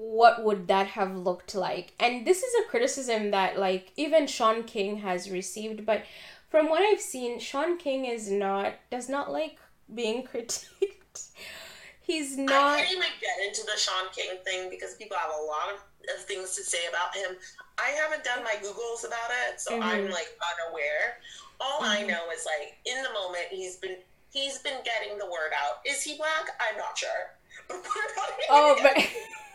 what 0.00 0.42
would 0.44 0.66
that 0.68 0.86
have 0.88 1.14
looked 1.14 1.54
like? 1.54 1.92
And 2.00 2.26
this 2.26 2.42
is 2.42 2.54
a 2.64 2.68
criticism 2.68 3.30
that, 3.32 3.58
like, 3.58 3.92
even 3.96 4.26
Shaun 4.26 4.62
King 4.64 4.96
has 4.98 5.30
received, 5.30 5.84
but 5.84 6.04
from 6.48 6.70
what 6.70 6.82
I've 6.82 7.00
seen, 7.02 7.38
Shaun 7.38 7.76
King 7.76 8.06
is 8.06 8.30
not, 8.30 8.74
does 8.90 9.08
not 9.10 9.30
like 9.30 9.58
being 9.94 10.26
critiqued. 10.32 11.28
He's 12.00 12.38
not. 12.38 12.78
I 12.78 12.80
can't 12.80 12.90
even 12.92 13.02
get 13.20 13.46
into 13.46 13.62
the 13.66 13.78
Shaun 13.78 14.06
King 14.16 14.38
thing 14.44 14.70
because 14.70 14.94
people 14.94 15.16
have 15.18 15.30
a 15.30 15.42
lot 15.44 15.74
of, 15.74 15.80
things 16.26 16.56
to 16.56 16.64
say 16.64 16.78
about 16.88 17.14
him. 17.14 17.36
I 17.78 17.90
haven't 17.90 18.24
done 18.24 18.42
my 18.42 18.54
Googles 18.64 19.06
about 19.06 19.30
it, 19.46 19.60
so 19.60 19.70
Mhm. 19.72 19.82
I'm 19.82 20.10
like 20.10 20.36
unaware. 20.50 21.20
All 21.60 21.82
I 21.84 22.02
Mhm. 22.02 22.08
know 22.08 22.30
is 22.30 22.44
like 22.46 22.78
in 22.84 23.00
the 23.04 23.10
moment 23.10 23.46
he's 23.50 23.76
been 23.76 23.98
he's 24.32 24.58
been 24.58 24.82
getting 24.82 25.18
the 25.18 25.26
word 25.26 25.52
out. 25.54 25.80
Is 25.84 26.02
he 26.02 26.16
black? 26.16 26.48
I'm 26.58 26.76
not 26.78 26.98
sure. 26.98 27.36
But 27.68 27.76
we're 27.76 28.14
not 28.16 28.28
even 28.30 28.44
Oh, 28.48 28.78
but. 28.82 28.96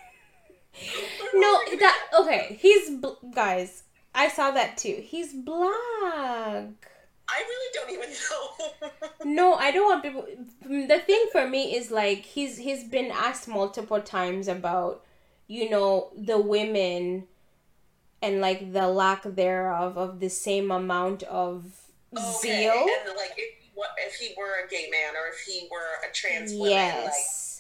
No, 1.34 1.59
that 1.80 1.99
okay. 2.21 2.57
He's 2.59 2.89
bl- 2.91 3.19
guys. 3.34 3.84
I 4.13 4.30
saw 4.30 4.51
that 4.51 4.78
too. 4.78 5.01
He's 5.03 5.34
black. 5.34 6.91
I 7.28 7.39
really 7.49 7.71
don't 7.73 7.91
even 7.91 8.09
know. 8.09 8.89
No, 9.26 9.53
I 9.55 9.71
don't 9.71 9.86
want 9.89 10.03
people. 10.03 10.26
The 10.61 10.99
thing 11.05 11.26
for 11.32 11.47
me 11.47 11.76
is 11.76 11.91
like 11.91 12.19
he's 12.19 12.57
he's 12.57 12.84
been 12.84 13.11
asked 13.11 13.47
multiple 13.47 13.99
times 14.01 14.47
about, 14.47 15.03
you 15.47 15.69
know, 15.69 16.11
the 16.15 16.39
women, 16.39 17.26
and 18.21 18.39
like 18.41 18.71
the 18.71 18.88
lack 18.88 19.23
thereof 19.23 19.97
of 19.97 20.19
the 20.19 20.30
same 20.30 20.71
amount 20.71 21.23
of 21.23 21.65
okay, 22.15 22.61
zeal. 22.63 22.71
and 22.73 23.17
like 23.17 23.34
if 23.38 23.55
what 23.73 23.89
if 24.07 24.13
he 24.15 24.34
were 24.38 24.63
a 24.65 24.69
gay 24.69 24.88
man 24.91 25.15
or 25.15 25.28
if 25.34 25.39
he 25.41 25.67
were 25.71 26.07
a 26.07 26.13
trans 26.13 26.53
woman, 26.53 26.69
Yes. 26.71 27.05
like 27.05 27.13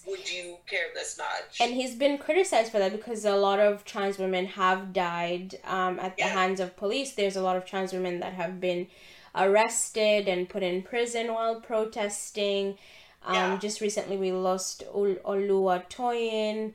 would 0.07 0.31
you 0.31 0.57
care 0.67 0.87
this 0.93 1.17
much? 1.17 1.59
and 1.59 1.73
he's 1.73 1.95
been 1.95 2.17
criticized 2.17 2.71
for 2.71 2.79
that 2.79 2.91
because 2.91 3.25
a 3.25 3.35
lot 3.35 3.59
of 3.59 3.83
trans 3.85 4.17
women 4.17 4.45
have 4.45 4.93
died 4.93 5.55
um, 5.65 5.99
at 5.99 6.15
the 6.17 6.23
Yeah. 6.23 6.29
hands 6.29 6.59
of 6.59 6.75
police. 6.77 7.13
There's 7.13 7.35
a 7.35 7.41
lot 7.41 7.55
of 7.57 7.65
trans 7.65 7.91
women 7.93 8.19
that 8.19 8.33
have 8.33 8.59
been 8.59 8.87
arrested 9.35 10.27
and 10.27 10.47
put 10.49 10.63
in 10.63 10.81
prison 10.81 11.33
while 11.33 11.59
protesting. 11.61 12.77
Um, 13.23 13.33
Yeah. 13.35 13.57
Just 13.57 13.81
recently, 13.81 14.17
we 14.17 14.31
lost 14.31 14.83
Ol- 14.93 15.21
Oluwatoyin, 15.25 16.73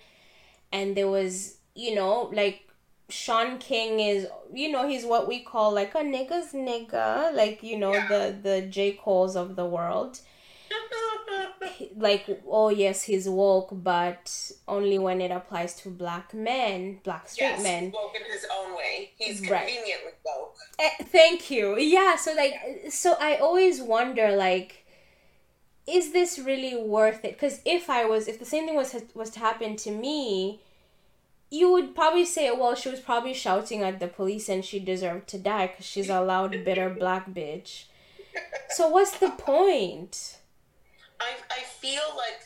and 0.73 0.97
there 0.97 1.09
was, 1.09 1.57
you 1.75 1.95
know, 1.95 2.31
like 2.33 2.67
Shaun 3.09 3.59
King 3.59 3.99
is, 4.01 4.27
you 4.53 4.71
know, 4.71 4.89
he's 4.89 5.05
what 5.05 5.27
we 5.29 5.41
call 5.41 5.73
like 5.73 5.95
a 5.95 5.99
nigga's 5.99 6.53
nigga, 6.53 7.33
like 7.35 7.63
you 7.63 7.77
know 7.79 7.93
Yeah. 7.95 8.07
the 8.09 8.37
the 8.43 8.63
J 8.63 8.93
Cole's 8.93 9.37
of 9.37 9.57
the 9.57 9.67
world 9.67 10.21
like 11.97 12.27
oh 12.49 12.69
yes 12.69 13.03
he's 13.03 13.29
woke 13.29 13.69
but 13.73 14.51
only 14.69 14.99
when 14.99 15.21
it 15.21 15.31
applies 15.31 15.75
to 15.75 15.89
black 15.89 16.33
men 16.35 16.99
black 17.05 17.29
straight 17.29 17.49
yes, 17.49 17.63
men 17.63 17.85
he's 17.85 17.93
woke 17.95 18.15
in 18.17 18.33
his 18.33 18.47
own 18.57 18.77
way. 18.77 19.11
He's 19.19 19.41
Right. 19.41 19.67
conveniently 19.67 20.13
woke. 20.25 20.57
Eh, 20.79 21.05
thank 21.05 21.51
you 21.51 21.79
yeah 21.79 22.17
so 22.17 22.33
like 22.35 22.55
so 22.91 23.17
i 23.21 23.37
always 23.37 23.81
wonder 23.81 24.31
like 24.37 24.87
is 25.87 26.13
this 26.13 26.39
really 26.39 26.77
worth 26.81 27.25
it 27.25 27.33
because 27.33 27.61
if 27.65 27.89
i 27.91 28.05
was 28.05 28.29
if 28.29 28.39
the 28.39 28.45
same 28.45 28.67
thing 28.67 28.77
was 28.77 28.95
was 29.15 29.31
to 29.31 29.41
happen 29.41 29.77
to 29.77 29.91
me 29.91 30.61
you 31.51 31.71
would 31.73 31.95
probably 31.95 32.25
say 32.25 32.51
well 32.51 32.75
she 32.75 32.89
was 32.89 33.01
probably 33.01 33.35
shouting 33.35 33.83
at 33.83 33.99
the 33.99 34.07
police 34.07 34.49
and 34.49 34.65
she 34.65 34.79
deserved 34.79 35.27
to 35.29 35.39
die 35.39 35.67
because 35.67 35.85
she's 35.87 36.09
a 36.09 36.21
loud 36.21 36.65
bitter 36.65 36.89
black 37.03 37.29
bitch 37.31 37.85
so 38.71 38.89
what's 38.89 39.19
the 39.19 39.31
point 39.31 40.37
I, 41.21 41.33
I 41.51 41.61
feel 41.81 42.03
like, 42.17 42.41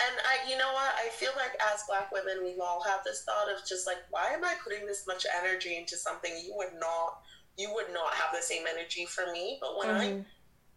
and 0.00 0.16
I, 0.26 0.48
you 0.50 0.56
know 0.56 0.72
what? 0.72 0.92
I 0.96 1.08
feel 1.10 1.30
like 1.36 1.52
as 1.72 1.82
black 1.88 2.10
women, 2.12 2.44
we've 2.44 2.60
all 2.60 2.82
had 2.82 2.98
this 3.04 3.24
thought 3.24 3.48
of 3.52 3.64
just 3.66 3.86
like, 3.86 3.98
why 4.10 4.30
am 4.32 4.44
I 4.44 4.54
putting 4.62 4.86
this 4.86 5.06
much 5.06 5.26
energy 5.42 5.76
into 5.76 5.96
something 5.96 6.32
you 6.44 6.54
would 6.56 6.74
not, 6.80 7.20
you 7.58 7.72
would 7.74 7.92
not 7.92 8.14
have 8.14 8.34
the 8.34 8.42
same 8.42 8.62
energy 8.68 9.04
for 9.04 9.30
me. 9.32 9.58
But 9.60 9.78
when 9.78 9.90
I, 9.90 10.06
Mhm. 10.06 10.24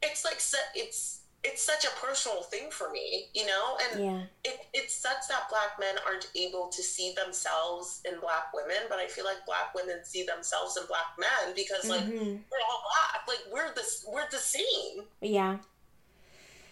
it's 0.03 0.25
like, 0.25 0.41
it's, 0.75 1.21
it's 1.43 1.61
such 1.63 1.85
a 1.85 1.89
personal 2.03 2.41
thing 2.43 2.71
for 2.71 2.89
me, 2.91 3.29
you 3.35 3.45
know, 3.45 3.77
and 3.91 4.03
yeah 4.03 4.23
it, 4.43 4.59
it 4.73 4.91
sucks 4.91 5.27
that 5.27 5.47
black 5.49 5.79
men 5.79 5.95
aren't 6.07 6.27
able 6.35 6.67
to 6.69 6.81
see 6.83 7.13
themselves 7.13 8.01
in 8.05 8.19
black 8.19 8.51
women, 8.53 8.77
but 8.89 8.97
I 8.99 9.07
feel 9.07 9.25
like 9.25 9.43
black 9.45 9.73
women 9.75 10.03
see 10.03 10.23
themselves 10.23 10.75
in 10.77 10.85
black 10.87 11.05
men 11.19 11.53
because 11.55 11.87
like 11.89 12.01
Mhm. 12.03 12.43
we're 12.51 12.65
all 12.69 12.83
black, 12.91 13.27
like 13.27 13.43
we're 13.51 13.73
the 13.73 13.83
we're 14.07 14.29
the 14.31 14.37
same. 14.37 15.07
yeah 15.21 15.57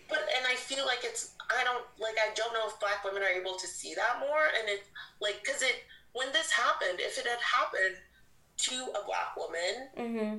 But 0.10 0.20
and 0.38 0.46
I 0.48 0.56
feel 0.56 0.86
like 0.86 1.04
it's 1.04 1.34
I 1.50 1.64
don't 1.64 1.86
like 2.00 2.16
I 2.20 2.34
don't 2.36 2.54
know 2.54 2.68
if 2.68 2.80
black 2.80 3.04
women 3.04 3.24
are 3.24 3.34
able 3.34 3.56
to 3.56 3.68
see 3.68 3.94
that 3.96 4.20
more, 4.20 4.46
and 4.60 4.70
it 4.70 4.84
like 5.22 5.44
because 5.44 5.62
it 5.62 5.84
when 6.14 6.32
this 6.32 6.52
happened, 6.52 7.00
if 7.00 7.18
it 7.18 7.26
had 7.26 7.40
happened 7.40 7.98
to 8.58 8.76
a 8.94 9.06
black 9.06 9.36
woman, 9.36 9.90
mm-hmm. 9.98 10.38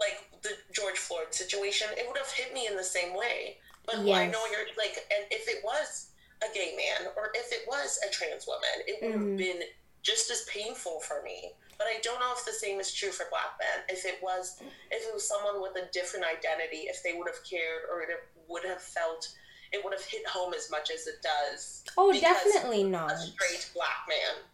like 0.00 0.42
the 0.42 0.50
George 0.72 0.96
Floyd 0.96 1.32
situation, 1.32 1.88
it 1.96 2.06
would 2.08 2.16
have 2.16 2.30
hit 2.30 2.54
me 2.54 2.66
in 2.66 2.76
the 2.76 2.84
same 2.84 3.14
way. 3.14 3.58
But 3.86 4.00
I 4.00 4.26
know 4.26 4.44
you're 4.50 4.66
like, 4.78 4.96
and 5.10 5.26
if 5.30 5.48
it 5.48 5.62
was 5.64 6.10
a 6.42 6.54
gay 6.54 6.74
man 6.76 7.08
or 7.16 7.30
if 7.34 7.52
it 7.52 7.66
was 7.66 7.98
a 8.06 8.12
trans 8.12 8.46
woman, 8.46 8.86
it 8.86 9.02
would 9.02 9.12
have 9.12 9.20
Mhm. 9.20 9.36
been 9.36 9.62
just 10.02 10.30
as 10.30 10.44
painful 10.44 11.00
for 11.00 11.22
me. 11.22 11.54
But 11.80 11.86
I 11.88 11.98
don't 12.02 12.20
know 12.20 12.34
if 12.36 12.44
the 12.44 12.52
same 12.52 12.78
is 12.78 12.92
true 12.92 13.08
for 13.08 13.24
black 13.30 13.56
men. 13.58 13.84
If 13.88 14.04
it 14.04 14.18
was, 14.22 14.60
if 14.90 15.08
it 15.08 15.14
was 15.14 15.26
someone 15.26 15.62
with 15.62 15.82
a 15.82 15.90
different 15.92 16.26
identity, 16.26 16.88
if 16.92 17.02
they 17.02 17.14
would 17.16 17.26
have 17.26 17.42
cared 17.42 17.88
or 17.90 18.02
it 18.02 18.08
would 18.50 18.64
have 18.66 18.82
felt, 18.82 19.26
it 19.72 19.82
would 19.82 19.94
have 19.94 20.04
hit 20.04 20.26
home 20.26 20.52
as 20.52 20.70
much 20.70 20.90
as 20.90 21.06
it 21.06 21.22
does. 21.22 21.82
Oh, 21.96 22.12
definitely 22.12 22.82
A 22.82 22.86
not. 22.86 23.18
straight 23.18 23.70
black 23.72 24.04
man. 24.06 24.44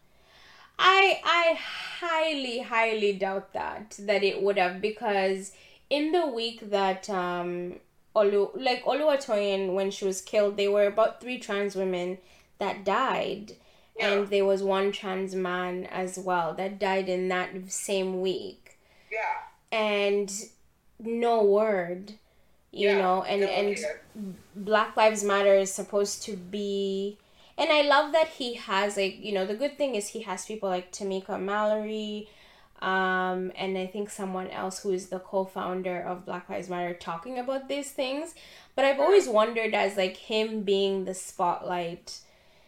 I 0.79 1.19
I 1.25 1.59
highly 1.99 2.59
highly 2.59 3.11
doubt 3.13 3.51
that 3.51 3.95
that 3.99 4.23
it 4.23 4.41
would 4.41 4.57
have 4.57 4.79
because 4.79 5.51
in 5.89 6.13
the 6.13 6.27
week 6.27 6.69
that 6.69 7.09
um 7.09 7.79
Olu 8.15 8.51
like 8.55 8.85
Oluwatoyin 8.85 9.73
when 9.73 9.91
she 9.91 10.05
was 10.05 10.21
killed 10.21 10.55
there 10.55 10.71
were 10.71 10.85
about 10.85 11.19
three 11.19 11.39
trans 11.39 11.75
women 11.75 12.19
that 12.59 12.85
died 12.85 13.55
Yeah. 13.99 14.11
and 14.13 14.27
there 14.29 14.45
was 14.45 14.61
one 14.63 14.91
trans 14.91 15.33
man 15.35 15.85
as 15.85 16.17
well 16.19 16.53
that 16.55 16.79
died 16.79 17.09
in 17.09 17.27
that 17.29 17.49
same 17.71 18.21
week 18.21 18.77
Yeah. 19.11 19.19
and 19.71 20.31
no 20.99 21.43
word 21.43 22.13
you 22.71 22.89
Yeah, 22.89 22.97
know 23.01 23.23
and 23.23 23.43
and. 23.43 23.77
Black 24.55 24.97
Lives 24.97 25.23
Matter 25.23 25.53
is 25.53 25.71
supposed 25.71 26.23
to 26.23 26.35
be 26.35 27.17
and 27.57 27.69
I 27.71 27.81
love 27.83 28.11
that 28.13 28.27
he 28.29 28.55
has 28.55 28.97
like 28.97 29.19
you 29.23 29.31
know 29.33 29.45
the 29.45 29.55
good 29.55 29.77
thing 29.77 29.93
is 29.95 30.09
he 30.09 30.21
has 30.21 30.45
people 30.45 30.69
like 30.69 30.91
Tamika 30.91 31.39
Mallory 31.39 32.27
um 32.81 33.51
and 33.55 33.77
I 33.77 33.87
think 33.87 34.09
someone 34.09 34.49
else 34.49 34.79
who 34.79 34.91
is 34.91 35.09
the 35.09 35.19
co-founder 35.19 36.01
of 36.01 36.25
Black 36.25 36.49
Lives 36.49 36.69
Matter 36.69 36.93
talking 36.93 37.37
about 37.39 37.67
these 37.67 37.91
things 37.91 38.33
but 38.75 38.85
I've 38.85 38.99
always 38.99 39.27
wondered 39.27 39.73
as 39.73 39.97
like 39.97 40.17
him 40.17 40.61
being 40.63 41.05
the 41.05 41.13
spotlight 41.13 42.19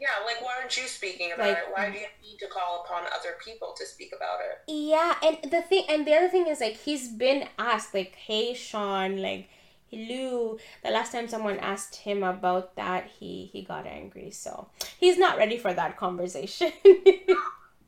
Yeah, 0.02 0.10
like 0.26 0.42
why 0.42 0.56
aren't 0.60 0.76
you 0.78 0.88
speaking 0.88 1.32
about 1.34 1.48
Like- 1.48 1.58
it? 1.58 1.64
Why 1.74 1.90
do 1.90 1.98
you 2.00 2.08
need 2.24 2.40
to 2.40 2.48
call 2.48 2.84
upon 2.86 3.04
other 3.08 3.36
people 3.44 3.74
to 3.78 3.86
speak 3.86 4.14
about 4.16 4.40
it? 4.42 4.72
yeah 4.72 5.16
and 5.24 5.52
the 5.52 5.62
thing 5.62 5.86
and 5.90 6.06
the 6.08 6.14
other 6.14 6.30
thing 6.30 6.48
is 6.48 6.60
like 6.62 6.76
he's 6.78 7.08
been 7.10 7.48
asked 7.58 7.94
like 7.94 8.14
hey 8.16 8.54
Shaun 8.54 9.22
like 9.22 9.50
hello 9.90 10.58
the 10.84 10.92
last 10.92 11.12
time 11.12 11.28
someone 11.28 11.58
asked 11.60 11.96
him 12.08 12.22
about 12.24 12.76
that 12.76 13.10
he 13.20 13.50
he 13.52 13.64
got 13.64 13.88
angry 13.88 14.30
so 14.30 14.68
he's 15.00 15.18
not 15.18 15.38
ready 15.38 15.58
for 15.58 15.74
that 15.74 15.98
conversation 15.98 16.72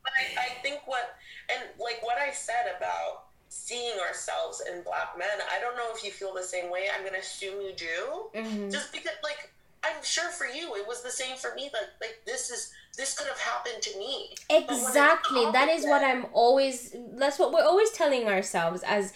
But 0.03 0.13
I, 0.17 0.23
I 0.45 0.49
think 0.63 0.79
what 0.85 1.15
and 1.53 1.61
like 1.79 1.99
what 2.03 2.17
I 2.17 2.31
said 2.31 2.65
about 2.77 3.25
seeing 3.49 3.97
ourselves 3.99 4.63
in 4.71 4.81
black 4.83 5.09
men. 5.17 5.27
I 5.55 5.59
don't 5.61 5.75
know 5.75 5.89
if 5.95 6.03
you 6.03 6.11
feel 6.11 6.33
the 6.33 6.41
same 6.43 6.71
way. 6.71 6.87
I'm 6.93 7.05
gonna 7.05 7.19
assume 7.19 7.61
you 7.61 7.73
do. 7.75 8.39
Mm-hmm. 8.39 8.69
Just 8.69 8.91
because, 8.93 9.11
like, 9.23 9.51
I'm 9.83 10.03
sure 10.03 10.29
for 10.29 10.45
you, 10.45 10.75
it 10.75 10.87
was 10.87 11.01
the 11.01 11.09
same 11.09 11.37
for 11.37 11.53
me. 11.55 11.63
Like, 11.73 11.89
like 11.99 12.21
this 12.25 12.49
is 12.49 12.71
this 12.97 13.17
could 13.17 13.27
have 13.27 13.39
happened 13.39 13.81
to 13.81 13.97
me. 13.97 14.35
Exactly. 14.49 15.45
That 15.51 15.69
is 15.69 15.85
what 15.85 16.03
I'm 16.03 16.27
always. 16.33 16.95
That's 17.13 17.39
what 17.39 17.51
we're 17.51 17.63
always 17.63 17.91
telling 17.91 18.27
ourselves 18.27 18.83
as. 18.83 19.13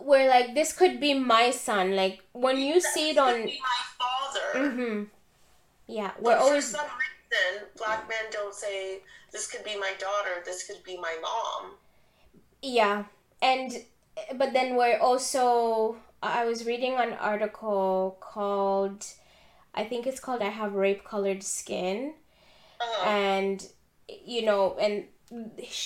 We're 0.00 0.28
like 0.28 0.54
this 0.54 0.72
could 0.72 0.98
be 0.98 1.14
my 1.14 1.50
son. 1.50 1.94
Like 1.94 2.24
when 2.32 2.58
you 2.58 2.80
see 2.80 3.10
it 3.10 3.18
on. 3.18 3.44
Be 3.44 3.60
my 3.60 3.82
father. 3.98 4.70
Mm-hmm. 4.70 5.04
Yeah, 5.86 6.12
we're 6.18 6.36
for 6.36 6.42
always. 6.42 6.64
some 6.66 6.80
reason, 6.80 7.68
black 7.76 8.08
men 8.08 8.30
don't 8.32 8.54
say 8.54 9.00
this 9.32 9.50
could 9.50 9.64
be 9.64 9.78
my 9.78 9.92
daughter. 9.98 10.42
This 10.44 10.66
could 10.66 10.82
be 10.82 10.96
my 10.96 11.14
mom. 11.20 11.72
Yeah, 12.62 13.04
and 13.42 13.84
but 14.36 14.52
then 14.52 14.76
we're 14.76 14.98
also. 14.98 15.96
I 16.22 16.46
was 16.46 16.64
reading 16.64 16.94
an 16.94 17.12
article 17.12 18.16
called, 18.18 19.06
I 19.74 19.84
think 19.84 20.06
it's 20.06 20.20
called 20.20 20.42
"I 20.42 20.50
Have 20.50 20.74
Rape 20.74 21.04
Colored 21.04 21.42
Skin," 21.42 22.14
Uh, 22.80 23.04
and 23.04 23.68
you 24.08 24.42
know, 24.42 24.76
and 24.80 25.04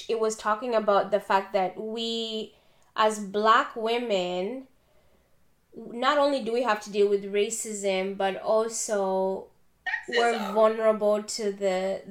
it 0.09 0.19
was 0.19 0.37
talking 0.37 0.75
about 0.75 1.11
the 1.11 1.21
fact 1.21 1.53
that 1.53 1.81
we, 1.81 2.55
as 2.97 3.19
Black 3.19 3.77
women, 3.77 4.67
not 5.77 6.19
only 6.19 6.43
do 6.43 6.53
we 6.53 6.63
have 6.63 6.81
to 6.83 6.91
deal 6.91 7.09
with 7.09 7.25
racism, 7.25 8.17
but 8.17 8.37
also 8.43 9.47
we're 10.09 10.39
vulnerable 10.53 11.23
to 11.23 11.53
the 11.53 12.03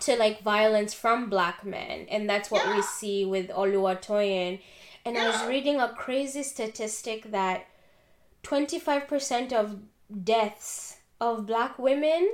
to 0.00 0.16
like 0.16 0.42
violence 0.42 0.92
from 0.92 1.30
black 1.30 1.64
men. 1.64 2.06
And 2.10 2.28
that's 2.28 2.50
what 2.50 2.66
we 2.74 2.82
see 2.82 3.24
with 3.24 3.48
Oluwatoyin. 3.48 4.60
And 5.04 5.16
I 5.16 5.28
was 5.28 5.48
reading 5.48 5.80
a 5.80 5.88
crazy 5.88 6.42
statistic 6.42 7.30
that 7.30 7.66
25% 8.42 9.52
of 9.52 9.78
deaths 10.10 10.98
of 11.20 11.46
black 11.46 11.78
women 11.78 12.28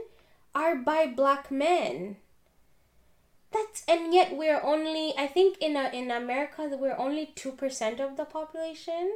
are 0.55 0.77
by 0.77 1.07
black 1.07 1.51
men 1.51 2.16
that's 3.53 3.85
and 3.87 4.12
yet 4.14 4.37
we're 4.37 4.62
only 4.62 5.14
I 5.16 5.27
think 5.27 5.59
in 5.59 5.77
a, 5.77 5.91
in 5.93 6.11
America 6.11 6.68
we're 6.73 6.99
only 6.99 7.33
2% 7.37 8.01
of 8.01 8.16
the 8.16 8.25
population 8.25 9.12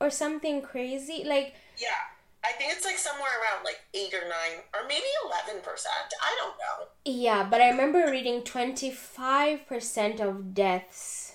or 0.00 0.10
something 0.10 0.62
crazy 0.62 1.24
like 1.24 1.54
yeah, 1.78 2.10
I 2.44 2.52
think 2.52 2.72
it's 2.72 2.84
like 2.84 2.98
somewhere 2.98 3.30
around 3.40 3.64
like 3.64 3.80
eight 3.94 4.12
or 4.14 4.22
nine, 4.22 4.62
or 4.74 4.86
maybe 4.88 5.06
eleven 5.24 5.62
percent. 5.62 6.12
I 6.22 6.36
don't 6.40 6.56
know. 6.58 6.88
Yeah, 7.04 7.46
but 7.48 7.60
I 7.60 7.70
remember 7.70 8.10
reading 8.10 8.42
25% 8.42 10.20
of 10.20 10.54
deaths 10.54 11.34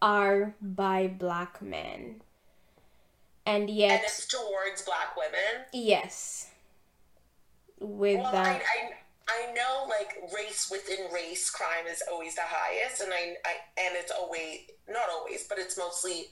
are 0.00 0.54
by 0.60 1.06
black 1.06 1.60
men. 1.62 2.22
And 3.46 3.68
And 3.68 3.70
yet, 3.70 4.02
it's 4.04 4.26
towards 4.26 4.82
black 4.82 5.16
women. 5.16 5.66
yes. 5.72 6.50
With 7.80 8.18
Well, 8.20 8.32
that. 8.32 8.46
I, 8.46 8.50
I 8.54 8.92
I 9.28 9.52
know 9.52 9.86
like 9.88 10.32
race 10.34 10.68
within 10.70 11.10
race 11.12 11.48
crime 11.50 11.86
is 11.90 12.02
always 12.10 12.34
the 12.34 12.42
highest, 12.44 13.00
and 13.00 13.12
I, 13.12 13.36
I 13.44 13.54
and 13.78 13.96
it's 13.96 14.12
always 14.12 14.60
not 14.88 15.08
always, 15.10 15.44
but 15.48 15.58
it's 15.58 15.76
mostly 15.78 16.26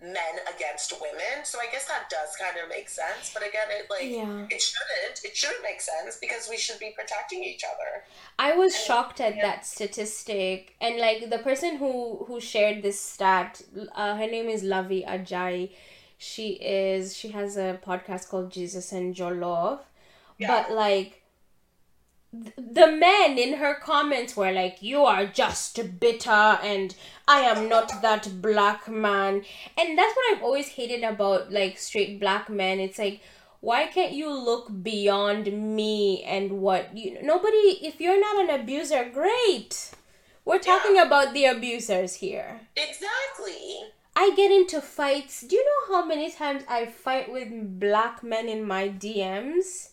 men 0.00 0.34
against 0.54 0.92
women. 1.00 1.44
So 1.44 1.58
I 1.60 1.66
guess 1.70 1.86
that 1.86 2.08
does 2.10 2.30
kind 2.40 2.56
of 2.62 2.68
make 2.68 2.88
sense. 2.88 3.30
But 3.34 3.42
again, 3.46 3.68
it 3.70 3.86
like 3.90 4.02
Yeah. 4.04 4.46
it 4.50 4.60
shouldn't. 4.62 5.24
It 5.24 5.36
shouldn't 5.36 5.62
make 5.62 5.80
sense 5.80 6.16
because 6.20 6.48
we 6.48 6.56
should 6.56 6.78
be 6.78 6.90
protecting 6.96 7.42
each 7.42 7.64
other. 7.64 8.04
I 8.38 8.52
was 8.52 8.76
shocked 8.78 9.20
at 9.20 9.40
that 9.40 9.66
statistic, 9.66 10.74
and 10.80 10.98
like 10.98 11.30
the 11.30 11.38
person 11.38 11.76
who 11.76 12.24
who 12.26 12.40
shared 12.40 12.82
this 12.82 13.00
stat, 13.00 13.62
uh, 13.94 14.16
her 14.16 14.26
name 14.26 14.48
is 14.48 14.62
Luvvie 14.62 15.06
Ajayi. 15.06 15.70
She 16.18 16.50
is 16.54 17.16
she 17.16 17.28
has 17.28 17.56
a 17.56 17.78
podcast 17.84 18.28
called 18.28 18.50
Jesus 18.50 18.92
and 18.92 19.14
Jollof, 19.14 19.80
but 20.48 20.72
like 20.72 21.22
th- 22.32 22.54
the 22.56 22.88
men 22.88 23.38
in 23.38 23.54
her 23.58 23.74
comments 23.76 24.36
were 24.36 24.50
like, 24.52 24.82
"You 24.82 25.04
are 25.04 25.26
just 25.26 25.80
bitter," 26.00 26.58
and 26.62 26.94
"I 27.28 27.40
am 27.42 27.68
not 27.68 28.02
that 28.02 28.42
black 28.42 28.88
man," 28.88 29.44
and 29.76 29.96
that's 29.96 30.16
what 30.16 30.36
I've 30.36 30.42
always 30.42 30.68
hated 30.68 31.04
about 31.04 31.52
like 31.52 31.78
straight 31.78 32.18
black 32.18 32.50
men. 32.50 32.80
It's 32.80 32.98
like 32.98 33.20
why 33.60 33.86
can't 33.86 34.12
you 34.12 34.30
look 34.30 34.70
beyond 34.82 35.52
me 35.52 36.22
and 36.22 36.60
what 36.60 36.96
you 36.96 37.18
nobody 37.22 37.78
if 37.82 38.00
you're 38.00 38.20
not 38.20 38.48
an 38.48 38.60
abuser 38.60 39.04
great. 39.12 39.92
We're 40.44 40.58
talking 40.58 40.98
about 40.98 41.34
the 41.34 41.44
abusers 41.44 42.14
here. 42.14 42.60
Exactly. 42.74 43.92
I 44.18 44.32
get 44.36 44.50
into 44.50 44.80
fights 44.80 45.34
do 45.48 45.54
you 45.56 45.64
know 45.70 45.82
how 45.94 46.02
many 46.12 46.28
times 46.30 46.62
i 46.68 46.80
fight 46.86 47.30
with 47.36 47.48
black 47.78 48.22
men 48.22 48.48
in 48.48 48.62
my 48.74 48.88
dms 48.88 49.90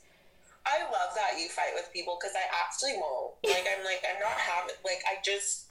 I 0.67 0.82
love 0.82 1.11
that 1.13 1.39
you 1.39 1.47
fight 1.47 1.73
with 1.78 1.93
people 1.93 2.17
because 2.19 2.34
I 2.34 2.45
actually 2.63 2.95
won't. 2.97 3.38
Like 3.45 3.65
I'm 3.69 3.86
like 3.86 4.01
I'm 4.01 4.19
not 4.19 4.34
having 4.34 4.73
like 4.84 4.97
I 5.05 5.21
just 5.23 5.65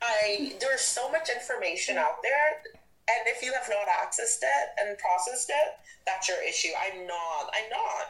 I 0.00 0.54
there's 0.60 0.82
so 0.82 1.10
much 1.10 1.26
information 1.34 1.96
out 1.98 2.22
there, 2.22 2.62
and 3.10 3.22
if 3.26 3.42
you 3.42 3.50
have 3.58 3.66
not 3.68 3.88
accessed 3.90 4.46
it 4.46 4.66
and 4.78 4.96
processed 4.98 5.50
it, 5.50 5.68
that's 6.06 6.28
your 6.28 6.38
issue. 6.48 6.70
I'm 6.78 7.08
not. 7.08 7.50
I'm 7.58 7.68
not. 7.70 8.06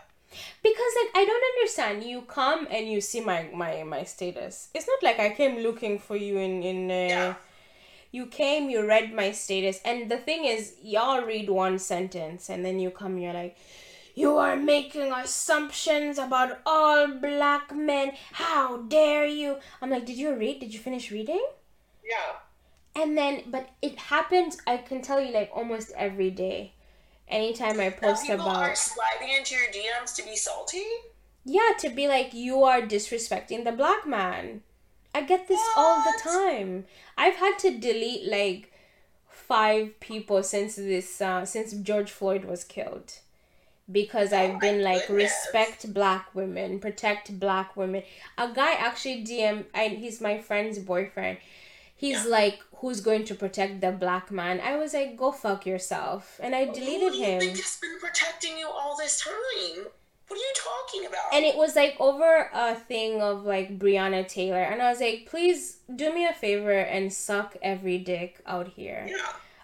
because 0.63 0.93
like 1.01 1.13
i 1.15 1.25
don't 1.25 1.47
understand 1.57 2.03
you 2.05 2.21
come 2.23 2.67
and 2.71 2.91
you 2.93 3.01
see 3.01 3.21
my 3.21 3.49
my 3.55 3.83
my 3.85 4.03
status 4.05 4.69
it's 4.75 4.87
not 4.93 5.01
like 5.03 5.19
i 5.19 5.31
came 5.31 5.55
looking 5.63 5.99
for 5.99 6.17
you 6.17 6.37
in 6.37 6.63
in 6.63 6.91
uh, 6.91 6.95
Yeah. 6.95 7.35
You 8.13 8.27
came 8.27 8.71
you 8.71 8.87
read 8.87 9.13
my 9.13 9.31
status 9.33 9.81
and 9.85 10.11
the 10.11 10.17
thing 10.17 10.45
is 10.45 10.75
y'all 10.83 11.23
read 11.23 11.49
one 11.51 11.79
sentence 11.79 12.49
and 12.49 12.65
then 12.65 12.79
you 12.79 12.91
come 12.91 13.19
you're 13.19 13.33
like 13.35 13.57
you 14.15 14.37
are 14.39 14.57
making 14.57 15.13
assumptions 15.13 16.17
about 16.19 16.59
all 16.65 17.07
black 17.09 17.75
men 17.75 18.13
how 18.33 18.79
dare 18.79 19.27
you 19.27 19.57
i'm 19.83 19.91
like 19.91 20.07
did 20.07 20.17
you 20.17 20.35
read 20.35 20.61
did 20.61 20.73
you 20.73 20.81
finish 20.81 21.11
reading 21.11 21.45
Yeah. 22.05 23.01
and 23.03 23.17
then 23.19 23.43
but 23.47 23.69
it 23.83 23.99
happens 23.99 24.57
i 24.67 24.77
can 24.79 25.03
tell 25.03 25.21
you 25.21 25.33
like 25.33 25.51
almost 25.55 25.93
every 25.97 26.31
day 26.31 26.73
anytime 27.29 27.79
i 27.81 27.91
post 27.91 28.23
people 28.27 28.41
about 28.47 28.63
are 28.63 28.75
sliding 28.75 29.37
into 29.37 29.55
your 29.55 29.67
DMs 29.67 30.15
to 30.17 30.23
be 30.25 30.37
salty. 30.37 30.85
yeah, 31.45 31.73
to 31.81 31.89
be 31.91 32.09
like 32.09 32.33
you 32.33 32.63
are 32.65 32.81
disrespecting 32.81 33.65
the 33.65 33.73
black 33.73 34.07
man. 34.07 34.63
I 35.17 35.23
get 35.23 35.49
this 35.49 35.65
all 35.77 36.03
the 36.03 36.19
time. 36.23 36.85
I've 37.17 37.37
had 37.37 37.59
to 37.65 37.71
delete 37.79 38.25
like 38.31 38.73
five 39.29 39.99
people 40.01 40.43
since 40.43 40.77
this 40.77 41.21
uh, 41.21 41.45
since 41.45 41.73
George 41.73 42.11
Floyd 42.11 42.45
was 42.45 42.65
killed. 42.65 43.13
Because 43.91 44.33
I've 44.33 44.59
been 44.59 44.83
like 44.83 45.07
goodness. 45.07 45.33
respect 45.33 45.95
black 45.95 46.35
women, 46.35 46.81
protect 46.81 47.39
black 47.39 47.77
women. 47.77 48.03
A 48.37 48.49
guy 48.53 48.73
actually 48.73 49.23
DM 49.25 49.65
and 49.73 49.99
he's 49.99 50.21
my 50.21 50.39
friend's 50.39 50.79
boyfriend. 50.81 51.39
He's 51.95 52.25
Yeah. 52.25 52.31
like, 52.39 52.59
who's 52.79 53.01
going 53.01 53.25
to 53.27 53.35
protect 53.37 53.81
the 53.81 53.93
black 53.93 54.31
man? 54.33 54.61
I 54.61 54.77
was 54.77 54.93
like, 54.93 55.17
go 55.17 55.31
fuck 55.31 55.65
yourself. 55.67 56.39
And 56.43 56.53
I 56.55 56.65
Who 56.67 56.75
deleted 56.75 57.13
do 57.13 57.19
you 57.19 57.25
him. 57.25 57.41
think 57.41 57.57
has 57.57 57.79
been 57.81 57.99
protecting 58.01 58.59
you 58.59 58.69
all 58.69 58.97
this 58.99 59.21
time? 59.21 59.87
What 60.29 60.39
are 60.39 60.43
you 60.43 60.53
talking 60.57 61.07
about? 61.07 61.33
and 61.33 61.45
it 61.45 61.57
was 61.57 61.77
like 61.77 61.97
over 62.01 62.51
a 62.53 62.75
thing 62.75 63.23
of 63.23 63.45
like 63.45 63.79
Breonna 63.79 64.27
Taylor, 64.27 64.63
and 64.63 64.83
I 64.83 64.91
was 64.91 65.01
like, 65.01 65.27
please 65.27 65.79
do 65.95 66.13
me 66.13 66.27
a 66.27 66.33
favor 66.33 66.73
and 66.73 67.13
suck 67.13 67.57
every 67.63 67.99
dick 67.99 68.41
out 68.47 68.69
here. 68.69 69.07
yeah. 69.09 69.17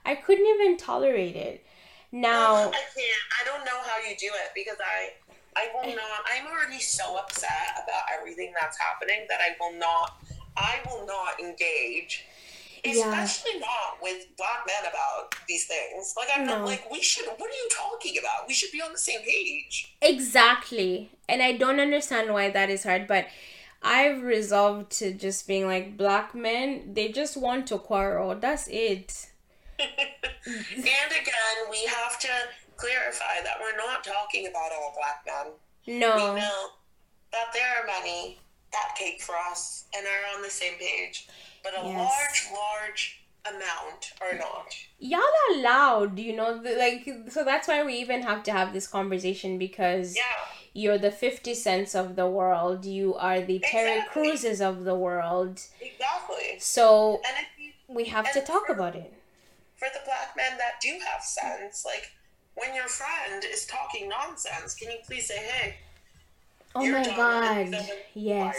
I 0.04 0.16
couldn't 0.16 0.46
even 0.46 0.76
tolerate 0.76 1.36
it. 1.36 1.64
Now, 2.10 2.54
I 2.56 2.72
can't. 2.72 3.22
I 3.40 3.44
don't 3.44 3.64
know 3.64 3.80
how 3.84 3.98
you 4.06 4.16
do 4.16 4.26
it 4.26 4.50
because 4.54 4.76
I, 4.80 5.10
I 5.56 5.68
will 5.72 5.94
not. 5.94 6.26
I'm 6.32 6.46
already 6.46 6.80
so 6.80 7.16
upset 7.16 7.70
about 7.82 8.02
everything 8.18 8.52
that's 8.60 8.76
happening 8.78 9.26
that 9.28 9.40
I 9.40 9.56
will 9.60 9.78
not. 9.78 10.22
I 10.56 10.80
will 10.90 11.06
not 11.06 11.40
engage, 11.40 12.26
Yeah. 12.84 13.22
especially 13.22 13.60
not 13.60 14.02
with 14.02 14.26
black 14.36 14.66
men 14.66 14.90
about 14.90 15.34
these 15.46 15.66
things. 15.66 16.14
Like 16.16 16.28
I'm 16.34 16.44
No. 16.46 16.58
not 16.58 16.66
like 16.66 16.90
we 16.90 17.00
should. 17.00 17.26
What 17.26 17.50
are 17.50 17.54
you 17.54 17.68
talking 17.70 18.18
about? 18.18 18.48
We 18.48 18.54
should 18.54 18.72
be 18.72 18.82
on 18.82 18.92
the 18.92 18.98
same 18.98 19.20
page. 19.22 19.94
exactly, 20.02 21.10
and 21.28 21.42
I 21.42 21.52
don't 21.52 21.78
understand 21.80 22.32
why 22.32 22.50
that 22.50 22.70
is 22.70 22.82
hard, 22.84 23.06
but 23.06 23.26
I've 23.82 24.22
resolved 24.22 24.90
to 24.98 25.12
just 25.12 25.46
being 25.46 25.66
like 25.66 25.96
black 25.96 26.34
men. 26.34 26.94
They 26.94 27.10
just 27.12 27.36
want 27.36 27.66
to 27.68 27.78
quarrel. 27.78 28.34
That's 28.36 28.66
it. 28.68 29.28
and 29.78 29.90
again, 31.12 31.56
we 31.70 31.84
have 31.86 32.18
to 32.20 32.28
clarify 32.76 33.42
that 33.44 33.56
we're 33.60 33.76
not 33.76 34.04
talking 34.04 34.46
about 34.48 34.72
all 34.72 34.94
black 34.96 35.24
men. 35.26 35.52
No. 36.00 36.14
We 36.16 36.22
No. 36.22 36.34
know 36.36 36.68
that 37.32 37.52
there 37.52 37.68
are 37.78 37.86
many 37.86 38.38
that 38.72 38.94
cake 38.96 39.20
for 39.22 39.34
us 39.50 39.84
and 39.96 40.06
are 40.06 40.36
on 40.36 40.42
the 40.42 40.50
same 40.50 40.74
page, 40.78 41.28
but 41.62 41.72
a 41.74 41.86
Yes. 41.86 41.96
large, 41.96 42.48
large 42.52 43.18
amount 43.44 44.12
are 44.20 44.34
not. 44.38 44.74
y'all 45.00 45.20
are 45.50 45.56
loud 45.60 46.16
you 46.18 46.32
know 46.32 46.52
like 46.78 47.08
so 47.28 47.42
that's 47.44 47.66
why 47.66 47.82
we 47.82 47.94
even 47.94 48.22
have 48.22 48.40
to 48.44 48.52
have 48.52 48.72
this 48.72 48.86
conversation 48.86 49.58
because 49.58 50.14
Yeah, 50.16 50.22
you're 50.72 50.98
the 50.98 51.10
50 51.10 51.52
cents 51.54 51.94
of 51.96 52.14
the 52.14 52.28
world 52.28 52.84
you 52.84 53.16
are 53.16 53.40
the 53.40 53.58
terry 53.58 53.98
Exactly. 53.98 54.22
cruises 54.22 54.60
of 54.60 54.84
the 54.84 54.94
world 54.94 55.60
exactly. 55.80 56.56
so 56.60 57.20
you, 57.58 57.72
we 57.88 58.04
have 58.04 58.32
to 58.32 58.40
talk 58.42 58.66
for- 58.66 58.72
about 58.74 58.94
it 58.94 59.12
for 59.76 59.88
the 59.92 60.00
black 60.04 60.36
men 60.36 60.56
that 60.58 60.74
do 60.80 60.96
have 61.10 61.22
sense, 61.24 61.84
like 61.84 62.12
when 62.54 62.72
your 62.76 62.86
friend 62.86 63.42
is 63.44 63.66
talking 63.66 64.08
nonsense, 64.08 64.74
can 64.74 64.88
you 64.92 64.98
please 65.04 65.26
say, 65.26 65.38
"Hey"? 65.38 65.74
Oh 66.74 66.86
my 66.90 67.04
god! 67.04 67.76
Yes. 68.14 68.56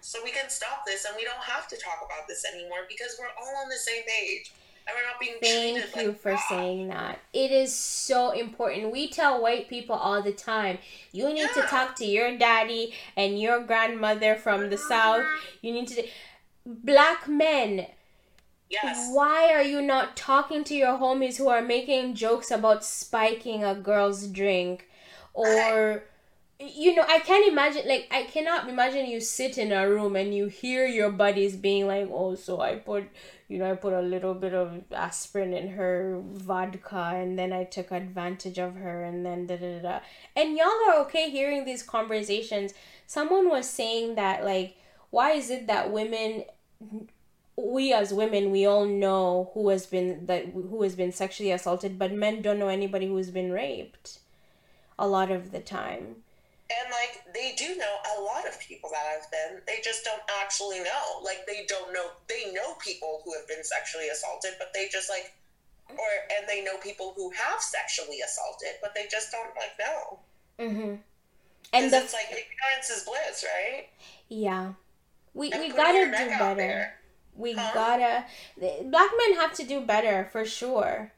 So 0.00 0.18
we 0.22 0.30
can 0.30 0.50
stop 0.50 0.84
this, 0.86 1.04
and 1.04 1.14
we 1.16 1.24
don't 1.24 1.42
have 1.42 1.66
to 1.68 1.76
talk 1.76 2.00
about 2.04 2.28
this 2.28 2.44
anymore 2.52 2.80
because 2.88 3.16
we're 3.18 3.26
all 3.26 3.62
on 3.62 3.68
the 3.68 3.76
same 3.76 4.02
page. 4.06 4.52
And 4.86 4.94
we're 4.94 5.06
not 5.06 5.18
being 5.18 5.80
Thank 5.80 5.96
you 5.96 6.08
like 6.10 6.20
for 6.20 6.32
God. 6.32 6.40
saying 6.46 6.88
that. 6.88 7.18
It 7.32 7.50
is 7.50 7.74
so 7.74 8.32
important. 8.32 8.92
We 8.92 9.08
tell 9.08 9.40
white 9.40 9.66
people 9.66 9.96
all 9.96 10.20
the 10.20 10.32
time, 10.32 10.76
you 11.10 11.26
need 11.32 11.48
Yeah. 11.56 11.62
to 11.62 11.62
talk 11.62 11.96
to 11.96 12.04
your 12.04 12.36
daddy 12.36 12.92
and 13.16 13.40
your 13.40 13.60
grandmother 13.60 14.34
from 14.34 14.68
the 14.68 14.76
mm-hmm. 14.76 14.88
south. 14.88 15.24
You 15.62 15.72
need 15.72 15.88
to 15.88 16.06
black 16.66 17.28
men 17.28 17.86
Yes. 18.70 19.10
why 19.12 19.52
are 19.52 19.62
you 19.62 19.80
not 19.82 20.16
talking 20.16 20.64
to 20.64 20.74
your 20.74 20.98
homies 20.98 21.36
who 21.36 21.48
are 21.48 21.62
making 21.62 22.14
jokes 22.14 22.50
about 22.50 22.84
spiking 22.84 23.62
a 23.62 23.74
girl's 23.74 24.26
drink 24.26 24.88
or 25.34 26.04
you 26.74 26.94
know 26.94 27.04
i 27.08 27.18
can't 27.18 27.46
imagine 27.46 27.86
like 27.86 28.08
i 28.10 28.22
cannot 28.24 28.68
imagine 28.68 29.06
you 29.06 29.20
sit 29.20 29.58
in 29.58 29.72
a 29.72 29.88
room 29.88 30.16
and 30.16 30.34
you 30.34 30.46
hear 30.46 30.86
your 30.86 31.10
buddies 31.10 31.56
being 31.56 31.86
like 31.86 32.08
oh 32.12 32.34
so 32.34 32.60
i 32.60 32.74
put 32.74 33.04
you 33.48 33.58
know 33.58 33.70
i 33.70 33.74
put 33.74 33.92
a 33.92 34.00
little 34.00 34.34
bit 34.34 34.54
of 34.54 34.82
aspirin 34.92 35.52
in 35.52 35.68
her 35.68 36.20
vodka 36.32 37.12
and 37.14 37.38
then 37.38 37.52
i 37.52 37.64
took 37.64 37.90
advantage 37.90 38.58
of 38.58 38.74
her 38.76 39.04
and 39.04 39.24
then 39.24 39.46
da 39.46 39.56
da 39.56 39.78
da 39.80 40.00
and 40.36 40.56
y'all 40.56 40.68
are 40.88 41.00
okay 41.00 41.30
hearing 41.30 41.64
these 41.64 41.82
conversations. 41.82 42.74
Someone 43.06 43.48
was 43.48 43.68
saying 43.68 44.14
that 44.16 44.44
like 44.44 44.76
why 45.10 45.32
is 45.32 45.50
it 45.50 45.66
that 45.66 45.92
women 45.92 46.44
we 47.56 47.92
as 47.92 48.12
women 48.12 48.50
we 48.50 48.66
all 48.66 48.84
know 48.84 49.50
who 49.54 49.68
has 49.68 49.86
been 49.86 50.26
that 50.26 50.46
who 50.46 50.82
has 50.82 50.96
been 50.96 51.12
sexually 51.12 51.52
assaulted 51.52 51.98
but 51.98 52.12
men 52.12 52.42
don't 52.42 52.58
know 52.58 52.68
anybody 52.68 53.06
who's 53.06 53.30
been 53.30 53.52
raped 53.52 54.18
a 54.98 55.06
lot 55.06 55.30
of 55.30 55.52
the 55.52 55.60
time 55.60 56.16
And 56.70 56.90
like 56.90 57.22
they 57.34 57.54
do 57.56 57.76
know 57.76 57.96
a 58.16 58.20
lot 58.22 58.48
of 58.48 58.58
people 58.58 58.88
that 58.90 59.04
have 59.20 59.30
been, 59.30 59.60
they 59.66 59.80
just 59.84 60.04
don't 60.04 60.22
actually 60.40 60.80
know. 60.80 61.20
Like 61.22 61.46
they 61.46 61.66
don't 61.68 61.92
know. 61.92 62.08
They 62.28 62.52
know 62.52 62.74
people 62.80 63.20
who 63.24 63.34
have 63.34 63.46
been 63.46 63.62
sexually 63.62 64.08
assaulted, 64.08 64.52
but 64.58 64.68
they 64.72 64.88
just 64.90 65.10
like, 65.10 65.34
or 65.90 66.10
and 66.38 66.48
they 66.48 66.64
know 66.64 66.78
people 66.78 67.12
who 67.16 67.30
have 67.30 67.60
sexually 67.60 68.20
assaulted, 68.24 68.80
but 68.80 68.94
they 68.94 69.06
just 69.10 69.30
don't 69.30 69.52
like 69.56 69.76
know. 69.78 70.18
mm-hmm. 70.58 70.94
And 71.72 71.92
the 71.92 71.98
it's 71.98 72.12
like 72.14 72.30
ignorance 72.30 72.88
is 72.90 73.04
bliss, 73.04 73.44
right? 73.44 73.88
yeah 74.28 74.72
we, 75.34 75.50
And 75.52 75.60
we 75.60 75.68
gotta 75.70 76.06
do 76.16 76.28
better 76.38 76.94
we 77.36 77.52
Huh? 77.52 77.70
gotta 77.74 78.24
black 78.56 79.10
men 79.18 79.36
have 79.36 79.52
to 79.54 79.64
do 79.64 79.80
better 79.80 80.28
for 80.30 80.44
sure 80.44 81.12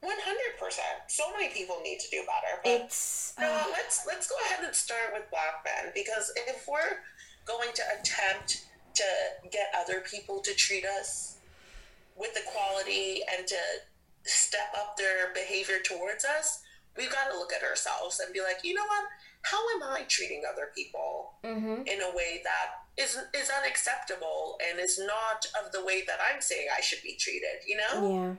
One 0.00 0.16
hundred 0.24 0.58
percent. 0.58 1.08
So 1.08 1.24
many 1.32 1.48
people 1.52 1.78
need 1.82 2.00
to 2.00 2.10
do 2.10 2.22
better. 2.22 2.60
But 2.64 2.86
it's 2.86 3.34
no, 3.38 3.46
uh, 3.46 3.64
let's 3.72 4.06
let's 4.06 4.28
go 4.28 4.36
ahead 4.46 4.64
and 4.64 4.74
start 4.74 5.12
with 5.12 5.30
black 5.30 5.64
men 5.64 5.92
because 5.94 6.32
if 6.48 6.66
we're 6.66 7.00
going 7.46 7.68
to 7.74 7.82
attempt 7.98 8.66
to 8.94 9.04
get 9.50 9.72
other 9.78 10.00
people 10.00 10.40
to 10.40 10.54
treat 10.54 10.84
us 10.86 11.38
with 12.16 12.36
equality 12.36 13.22
and 13.36 13.46
to 13.46 13.56
step 14.24 14.72
up 14.76 14.96
their 14.96 15.32
behavior 15.34 15.78
towards 15.84 16.24
us, 16.24 16.62
we've 16.96 17.10
got 17.10 17.30
to 17.30 17.38
look 17.38 17.52
at 17.52 17.62
ourselves 17.62 18.20
and 18.20 18.32
be 18.32 18.40
like, 18.40 18.58
you 18.62 18.74
know 18.74 18.84
what? 18.86 19.04
How 19.42 19.58
am 19.76 19.82
I 19.82 20.02
treating 20.08 20.42
other 20.50 20.68
people 20.74 21.34
mm-hmm. 21.44 21.86
in 21.86 22.00
a 22.02 22.14
way 22.14 22.42
that 22.44 23.02
is 23.02 23.18
is 23.34 23.50
unacceptable 23.50 24.58
and 24.68 24.78
is 24.80 24.98
not 24.98 25.46
of 25.64 25.72
the 25.72 25.84
way 25.84 26.04
that 26.06 26.18
I'm 26.32 26.40
saying 26.40 26.68
I 26.76 26.80
should 26.80 27.02
be 27.02 27.16
treated? 27.16 27.64
You 27.66 27.76
know? 27.76 28.10
Yeah. 28.10 28.34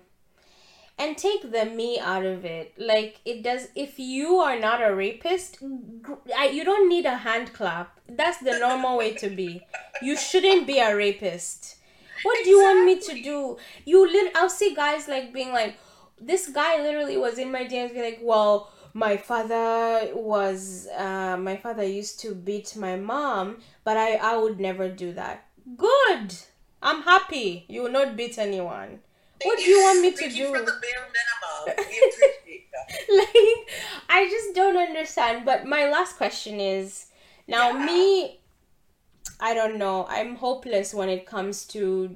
And 1.02 1.18
take 1.18 1.52
the 1.52 1.66
me 1.66 2.00
out 2.00 2.26
of 2.26 2.46
it. 2.46 2.74
Like 2.78 3.22
it 3.26 3.42
does 3.42 3.70
if 3.76 3.98
you 3.98 4.36
are 4.36 4.60
not 4.60 4.84
a 4.88 4.94
rapist, 4.94 5.58
you 5.62 6.64
don't 6.64 6.88
need 6.88 7.06
a 7.06 7.18
hand 7.18 7.54
clap. 7.54 8.00
That's 8.08 8.38
the 8.38 8.60
normal 8.60 8.98
way 8.98 9.14
to 9.16 9.30
be. 9.30 9.64
You 10.04 10.16
shouldn't 10.16 10.68
be 10.68 10.78
a 10.78 10.96
rapist. 10.96 11.78
What 12.24 12.44
do 12.44 12.50
you 12.52 12.62
want 12.62 12.86
me 12.86 13.00
to 13.00 13.24
do? 13.24 13.58
You 13.86 14.08
lit 14.08 14.32
I'll 14.36 14.50
see 14.50 14.76
guys 14.76 15.08
like 15.08 15.34
being 15.34 15.52
like 15.52 15.76
this 16.20 16.50
guy 16.50 16.82
literally 16.82 17.18
was 17.18 17.40
in 17.40 17.52
my 17.52 17.66
DMs 17.66 17.94
be 17.94 18.02
like, 18.02 18.20
"Well, 18.22 18.72
my 18.94 19.18
father 19.18 20.12
was 20.14 20.88
uh 20.96 21.36
my 21.38 21.58
father 21.58 21.84
used 21.84 22.20
to 22.22 22.36
beat 22.36 22.76
my 22.76 22.96
mom, 22.96 23.58
but 23.84 23.98
I 23.98 24.16
I 24.16 24.38
would 24.38 24.60
never 24.60 24.88
do 24.88 25.14
that." 25.14 25.48
Good. 25.78 26.36
I'm 26.84 27.02
happy. 27.04 27.66
You 27.68 27.84
will 27.84 27.92
not 27.92 28.16
beat 28.16 28.38
anyone. 28.38 29.00
What 29.44 29.58
do 29.60 29.64
you 29.64 29.82
want 29.82 30.02
me 30.02 30.12
to 30.14 30.30
do? 30.30 30.48
for 30.48 30.60
the 30.60 30.78
bare 30.82 31.04
minimum. 31.16 31.86
We 31.90 31.98
appreciate 32.10 32.68
that. 32.72 32.88
like 33.20 33.70
I 34.10 34.28
just 34.30 34.56
don't 34.56 34.78
understand. 34.78 35.46
But 35.46 35.66
my 35.66 35.90
last 35.90 36.18
question 36.18 36.60
is 36.60 37.08
now 37.48 37.70
Yeah. 37.72 37.86
me 37.86 38.38
I 39.40 39.54
don't 39.54 39.78
know. 39.78 40.06
I'm 40.08 40.36
hopeless 40.36 40.94
when 40.94 41.10
it 41.10 41.26
comes 41.26 41.66
to 41.68 42.16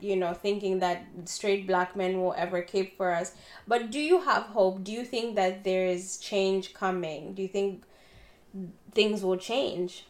you 0.00 0.16
know 0.16 0.34
thinking 0.34 0.80
that 0.80 1.04
straight 1.26 1.66
black 1.66 1.94
men 1.96 2.20
will 2.20 2.34
ever 2.36 2.60
cape 2.62 2.96
for 2.96 3.12
us. 3.12 3.32
But 3.66 3.90
do 3.90 3.98
you 4.00 4.20
have 4.22 4.44
hope? 4.44 4.82
Do 4.84 4.92
you 4.92 5.04
think 5.04 5.36
that 5.36 5.64
there 5.64 5.86
is 5.86 6.18
change 6.18 6.74
coming? 6.74 7.34
Do 7.34 7.42
you 7.42 7.48
think 7.48 7.84
things 8.92 9.22
will 9.24 9.36
change? 9.38 10.04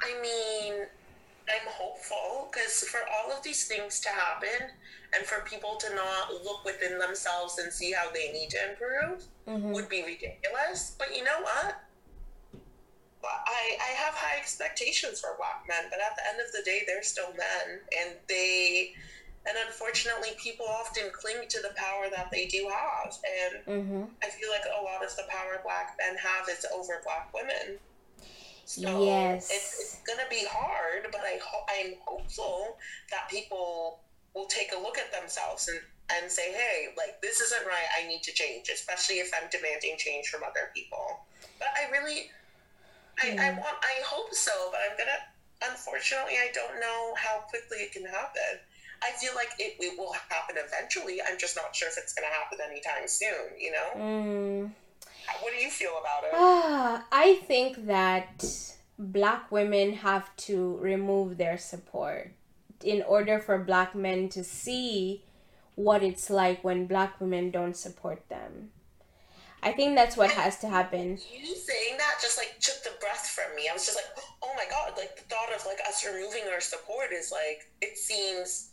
I 0.00 0.20
mean, 0.22 0.74
I'm 1.52 1.68
hopeful 1.68 2.48
because 2.50 2.80
for 2.88 3.00
all 3.12 3.30
of 3.36 3.42
these 3.42 3.66
things 3.68 4.00
to 4.00 4.08
happen 4.08 4.70
and 5.14 5.26
for 5.26 5.44
people 5.44 5.76
to 5.76 5.94
not 5.94 6.32
look 6.44 6.64
within 6.64 6.98
themselves 6.98 7.58
and 7.58 7.72
see 7.72 7.92
how 7.92 8.10
they 8.12 8.32
need 8.32 8.50
to 8.50 8.58
improve 8.70 9.24
Mm-hmm. 9.48 9.72
would 9.72 9.88
be 9.88 10.02
ridiculous. 10.04 10.94
But 10.98 11.16
you 11.16 11.24
know 11.24 11.40
what? 11.42 11.74
I, 13.24 13.76
I 13.80 13.90
have 14.02 14.14
high 14.14 14.38
expectations 14.38 15.20
for 15.20 15.36
black 15.36 15.62
men, 15.68 15.90
but 15.90 16.00
at 16.00 16.16
the 16.16 16.22
end 16.28 16.38
of 16.44 16.50
the 16.52 16.62
day, 16.64 16.82
they're 16.86 17.02
still 17.02 17.30
men. 17.34 17.80
And 18.00 18.16
they, 18.28 18.92
and 19.46 19.56
unfortunately, 19.66 20.30
people 20.42 20.66
often 20.66 21.04
cling 21.12 21.48
to 21.48 21.60
the 21.60 21.74
power 21.76 22.06
that 22.14 22.30
they 22.32 22.46
do 22.46 22.68
have. 22.72 23.14
And 23.22 23.62
Mm-hmm. 23.66 24.04
I 24.22 24.26
feel 24.28 24.50
like 24.50 24.62
a 24.66 24.82
lot 24.82 25.04
of 25.04 25.14
the 25.16 25.22
power 25.28 25.60
black 25.64 25.96
men 26.00 26.16
have 26.18 26.48
is 26.48 26.64
over 26.74 27.00
black 27.04 27.32
women. 27.34 27.78
So 28.64 29.04
Yes. 29.04 29.50
it's, 29.50 29.80
it's 29.80 29.96
gonna 30.06 30.28
be 30.30 30.44
hard, 30.48 31.06
but 31.12 31.20
I 31.22 31.31
I'm 31.82 31.94
hopeful 32.04 32.76
that 33.10 33.28
people 33.28 34.00
will 34.34 34.46
take 34.46 34.72
a 34.76 34.80
look 34.80 34.98
at 34.98 35.12
themselves 35.12 35.68
and, 35.68 35.80
and 36.10 36.30
say, 36.30 36.52
hey, 36.52 36.88
like 36.96 37.20
this 37.20 37.40
isn't 37.40 37.66
right. 37.66 37.88
I 38.00 38.06
need 38.06 38.22
to 38.22 38.32
change, 38.32 38.68
especially 38.72 39.16
if 39.16 39.30
I'm 39.34 39.48
demanding 39.50 39.96
change 39.98 40.28
from 40.28 40.42
other 40.42 40.70
people. 40.74 41.26
But 41.58 41.68
I 41.76 41.90
really, 41.90 42.30
I, 43.22 43.48
I 43.48 43.50
want, 43.52 43.76
I 43.82 44.02
hope 44.04 44.34
so, 44.34 44.52
but 44.70 44.80
I'm 44.88 44.96
gonna. 44.96 45.18
Unfortunately, 45.64 46.34
I 46.42 46.50
don't 46.52 46.80
know 46.80 47.14
how 47.16 47.44
quickly 47.48 47.78
it 47.78 47.92
can 47.92 48.04
happen. 48.04 48.58
I 49.00 49.12
feel 49.12 49.32
like 49.36 49.50
it, 49.60 49.76
it 49.78 49.96
will 49.96 50.12
happen 50.12 50.56
eventually. 50.58 51.20
I'm 51.22 51.38
just 51.38 51.54
not 51.54 51.74
sure 51.74 51.88
if 51.88 51.96
it's 51.98 52.12
gonna 52.14 52.32
happen 52.32 52.58
anytime 52.68 53.06
soon. 53.06 53.54
You 53.58 53.72
know? 53.72 53.88
Mm. 53.96 54.70
What 55.40 55.52
do 55.56 55.62
you 55.62 55.70
feel 55.70 55.92
about 56.00 56.24
it? 56.24 56.30
Ah, 56.34 57.04
I 57.12 57.36
think 57.46 57.86
that 57.86 58.44
black 59.02 59.50
women 59.50 59.94
have 59.94 60.34
to 60.36 60.76
remove 60.78 61.36
their 61.36 61.58
support 61.58 62.32
in 62.84 63.02
order 63.02 63.38
for 63.38 63.58
black 63.58 63.94
men 63.94 64.28
to 64.30 64.44
see 64.44 65.24
what 65.74 66.02
it's 66.02 66.28
like 66.30 66.62
when 66.62 66.86
black 66.86 67.20
women 67.20 67.50
don't 67.50 67.76
support 67.76 68.28
them. 68.28 68.70
I 69.62 69.72
think 69.72 69.94
that's 69.94 70.16
what 70.16 70.30
has 70.32 70.58
to 70.60 70.68
happen. 70.68 71.18
You 71.32 71.46
saying 71.46 71.96
that 71.98 72.18
just 72.20 72.36
like 72.36 72.58
took 72.60 72.82
the 72.82 72.98
breath 73.00 73.28
from 73.28 73.54
me. 73.56 73.68
I 73.70 73.72
was 73.72 73.86
just 73.86 73.96
like, 73.96 74.06
oh, 74.18 74.34
oh 74.44 74.52
my 74.56 74.64
god, 74.68 74.92
like 74.98 75.16
the 75.16 75.22
thought 75.22 75.54
of 75.54 75.64
like 75.66 75.78
us 75.88 76.04
removing 76.04 76.42
our 76.52 76.60
support 76.60 77.12
is 77.12 77.30
like 77.30 77.62
it 77.80 77.96
seems, 77.96 78.70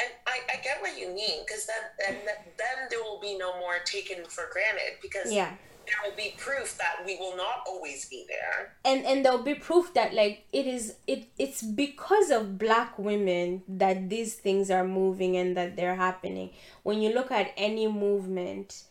and 0.00 0.08
I, 0.26 0.40
I 0.50 0.62
get 0.62 0.80
what 0.80 0.98
you 0.98 1.08
mean 1.14 1.44
because 1.46 1.66
then 1.66 1.84
then 1.98 2.16
then 2.56 2.88
there 2.88 3.02
will 3.02 3.20
be 3.20 3.36
no 3.36 3.58
more 3.60 3.80
taken 3.84 4.24
for 4.24 4.44
granted 4.50 4.98
because 5.02 5.30
Yeah. 5.30 5.52
There 5.90 6.10
will 6.10 6.16
be 6.16 6.34
proof 6.38 6.78
that 6.78 7.04
we 7.04 7.16
will 7.16 7.36
not 7.36 7.62
always 7.66 8.08
be 8.08 8.24
there. 8.28 8.76
and 8.84 9.04
and 9.04 9.24
there'll 9.24 9.42
be 9.42 9.54
proof 9.54 9.92
that 9.94 10.14
like 10.14 10.46
it 10.52 10.66
is 10.66 10.94
it 11.06 11.28
it's 11.38 11.62
because 11.62 12.30
of 12.30 12.58
black 12.58 12.98
women 12.98 13.62
that 13.68 14.08
these 14.08 14.34
things 14.34 14.70
are 14.70 14.84
moving 14.84 15.36
and 15.36 15.56
that 15.56 15.76
they're 15.76 15.96
happening. 15.96 16.50
When 16.84 17.02
you 17.02 17.12
look 17.14 17.30
at 17.30 17.52
any 17.56 17.88
movement 17.88 18.84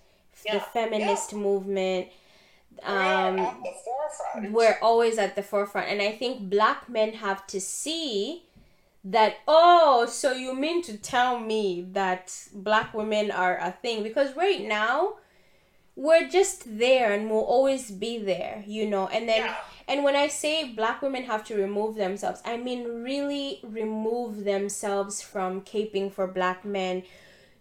the 0.44 0.54
Yeah, 0.54 0.60
feminist 0.60 1.34
movement 1.34 2.08
We're 2.82 2.96
um 2.96 3.40
at 3.40 3.58
the 3.64 3.74
forefront. 3.86 4.52
we're 4.54 4.78
always 4.82 5.18
at 5.18 5.36
the 5.36 5.44
forefront. 5.44 5.88
And 5.90 6.02
i 6.02 6.12
think 6.12 6.50
black 6.50 6.88
men 6.90 7.14
have 7.14 7.46
to 7.48 7.60
see 7.60 8.44
that 9.04 9.38
oh 9.48 10.06
so 10.06 10.34
you 10.34 10.54
mean 10.56 10.82
to 10.84 10.98
tell 10.98 11.40
me 11.40 11.86
that 11.94 12.26
black 12.54 12.94
women 12.94 13.32
are 13.32 13.58
a 13.58 13.72
thing? 13.72 14.04
Because 14.04 14.36
right 14.36 14.62
now 14.68 15.16
we're 16.06 16.28
just 16.30 16.58
there 16.80 17.12
and 17.12 17.30
we'll 17.30 17.50
always 17.58 17.92
be 17.92 18.14
there, 18.18 18.64
you 18.66 18.86
know. 18.94 19.06
And 19.16 19.28
then 19.28 19.42
Yeah. 19.44 19.56
and 19.92 20.04
when 20.06 20.16
I 20.16 20.28
say 20.30 20.54
black 20.82 21.02
women 21.02 21.24
have 21.32 21.44
to 21.50 21.54
remove 21.66 21.96
themselves, 22.06 22.40
I 22.46 22.56
mean 22.68 22.80
really 23.12 23.60
remove 23.64 24.46
themselves 24.46 25.22
from 25.22 25.50
caping 25.74 26.08
for 26.16 26.26
black 26.40 26.64
men. 26.64 27.04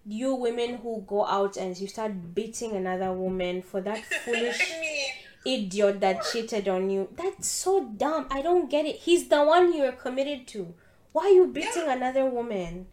You 0.07 0.34
women 0.47 0.70
who 0.82 0.93
go 1.14 1.26
out 1.26 1.57
and 1.57 1.76
you 1.80 1.86
start 1.89 2.12
beating 2.39 2.72
another 2.82 3.12
woman 3.12 3.61
for 3.70 3.80
that 3.89 4.05
foolish 4.24 4.61
I 4.76 4.80
mean, 4.80 5.09
idiot 5.55 6.01
that 6.01 6.22
cheated 6.30 6.68
on 6.68 6.91
you. 6.91 7.09
That's 7.16 7.49
so 7.49 7.72
dumb. 8.05 8.26
I 8.30 8.41
don't 8.41 8.70
get 8.70 8.86
it. 8.86 8.97
He's 9.07 9.28
the 9.28 9.43
one 9.43 9.74
you're 9.76 9.93
committed 10.07 10.47
to. 10.55 10.74
Why 11.12 11.24
are 11.24 11.36
you 11.41 11.47
beating 11.49 11.86
Yeah. 11.86 11.97
another 11.99 12.24
woman? 12.39 12.86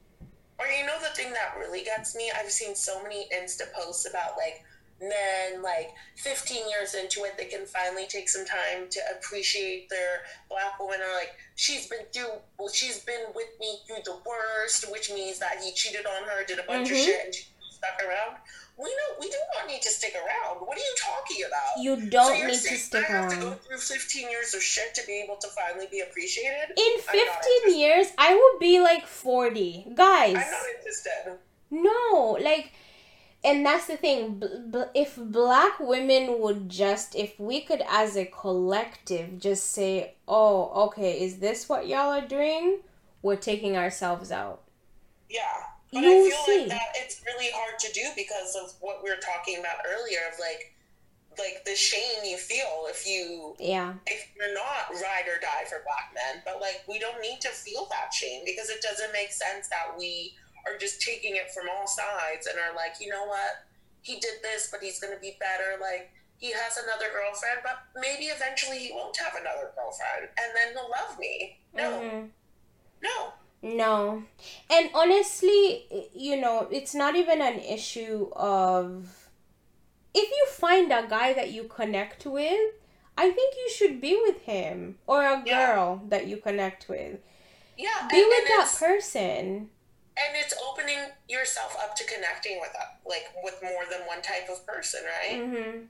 Or 0.58 0.66
you 0.68 0.86
know 0.88 0.98
the 1.08 1.14
thing 1.16 1.32
that 1.34 1.50
really 1.60 1.84
gets 1.84 2.16
me? 2.16 2.32
I've 2.38 2.50
seen 2.52 2.74
so 2.76 2.94
many 3.04 3.28
Insta 3.38 3.72
posts 3.74 4.06
about 4.10 4.32
like 4.44 4.64
men 5.02 5.62
like 5.62 5.92
15 6.18 6.70
years 6.70 6.94
into 6.96 7.24
it 7.26 7.38
they 7.38 7.46
can 7.46 7.66
finally 7.66 8.06
take 8.08 8.30
some 8.30 8.46
time 8.46 8.88
to 8.90 9.00
appreciate 9.18 9.90
their 9.90 10.22
black 10.50 10.80
woman 10.80 11.00
or 11.02 11.14
like 11.16 11.36
she's 11.56 11.88
been 11.88 12.06
through 12.14 12.32
well 12.58 12.70
she's 12.70 13.00
been 13.00 13.26
with 13.36 13.50
me 13.60 13.80
through 13.86 14.02
the 14.06 14.18
worst 14.26 14.90
which 14.92 15.12
means 15.12 15.38
that 15.40 15.58
he 15.62 15.74
cheated 15.74 16.06
on 16.06 16.24
her 16.28 16.46
did 16.46 16.60
a 16.60 16.64
bunch 16.64 16.90
of 16.92 16.96
Mhm. 16.98 17.06
shit 17.06 17.26
and 17.26 17.36
she 17.36 17.44
stuck 17.72 18.02
around 18.08 18.38
we 18.78 18.86
know 18.90 19.18
we 19.20 19.30
do 19.30 19.38
not 19.58 19.68
need 19.68 19.82
to 19.82 19.90
stick 19.90 20.14
around 20.16 20.60
what 20.66 20.78
are 20.78 20.82
you 20.82 20.96
talking 20.98 21.44
about 21.46 21.78
You 21.78 22.10
don't 22.10 22.38
you're 22.38 22.48
need 22.48 22.54
to 22.62 22.78
stick 22.78 23.04
I 23.10 23.14
have 23.14 23.30
to 23.32 23.36
go 23.36 23.48
around. 23.50 23.60
through 23.66 23.78
15 23.78 24.30
years 24.30 24.54
of 24.54 24.64
shit 24.64 24.96
to 24.96 25.06
be 25.06 25.22
able 25.24 25.36
to 25.38 25.48
finally 25.50 25.88
be 25.92 26.00
appreciated 26.02 26.72
In 26.78 27.02
15 27.02 27.78
years, 27.78 28.08
I 28.18 28.34
will 28.34 28.60
be 28.60 28.80
like 28.80 29.06
40. 29.08 29.88
Guys. 29.94 30.36
I'm 30.36 30.52
not 30.52 30.66
interested 30.78 31.38
No, 31.72 32.38
like, 32.42 32.72
and 33.46 33.66
that's 33.66 33.88
the 33.88 33.96
thing. 33.98 34.42
If 34.94 35.16
black 35.18 35.80
women 35.80 36.40
would 36.40 36.68
just, 36.70 37.16
if 37.16 37.40
we 37.40 37.62
could 37.62 37.84
as 37.90 38.18
a 38.18 38.26
collective 38.26 39.40
just 39.40 39.72
say, 39.72 40.16
oh, 40.28 40.86
okay, 40.88 41.22
is 41.24 41.38
this 41.38 41.70
what 41.70 41.88
y'all 41.88 42.12
are 42.12 42.28
doing? 42.28 42.80
We're 43.22 43.36
taking 43.38 43.78
ourselves 43.78 44.32
out. 44.32 44.62
Yeah. 45.30 45.42
But 45.94 46.02
You 46.04 46.10
I 46.28 46.30
feel 46.30 46.46
see. 46.46 46.60
like 46.62 46.70
that 46.70 46.90
it's 46.96 47.22
really 47.26 47.52
hard 47.54 47.80
to 47.80 47.92
do 47.94 48.02
because 48.16 48.56
of 48.62 48.74
what 48.82 49.04
we 49.04 49.10
were 49.10 49.18
talking 49.22 49.60
about 49.60 49.78
earlier 49.88 50.20
of 50.32 50.40
like 50.40 50.72
like 51.38 51.66
the 51.66 51.76
shame 51.76 52.24
you 52.24 52.38
feel 52.38 52.86
if 52.88 53.06
you 53.06 53.56
Yeah. 53.60 53.94
if 54.08 54.30
you're 54.38 54.54
not 54.54 54.90
ride 55.02 55.28
or 55.28 55.40
die 55.42 55.66
for 55.68 55.82
black 55.84 56.12
men. 56.14 56.42
But 56.46 56.62
like 56.62 56.84
we 56.88 56.98
don't 57.00 57.22
need 57.22 57.42
to 57.42 57.50
feel 57.50 57.88
that 57.92 58.14
shame 58.14 58.44
because 58.46 58.70
it 58.70 58.82
doesn't 58.82 59.12
make 59.14 59.32
sense 59.32 59.68
that 59.70 59.98
we 59.98 60.34
are 60.66 60.78
just 60.78 61.02
taking 61.02 61.36
it 61.36 61.52
from 61.52 61.66
all 61.70 61.88
sides 61.88 62.48
and 62.48 62.58
are 62.60 62.76
like, 62.76 62.96
you 63.00 63.10
know 63.10 63.26
what? 63.26 63.66
He 64.02 64.14
did 64.20 64.42
this, 64.42 64.70
but 64.72 64.82
he's 64.82 65.00
gonna 65.00 65.20
be 65.20 65.38
better. 65.40 65.80
Like 65.82 66.12
he 66.38 66.52
has 66.52 66.78
another 66.78 67.06
girlfriend, 67.14 67.60
but 67.64 67.78
maybe 67.96 68.26
eventually 68.26 68.78
he 68.80 68.92
won't 68.94 69.16
have 69.18 69.34
another 69.40 69.72
girlfriend 69.76 70.30
and 70.38 70.56
then 70.56 70.74
he'll 70.74 70.90
love 70.90 71.18
me. 71.20 71.60
No, 71.74 71.92
Mhm. 72.00 72.30
no. 73.02 73.34
No. 73.62 74.24
And 74.70 74.90
honestly, 74.94 76.10
you 76.14 76.36
know, 76.38 76.68
it's 76.72 76.94
not 76.94 77.16
even 77.16 77.42
an 77.42 77.60
issue 77.60 78.30
of 78.36 79.30
if 80.14 80.30
you 80.30 80.48
find 80.52 80.92
a 80.92 81.08
guy 81.10 81.34
that 81.34 81.52
you 81.52 81.64
connect 81.64 82.26
with, 82.26 82.74
I 83.18 83.32
think 83.32 83.56
you 83.56 83.70
should 83.72 84.00
be 84.02 84.16
with 84.22 84.42
him 84.44 85.00
or 85.08 85.24
a 85.24 85.42
Yeah. 85.46 85.74
girl 85.74 86.02
that 86.10 86.28
you 86.28 86.38
connect 86.38 86.88
with. 86.90 87.20
Yeah. 87.78 88.08
Be 88.12 88.20
and- 88.20 88.28
with 88.28 88.40
and 88.40 88.60
that 88.60 88.76
person. 88.78 89.72
And 90.18 90.36
it's 90.36 90.54
opening 90.64 91.00
yourself 91.28 91.76
up 91.82 91.96
to 91.96 92.04
connecting 92.06 92.60
with 92.62 92.72
like 93.06 93.26
with 93.44 93.60
more 93.64 93.84
than 93.92 94.02
one 94.08 94.22
type 94.22 94.48
of 94.50 94.66
person 94.66 95.02
right 95.04 95.40
Mhm. 95.42 95.88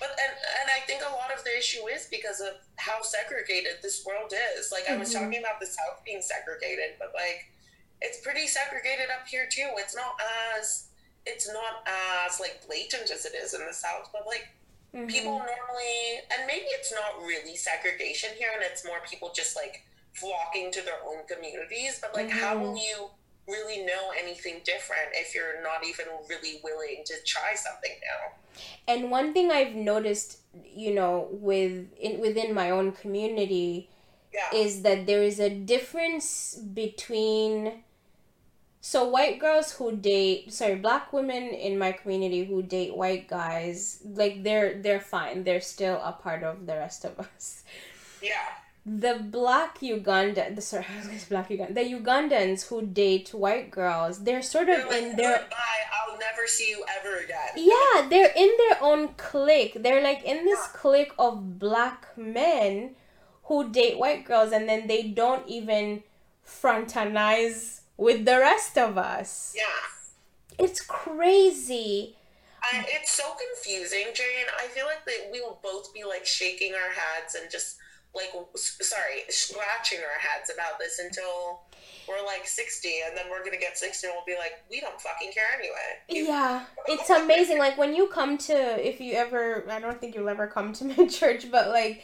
but 0.00 0.10
and, 0.10 0.32
and 0.60 0.68
i 0.74 0.80
think 0.86 1.02
a 1.02 1.12
lot 1.12 1.30
of 1.36 1.44
the 1.44 1.56
issue 1.56 1.86
is 1.88 2.06
because 2.10 2.40
of 2.40 2.54
how 2.76 3.02
segregated 3.02 3.82
this 3.82 4.04
world 4.06 4.32
is 4.56 4.72
like 4.72 4.88
i 4.88 4.96
was 4.96 5.10
Mhm. 5.10 5.20
talking 5.20 5.38
about 5.40 5.60
the 5.60 5.66
south 5.66 6.02
being 6.04 6.22
segregated 6.22 6.96
but 6.98 7.12
like 7.14 7.46
it's 8.00 8.18
pretty 8.20 8.46
segregated 8.46 9.10
up 9.10 9.26
here 9.28 9.46
too 9.50 9.68
it's 9.76 9.94
not 9.94 10.14
as 10.56 10.86
it's 11.26 11.48
not 11.52 11.86
as 11.86 12.40
like 12.40 12.64
blatant 12.66 13.10
as 13.10 13.26
it 13.26 13.34
is 13.34 13.52
in 13.54 13.64
the 13.66 13.74
south 13.74 14.08
but 14.12 14.26
like 14.26 14.48
Mhm. 14.94 15.10
people 15.10 15.38
normally 15.38 16.22
and 16.32 16.46
maybe 16.46 16.64
it's 16.68 16.90
not 16.92 17.20
really 17.20 17.54
segregation 17.54 18.30
here 18.36 18.50
and 18.54 18.62
it's 18.62 18.84
more 18.86 19.00
people 19.00 19.30
just 19.34 19.54
like 19.56 19.84
flocking 20.14 20.72
to 20.72 20.80
their 20.82 20.98
own 21.04 21.26
communities 21.26 21.98
but 22.00 22.14
like 22.14 22.30
how 22.30 22.54
Mhm. 22.56 22.60
will 22.62 22.76
you 22.78 23.10
really 23.48 23.84
know 23.84 24.12
anything 24.20 24.60
different 24.64 25.08
if 25.14 25.34
you're 25.34 25.62
not 25.62 25.84
even 25.86 26.06
really 26.28 26.60
willing 26.62 27.02
to 27.06 27.14
try 27.24 27.54
something 27.54 27.90
new. 27.90 28.62
And 28.86 29.10
one 29.10 29.32
thing 29.32 29.50
I've 29.50 29.74
noticed, 29.74 30.38
you 30.64 30.94
know, 30.94 31.28
with 31.30 31.86
in, 31.98 32.20
within 32.20 32.54
my 32.54 32.70
own 32.70 32.92
community 32.92 33.88
yeah. 34.32 34.56
is 34.56 34.82
that 34.82 35.06
there 35.06 35.22
is 35.22 35.40
a 35.40 35.50
difference 35.50 36.54
between 36.74 37.84
so 38.80 39.08
white 39.08 39.38
girls 39.40 39.72
who 39.72 39.96
date 39.96 40.52
sorry 40.52 40.76
black 40.76 41.12
women 41.12 41.48
in 41.48 41.78
my 41.78 41.92
community 41.92 42.44
who 42.44 42.62
date 42.62 42.96
white 42.96 43.28
guys 43.28 43.98
like 44.04 44.42
they're 44.42 44.80
they're 44.80 45.00
fine. 45.00 45.44
They're 45.44 45.60
still 45.60 46.00
a 46.04 46.12
part 46.12 46.42
of 46.42 46.66
the 46.66 46.74
rest 46.74 47.04
of 47.04 47.18
us. 47.18 47.64
Yeah 48.22 48.67
the 48.86 49.20
black 49.30 49.82
uganda 49.82 50.50
the 50.54 50.62
sorry 50.62 50.86
I 50.92 50.96
was 50.96 51.06
gonna 51.06 51.18
say 51.18 51.26
black 51.28 51.50
uganda 51.50 51.74
the 51.74 51.92
ugandans 51.92 52.66
who 52.68 52.82
date 52.82 53.30
white 53.34 53.70
girls 53.70 54.24
they're 54.24 54.42
sort 54.42 54.66
they're 54.66 54.80
of 54.82 54.90
like 54.90 55.02
in 55.02 55.16
their 55.16 55.36
oh 55.36 55.38
goodbye 55.40 55.82
i'll 55.92 56.18
never 56.18 56.46
see 56.46 56.70
you 56.70 56.84
ever 56.98 57.18
again. 57.18 57.48
Yeah 57.56 58.08
they're 58.08 58.32
in 58.36 58.50
their 58.58 58.78
own 58.82 59.08
clique. 59.16 59.76
They're 59.82 60.02
like 60.02 60.24
in 60.24 60.44
this 60.44 60.66
clique 60.68 61.12
of 61.18 61.58
black 61.58 62.16
men 62.16 62.94
who 63.44 63.70
date 63.70 63.98
white 63.98 64.24
girls 64.24 64.52
and 64.52 64.68
then 64.68 64.86
they 64.86 65.02
don't 65.02 65.46
even 65.48 66.02
fraternize 66.44 67.82
with 67.96 68.24
the 68.24 68.38
rest 68.38 68.78
of 68.78 68.98
us. 68.98 69.54
Yeah. 69.56 70.64
It's 70.64 70.80
crazy. 70.80 72.16
I, 72.62 72.84
it's 72.88 73.12
so 73.12 73.24
confusing 73.24 74.06
jane. 74.14 74.46
I 74.58 74.66
feel 74.66 74.86
like 74.86 75.04
that 75.04 75.30
we 75.32 75.40
will 75.40 75.58
both 75.62 75.94
be 75.94 76.04
like 76.04 76.26
shaking 76.26 76.74
our 76.74 76.92
heads 76.92 77.34
and 77.34 77.50
just 77.50 77.76
like 78.14 78.30
sorry 78.56 79.22
scratching 79.28 79.98
our 79.98 80.18
heads 80.18 80.50
about 80.52 80.78
this 80.78 80.98
until 80.98 81.60
we're 82.08 82.24
like 82.24 82.46
60 82.46 82.88
and 83.06 83.16
then 83.16 83.26
we're 83.30 83.44
gonna 83.44 83.58
get 83.58 83.76
60 83.76 84.06
and 84.06 84.14
we'll 84.16 84.24
be 84.24 84.38
like 84.40 84.52
we 84.70 84.80
don't 84.80 85.00
fucking 85.00 85.30
care 85.32 85.44
anyway 85.58 86.26
yeah 86.28 86.64
it's 86.86 87.10
amazing 87.10 87.58
like 87.58 87.76
when 87.76 87.94
you 87.94 88.08
come 88.08 88.38
to 88.38 88.54
if 88.54 89.00
you 89.00 89.12
ever 89.12 89.64
i 89.70 89.78
don't 89.78 90.00
think 90.00 90.14
you'll 90.14 90.28
ever 90.28 90.46
come 90.46 90.72
to 90.72 90.84
my 90.96 91.06
church 91.06 91.50
but 91.50 91.68
like 91.68 92.02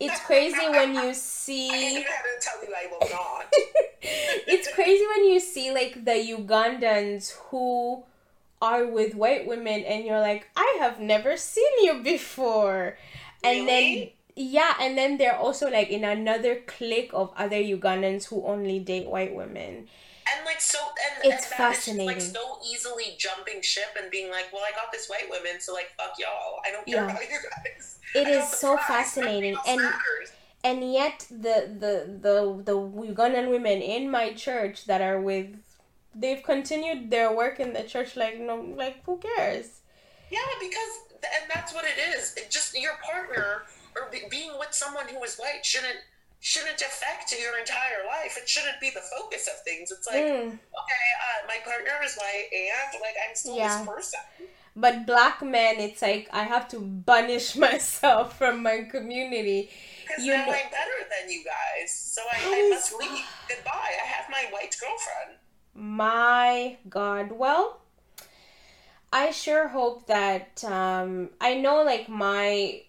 it's 0.00 0.20
crazy 0.20 0.68
when 0.68 0.94
you 0.94 1.00
I 1.10 1.12
see 1.12 1.68
had 1.68 2.02
to 2.02 2.04
tell 2.40 2.64
you 2.64 2.74
I 2.74 2.86
will 2.90 3.08
not. 3.10 3.46
it's 4.02 4.72
crazy 4.74 5.04
when 5.14 5.30
you 5.30 5.38
see 5.38 5.70
like 5.72 6.04
the 6.04 6.36
Ugandans 6.36 7.32
who 7.50 8.02
are 8.60 8.86
with 8.86 9.14
white 9.14 9.46
women 9.46 9.84
and 9.84 10.04
you're 10.04 10.20
like, 10.20 10.48
I 10.56 10.78
have 10.80 11.00
never 11.00 11.36
seen 11.36 11.70
you 11.82 12.02
before. 12.02 12.96
And 13.44 13.68
then? 13.68 14.10
Yeah, 14.36 14.74
and 14.80 14.96
then 14.96 15.18
they're 15.18 15.36
also 15.36 15.70
like 15.70 15.88
in 15.90 16.04
another 16.04 16.60
clique 16.66 17.10
of 17.12 17.32
other 17.36 17.56
Ugandans 17.56 18.24
who 18.26 18.44
only 18.46 18.78
date 18.78 19.08
white 19.08 19.34
women. 19.34 19.88
And 20.34 20.46
like 20.46 20.60
so, 20.60 20.78
and 20.78 21.32
It's 21.32 21.44
and 21.50 21.52
that 21.58 21.72
is 21.72 21.78
fascinating. 21.78 22.06
like 22.06 22.20
so 22.20 22.58
easily 22.72 23.16
jumping 23.18 23.60
ship 23.60 23.96
and 24.00 24.10
being 24.10 24.30
like, 24.30 24.52
well, 24.52 24.62
I 24.66 24.70
got 24.70 24.90
this 24.92 25.08
white 25.08 25.28
woman, 25.28 25.60
so 25.60 25.72
like 25.74 25.90
fuck 25.96 26.14
y'all. 26.18 26.60
I 26.64 26.70
don't 26.70 26.86
care 26.86 26.96
Yeah. 27.04 27.10
about 27.10 27.22
you 27.22 27.38
guys. 27.50 27.98
It 28.14 28.26
I 28.28 28.30
is 28.30 28.48
so 28.48 28.74
prize. 28.76 28.86
fascinating 28.86 29.56
and 29.66 29.80
matters. 29.82 30.32
and 30.64 30.92
yet 30.92 31.26
the 31.30 31.68
the 31.82 31.94
the 32.20 32.62
the 32.64 32.76
Ugandan 32.78 33.50
women 33.50 33.82
in 33.82 34.10
my 34.10 34.32
church 34.32 34.84
that 34.86 35.00
are 35.02 35.20
with 35.20 35.56
they've 36.14 36.42
continued 36.42 37.10
their 37.10 37.34
work 37.34 37.58
in 37.58 37.72
the 37.72 37.82
church 37.82 38.16
like 38.16 38.38
no 38.38 38.56
like 38.76 39.02
who 39.04 39.18
cares? 39.18 39.80
yeah, 40.30 40.38
because 40.60 40.92
and 41.24 41.50
that's 41.52 41.74
what 41.74 41.84
it 41.84 41.98
is. 42.16 42.34
It 42.36 42.50
just 42.50 42.78
your 42.78 42.92
partner 43.04 43.62
or 43.96 44.08
be, 44.10 44.22
being 44.30 44.52
with 44.58 44.72
someone 44.72 45.06
who 45.08 45.22
is 45.24 45.36
white 45.36 45.64
shouldn't 45.64 45.98
shouldn't 46.44 46.80
affect 46.82 47.32
your 47.40 47.56
entire 47.58 48.04
life. 48.08 48.36
It 48.36 48.48
shouldn't 48.48 48.80
be 48.80 48.90
the 48.90 49.00
focus 49.16 49.46
of 49.46 49.62
things. 49.64 49.92
It's 49.92 50.06
like 50.08 50.24
Mm. 50.24 50.48
okay, 50.48 51.06
uh, 51.24 51.46
my 51.46 51.58
partner 51.64 51.92
is 52.04 52.16
white, 52.16 52.48
and 52.52 53.00
like 53.00 53.14
I'm 53.28 53.34
still 53.36 53.56
Yeah. 53.56 53.78
this 53.78 53.86
person. 53.86 54.20
But 54.74 55.06
black 55.06 55.40
men, 55.42 55.76
it's 55.78 56.00
like 56.02 56.28
I 56.32 56.42
have 56.44 56.66
to 56.68 56.80
banish 56.80 57.54
myself 57.66 58.36
from 58.38 58.62
my 58.62 58.82
community. 58.90 59.70
Because 60.02 60.24
now 60.26 60.46
know- 60.46 60.52
I'm 60.52 60.70
better 60.70 60.98
than 61.14 61.30
you 61.30 61.44
guys, 61.44 61.92
so 61.92 62.22
I, 62.32 62.38
I 62.42 62.68
must 62.70 62.92
leave. 62.98 63.24
Goodbye. 63.48 63.92
I 64.02 64.06
have 64.06 64.28
my 64.30 64.44
white 64.50 64.74
girlfriend. 64.80 65.38
My 65.74 66.76
God. 66.88 67.32
Well, 67.32 67.80
I 69.12 69.30
sure 69.30 69.68
hope 69.68 70.06
that 70.06 70.64
um, 70.64 71.30
I 71.40 71.54
know 71.54 71.82
like 71.82 72.08
my 72.08 72.82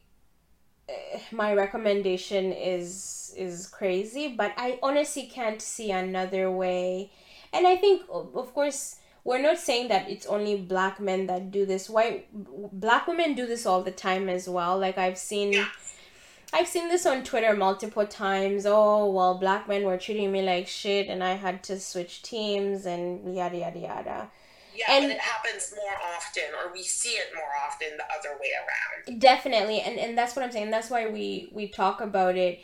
my 1.32 1.54
recommendation 1.54 2.52
is 2.52 3.34
is 3.38 3.68
crazy, 3.68 4.36
but 4.36 4.54
I 4.58 4.80
honestly 4.84 5.24
can't 5.24 5.62
see 5.62 5.92
another 5.92 6.52
way. 6.52 7.12
And 7.52 7.68
I 7.68 7.76
think 7.76 8.04
of 8.10 8.54
course 8.54 8.98
we're 9.24 9.42
not 9.42 9.58
saying 9.58 9.88
that 9.88 10.10
it's 10.10 10.26
only 10.26 10.58
black 10.58 11.00
men 11.00 11.28
that 11.28 11.52
do 11.52 11.66
this. 11.66 11.90
White 11.90 12.28
black 12.34 13.08
women 13.08 13.36
do 13.36 13.46
this 13.46 13.66
all 13.66 13.82
the 13.84 13.92
time 13.92 14.30
as 14.30 14.50
well. 14.50 14.78
Like 14.78 14.98
I've 14.98 15.18
seen 15.18 15.54
Yeah. 15.54 15.68
I've 16.56 16.68
seen 16.68 16.88
this 16.88 17.08
on 17.08 17.24
Twitter 17.24 17.56
multiple 17.56 18.06
times. 18.06 18.68
Oh, 18.68 19.12
well, 19.12 19.40
black 19.40 19.68
men 19.68 19.86
were 19.86 19.98
treating 19.98 20.32
me 20.32 20.44
like 20.44 20.68
shit 20.68 21.08
and 21.08 21.24
I 21.24 21.34
had 21.34 21.64
to 21.64 21.80
switch 21.80 22.22
teams 22.22 22.86
and 22.86 23.36
yada 23.36 23.58
yada 23.58 23.80
yada. 23.80 24.32
Yeah, 24.76 24.86
And- 24.92 25.06
but 25.08 25.12
it 25.16 25.20
happens 25.22 25.74
more 25.76 25.96
often, 26.16 26.44
or 26.60 26.72
we 26.74 26.84
see 26.84 27.12
it 27.12 27.28
more 27.36 27.52
often 27.66 27.98
the 27.98 28.06
other 28.18 28.38
way 28.40 28.52
around. 28.54 29.20
Definitely, 29.20 29.82
and 29.82 29.98
and 30.00 30.18
that's 30.18 30.36
what 30.36 30.44
I'm 30.44 30.52
saying. 30.52 30.72
That's 30.72 30.90
why 30.90 31.08
we 31.08 31.50
we 31.52 31.68
talk 31.68 32.02
about 32.02 32.36
it, 32.38 32.60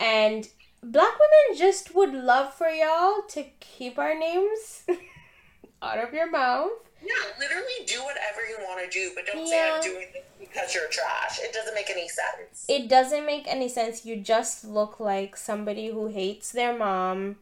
and 0.00 0.48
black 0.82 1.14
women 1.18 1.58
just 1.58 1.94
would 1.94 2.12
love 2.14 2.54
for 2.54 2.68
y'all 2.68 3.22
to 3.30 3.44
keep 3.60 3.98
our 3.98 4.14
names 4.18 4.82
out 5.82 5.98
of 5.98 6.12
your 6.12 6.30
mouth. 6.30 6.70
Yeah, 7.00 7.14
literally 7.38 7.84
do 7.86 8.02
whatever 8.04 8.40
you 8.48 8.56
want 8.66 8.84
to 8.84 8.90
do, 8.90 9.12
but 9.14 9.24
don't 9.26 9.46
say 9.46 9.70
I'm 9.70 9.80
doing 9.80 10.06
this 10.12 10.24
because 10.40 10.74
you're 10.74 10.88
trash. 10.88 11.38
It 11.40 11.52
doesn't 11.52 11.74
make 11.74 11.88
any 11.90 12.08
sense. 12.08 12.64
It 12.68 12.88
doesn't 12.88 13.24
make 13.24 13.46
any 13.46 13.68
sense. 13.68 14.04
You 14.04 14.16
just 14.16 14.64
look 14.64 14.98
like 14.98 15.36
somebody 15.36 15.88
who 15.92 16.08
hates 16.08 16.50
their 16.50 16.76
mom. 16.76 17.36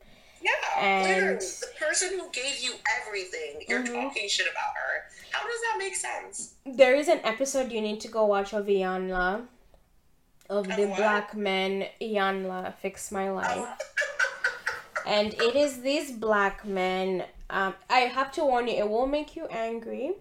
Yeah, 0.47 0.81
And- 0.81 1.09
literally, 1.09 1.47
the 1.67 1.73
person 1.85 2.09
who 2.19 2.27
gave 2.31 2.57
you 2.61 2.73
everything, 3.01 3.53
you're 3.69 3.83
Mhm. 3.83 3.95
talking 4.05 4.29
shit 4.29 4.49
about 4.55 4.73
her. 4.83 4.93
How 5.33 5.43
does 5.51 5.61
that 5.67 5.77
make 5.79 5.97
sense? 5.97 6.55
There 6.65 6.95
is 6.95 7.09
an 7.09 7.21
episode 7.25 7.73
you 7.73 7.81
need 7.89 8.01
to 8.03 8.09
go 8.09 8.25
watch 8.35 8.53
of 8.53 8.67
Iyanla, 8.67 9.47
of 10.49 10.69
Of 10.71 10.77
the 10.77 10.87
what? 10.87 10.97
black 10.97 11.35
men. 11.35 11.89
Iyanla, 12.01 12.75
fix 12.83 13.11
my 13.11 13.31
life. 13.31 13.67
Oh, 13.69 13.77
and 15.07 15.35
it 15.35 15.55
is 15.57 15.83
these 15.83 16.11
black 16.13 16.65
men. 16.65 17.25
Um, 17.51 17.75
I 17.91 18.01
have 18.17 18.31
to 18.33 18.45
warn 18.45 18.67
you, 18.69 18.75
it 18.83 18.89
will 18.89 19.07
make 19.07 19.37
you 19.37 19.47
angry. 19.47 20.15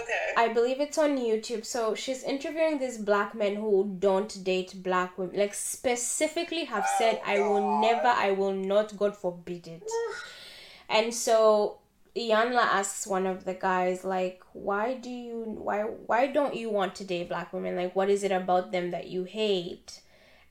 Okay. 0.00 0.32
I 0.36 0.48
believe 0.48 0.80
it's 0.80 0.98
on 0.98 1.18
YouTube. 1.18 1.64
So 1.64 1.94
she's 1.94 2.22
interviewing 2.22 2.78
these 2.78 2.98
black 2.98 3.34
men 3.34 3.56
who 3.56 3.96
don't 3.98 4.42
date 4.44 4.74
black 4.82 5.18
women. 5.18 5.36
Like 5.36 5.54
specifically 5.54 6.64
have 6.64 6.84
oh, 6.86 6.94
said, 6.98 7.20
Oh, 7.26 7.30
I 7.30 7.40
will 7.40 7.60
God. 7.60 7.80
never, 7.80 8.08
I 8.08 8.30
will 8.32 8.52
not, 8.52 8.96
God 8.96 9.16
forbid 9.16 9.66
it. 9.66 9.82
And 10.88 11.14
so 11.14 11.78
Iyanla 12.14 12.60
asks 12.60 13.06
one 13.06 13.26
of 13.26 13.44
the 13.44 13.54
guys, 13.54 14.04
like, 14.04 14.42
why 14.52 14.94
do 14.94 15.08
you 15.08 15.44
why 15.58 15.82
why 15.82 16.26
don't 16.26 16.54
you 16.54 16.68
want 16.68 16.94
to 16.96 17.04
date 17.04 17.30
black 17.30 17.52
women? 17.52 17.76
Like 17.76 17.96
what 17.96 18.10
is 18.10 18.22
it 18.22 18.32
about 18.32 18.72
them 18.72 18.90
that 18.90 19.08
you 19.08 19.24
hate? 19.24 20.00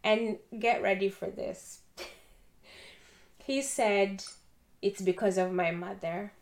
And 0.04 0.40
get 0.58 0.82
ready 0.82 1.10
for 1.10 1.30
this. 1.30 1.82
he 3.38 3.62
said, 3.62 4.24
It's 4.82 5.02
because 5.02 5.38
of 5.38 5.52
my 5.52 5.70
mother. 5.70 6.34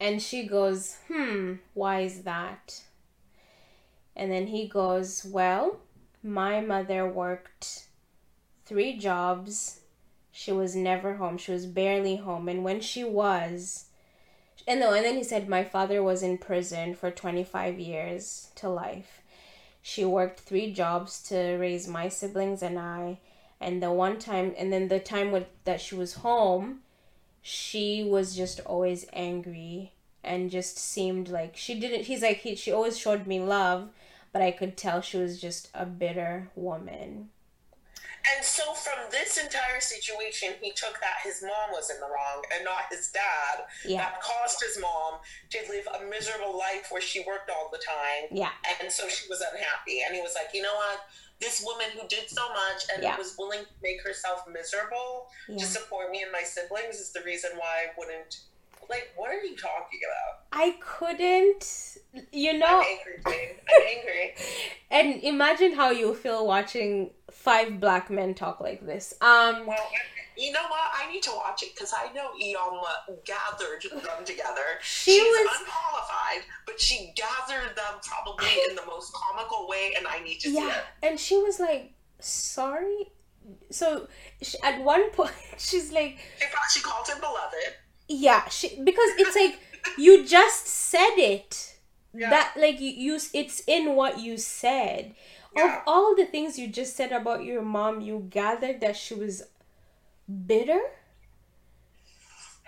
And 0.00 0.22
she 0.22 0.44
goes, 0.44 0.96
Hmm, 1.08 1.56
why 1.74 2.00
is 2.00 2.22
that? 2.22 2.82
And 4.16 4.32
then 4.32 4.46
he 4.46 4.66
goes, 4.66 5.24
Well, 5.24 5.80
my 6.22 6.60
mother 6.60 7.06
worked 7.06 7.86
three 8.64 8.96
jobs. 8.96 9.80
She 10.32 10.52
was 10.52 10.74
never 10.74 11.16
home. 11.16 11.36
She 11.36 11.52
was 11.52 11.66
barely 11.66 12.16
home. 12.16 12.48
And 12.48 12.64
when 12.64 12.80
she 12.80 13.04
was, 13.04 13.86
and 14.66 14.82
and 14.82 15.04
then 15.04 15.16
he 15.16 15.24
said, 15.24 15.48
My 15.48 15.64
father 15.64 16.02
was 16.02 16.22
in 16.22 16.38
prison 16.38 16.94
for 16.94 17.10
25 17.10 17.78
years 17.78 18.48
to 18.56 18.68
life. 18.68 19.20
She 19.82 20.04
worked 20.04 20.40
three 20.40 20.72
jobs 20.72 21.22
to 21.24 21.56
raise 21.56 21.88
my 21.88 22.08
siblings 22.08 22.62
and 22.62 22.78
I. 22.78 23.18
And 23.60 23.82
the 23.82 23.92
one 23.92 24.18
time, 24.18 24.54
and 24.56 24.72
then 24.72 24.88
the 24.88 25.00
time 25.00 25.32
with, 25.32 25.46
that 25.64 25.80
she 25.80 25.94
was 25.94 26.14
home, 26.14 26.80
she 27.42 28.04
was 28.04 28.36
just 28.36 28.60
always 28.60 29.06
angry 29.12 29.92
and 30.22 30.50
just 30.50 30.78
seemed 30.78 31.28
like 31.28 31.56
she 31.56 31.78
didn't 31.78 32.04
he's 32.04 32.22
like 32.22 32.38
he, 32.38 32.54
she 32.54 32.70
always 32.72 32.98
showed 32.98 33.26
me 33.26 33.40
love 33.40 33.88
but 34.32 34.42
i 34.42 34.50
could 34.50 34.76
tell 34.76 35.00
she 35.00 35.16
was 35.16 35.40
just 35.40 35.68
a 35.74 35.86
bitter 35.86 36.50
woman 36.54 37.30
And 38.36 38.44
so 38.44 38.74
from 38.74 38.98
this 39.10 39.38
entire 39.38 39.80
situation, 39.80 40.50
he 40.60 40.72
took 40.72 41.00
that 41.00 41.24
his 41.24 41.40
mom 41.42 41.72
was 41.72 41.88
in 41.88 41.96
the 42.00 42.06
wrong 42.06 42.44
and 42.54 42.62
not 42.64 42.84
his 42.90 43.08
dad. 43.10 43.64
yeah 43.88 43.96
That 44.04 44.20
caused 44.20 44.60
his 44.60 44.76
mom 44.78 45.20
to 45.48 45.58
live 45.72 45.88
a 45.98 46.04
miserable 46.04 46.52
life 46.56 46.88
where 46.92 47.00
she 47.00 47.24
worked 47.26 47.48
all 47.48 47.70
the 47.72 47.78
time. 47.80 48.28
yeah 48.30 48.52
And 48.78 48.92
so 48.92 49.08
she 49.08 49.24
was 49.32 49.40
unhappy. 49.40 50.02
And 50.04 50.14
he 50.14 50.20
was 50.20 50.34
like, 50.34 50.52
you 50.52 50.60
know 50.60 50.74
what? 50.74 51.00
This 51.40 51.62
woman 51.64 51.86
who 51.98 52.06
did 52.06 52.28
so 52.28 52.48
much 52.50 52.84
and 52.92 53.02
Yeah. 53.02 53.16
was 53.16 53.34
willing 53.38 53.60
to 53.64 53.70
make 53.82 54.02
herself 54.02 54.46
miserable 54.46 55.30
yeah 55.48 55.58
to 55.58 55.66
support 55.66 56.10
me 56.10 56.22
and 56.22 56.30
my 56.30 56.42
siblings 56.42 56.96
is 57.00 57.12
the 57.12 57.22
reason 57.22 57.52
why 57.56 57.86
I 57.88 57.92
wouldn't. 57.96 58.40
Like, 58.88 59.12
what 59.16 59.30
are 59.30 59.42
you 59.42 59.56
talking 59.56 60.00
about? 60.04 60.38
i 60.52 60.74
couldn't 60.80 61.96
you 62.32 62.58
know 62.58 62.80
I'm 62.80 62.84
angry, 62.84 63.22
I'm 63.64 63.82
angry. 63.98 64.34
and 64.90 65.22
imagine 65.22 65.72
how 65.74 65.90
you 65.90 66.12
feel 66.14 66.44
watching 66.44 67.10
five 67.30 67.78
black 67.78 68.10
men 68.10 68.34
talk 68.34 68.60
like 68.60 68.84
this 68.84 69.14
um 69.20 69.66
Well, 69.66 69.78
you 70.36 70.50
know 70.52 70.62
what? 70.62 70.80
I 70.94 71.10
need 71.12 71.22
to 71.24 71.30
watch 71.36 71.62
it 71.62 71.74
because 71.74 71.92
I 71.96 72.12
know 72.12 72.30
Eon 72.40 72.80
gathered 73.24 73.82
them 74.02 74.24
together. 74.24 74.78
She 74.82 75.12
She's 75.12 75.22
was- 75.22 75.60
unqualified, 75.60 76.42
but 76.66 76.80
she 76.80 77.12
gathered 77.14 77.76
them 77.76 77.94
probably 78.02 78.48
in 78.68 78.74
the 78.74 78.84
most 78.86 79.12
comical 79.12 79.68
way, 79.68 79.94
and 79.96 80.06
I 80.06 80.20
need 80.24 80.40
to 80.40 80.48
see 80.48 80.54
yeah 80.56 80.68
it. 80.78 81.06
and 81.06 81.20
she 81.20 81.36
was 81.38 81.60
like 81.60 81.92
sorry 82.18 83.12
so 83.70 84.08
she, 84.42 84.56
at 84.64 84.82
one 84.82 85.10
point 85.18 85.32
she's 85.58 85.92
like 85.92 86.18
She, 86.40 86.46
she 86.74 86.80
called 86.80 87.06
him 87.06 87.20
beloved. 87.20 87.74
Yeah 88.10 88.48
she 88.48 88.68
because 88.82 89.10
it's 89.18 89.36
like 89.36 89.58
you 89.98 90.26
just 90.26 90.66
said 90.66 91.16
it. 91.16 91.76
Yeah. 92.12 92.30
that 92.30 92.54
like 92.56 92.80
you, 92.80 92.90
you 92.90 93.20
it's 93.32 93.62
in 93.68 93.94
what 93.94 94.18
you 94.18 94.36
said. 94.36 95.14
Yeah. 95.56 95.78
of 95.78 95.82
all 95.86 96.16
the 96.16 96.26
things 96.26 96.58
you 96.58 96.68
just 96.68 96.96
said 96.96 97.12
about 97.12 97.44
your 97.44 97.62
mom 97.62 98.00
you 98.00 98.26
gathered 98.30 98.80
that 98.80 98.96
she 98.96 99.14
was 99.14 99.44
bitter? 100.46 100.80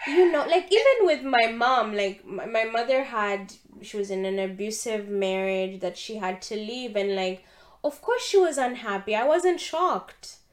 You 0.06 0.30
know 0.32 0.44
like 0.46 0.66
even 0.72 1.06
with 1.06 1.22
my 1.22 1.46
mom 1.52 1.94
like 1.94 2.24
my, 2.26 2.44
my 2.46 2.64
mother 2.64 3.04
had 3.04 3.52
she 3.82 3.96
was 3.96 4.10
in 4.10 4.24
an 4.24 4.38
abusive 4.38 5.08
marriage 5.08 5.80
that 5.80 5.96
she 5.96 6.16
had 6.16 6.42
to 6.42 6.56
leave 6.56 6.96
and 6.96 7.14
like 7.14 7.44
of 7.84 8.00
course 8.02 8.22
she 8.24 8.38
was 8.38 8.58
unhappy. 8.58 9.14
I 9.14 9.24
wasn't 9.24 9.60
shocked. 9.60 10.36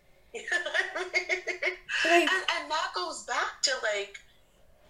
And, 2.06 2.30
and 2.30 2.72
that 2.72 2.92
goes 2.96 3.24
back 3.24 3.62
to 3.64 3.72
like 3.94 4.20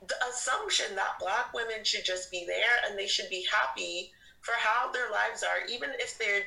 the 0.07 0.15
assumption 0.29 0.95
that 0.95 1.19
black 1.19 1.53
women 1.53 1.83
should 1.83 2.05
just 2.05 2.31
be 2.31 2.45
there 2.45 2.87
and 2.87 2.97
they 2.97 3.07
should 3.07 3.29
be 3.29 3.45
happy 3.51 4.11
for 4.41 4.53
how 4.57 4.91
their 4.91 5.11
lives 5.11 5.43
are, 5.43 5.67
even 5.69 5.89
if 5.99 6.17
they're 6.17 6.43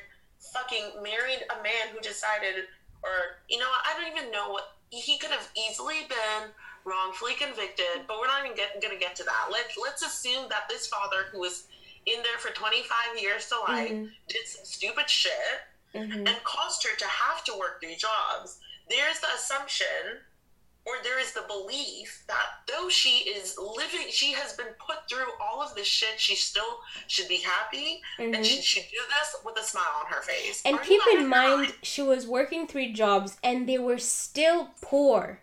fucking 0.53 1.01
married 1.03 1.45
a 1.49 1.63
man 1.63 1.93
who 1.93 1.99
decided, 2.01 2.65
or 3.03 3.37
you 3.47 3.57
know, 3.59 3.69
I 3.69 3.93
don't 3.99 4.11
even 4.17 4.31
know 4.31 4.49
what 4.49 4.75
he 4.89 5.17
could 5.17 5.31
have 5.31 5.49
easily 5.55 6.05
been 6.09 6.49
wrongfully 6.85 7.33
convicted, 7.35 8.05
but 8.07 8.19
we're 8.19 8.27
not 8.27 8.43
even 8.43 8.57
get, 8.57 8.81
gonna 8.81 8.97
get 8.99 9.15
to 9.17 9.23
that. 9.23 9.47
Let's 9.51 9.77
let's 9.81 10.01
assume 10.03 10.49
that 10.49 10.67
this 10.69 10.87
father 10.87 11.25
who 11.31 11.39
was 11.39 11.67
in 12.05 12.21
there 12.23 12.37
for 12.39 12.49
25 12.49 13.21
years 13.21 13.47
to 13.47 13.59
life 13.59 13.89
Mhm. 13.91 14.11
did 14.27 14.45
some 14.47 14.65
stupid 14.65 15.09
shit 15.09 15.61
Mhm. 15.95 16.27
and 16.27 16.43
caused 16.43 16.83
her 16.83 16.95
to 16.95 17.07
have 17.07 17.43
to 17.45 17.53
work 17.57 17.79
three 17.79 17.95
jobs, 17.95 18.59
there's 18.89 19.19
the 19.21 19.31
assumption 19.33 20.25
or 20.85 20.93
there 21.03 21.19
is 21.19 21.31
the 21.31 21.43
belief 21.47 22.23
that 22.27 22.47
though 22.67 22.89
she 22.89 23.29
is 23.29 23.57
living, 23.57 24.07
she 24.09 24.33
has 24.33 24.53
been 24.53 24.73
put 24.85 25.07
through 25.09 25.31
all 25.41 25.61
of 25.61 25.73
this 25.75 25.87
shit, 25.87 26.19
she 26.19 26.35
still 26.35 26.79
should 27.07 27.27
be 27.29 27.37
happy 27.37 28.01
and 28.19 28.35
Mhm. 28.35 28.43
she 28.43 28.61
should 28.61 28.83
do 28.91 28.99
this 29.07 29.35
with 29.45 29.57
a 29.57 29.63
smile 29.63 29.93
on 30.01 30.07
her 30.07 30.21
face. 30.21 30.61
And 30.65 30.77
Are 30.77 30.83
keep 30.83 31.01
in 31.11 31.27
mind, 31.27 31.73
she 31.83 32.01
was 32.01 32.27
working 32.27 32.67
three 32.67 32.91
jobs 32.91 33.37
and 33.43 33.67
they 33.67 33.77
were 33.77 33.97
still 33.99 34.71
poor. 34.81 35.41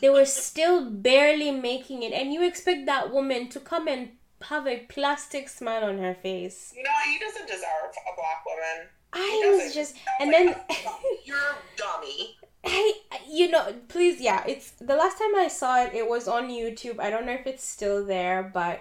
They 0.00 0.08
were 0.08 0.26
still 0.26 0.90
barely 0.90 1.50
making 1.50 2.02
it. 2.02 2.12
And 2.12 2.32
you 2.32 2.42
expect 2.42 2.86
that 2.86 3.10
woman 3.12 3.48
to 3.50 3.60
come 3.60 3.86
and 3.86 4.16
have 4.42 4.66
a 4.66 4.78
plastic 4.88 5.48
smile 5.48 5.84
on 5.84 5.98
her 5.98 6.14
face. 6.14 6.72
You 6.74 6.82
know, 6.82 6.90
he 7.04 7.18
doesn't 7.18 7.46
deserve 7.46 7.90
a 8.10 8.16
black 8.16 8.44
woman. 8.46 8.88
I 9.12 9.40
doesn't. 9.44 9.64
was 9.66 9.74
just. 9.74 9.96
And 10.18 10.32
like 10.32 10.68
then. 10.68 10.78
you're 11.24 11.36
a 11.36 11.56
dummy. 11.76 12.38
I, 12.64 12.92
you 13.28 13.50
know, 13.50 13.74
please, 13.88 14.20
yeah, 14.20 14.44
it's 14.46 14.70
the 14.72 14.94
last 14.94 15.18
time 15.18 15.34
I 15.34 15.48
saw 15.48 15.82
it, 15.84 15.94
it 15.94 16.08
was 16.08 16.28
on 16.28 16.48
YouTube. 16.50 16.98
I 17.00 17.10
don't 17.10 17.26
know 17.26 17.32
if 17.32 17.46
it's 17.46 17.64
still 17.64 18.04
there, 18.04 18.42
but 18.52 18.80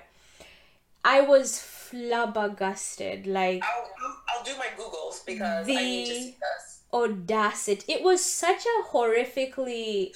I 1.03 1.22
was 1.22 1.60
flabbergasted. 1.60 3.26
Like, 3.26 3.64
I'll, 3.64 3.89
I'll 4.38 4.43
do 4.43 4.51
my 4.57 4.68
Googles 4.77 5.26
because 5.26 5.68
I 5.68 5.72
need 5.73 6.06
to 6.07 6.14
The- 6.14 6.19
see 6.19 6.31
this. 6.31 6.81
audacity. 6.93 7.93
It 7.93 8.03
was 8.03 8.23
such 8.23 8.65
a 8.65 8.84
horrifically 8.91 10.14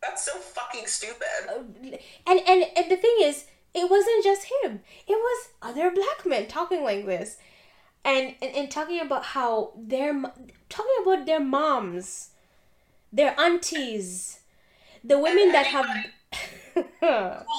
That's 0.00 0.24
so 0.24 0.32
fucking 0.38 0.86
stupid. 0.86 1.26
Uh, 1.48 1.62
and 2.26 2.40
and 2.48 2.64
and 2.76 2.90
the 2.90 2.96
thing 2.96 3.16
is 3.20 3.44
it 3.74 3.90
wasn't 3.90 4.22
just 4.24 4.46
him 4.62 4.80
it 5.08 5.12
was 5.14 5.48
other 5.62 5.90
black 5.90 6.26
men 6.26 6.46
talking 6.46 6.82
like 6.84 7.06
this 7.06 7.36
and 8.04 8.34
and, 8.42 8.54
and 8.54 8.70
talking 8.70 9.00
about 9.00 9.24
how 9.24 9.72
their 9.76 10.12
talking 10.68 10.96
about 11.02 11.24
their 11.26 11.40
moms 11.40 12.30
their 13.12 13.38
aunties 13.38 14.40
the 15.04 15.18
women 15.18 15.52
that 15.52 15.66
have 15.66 15.86
who 16.74 16.80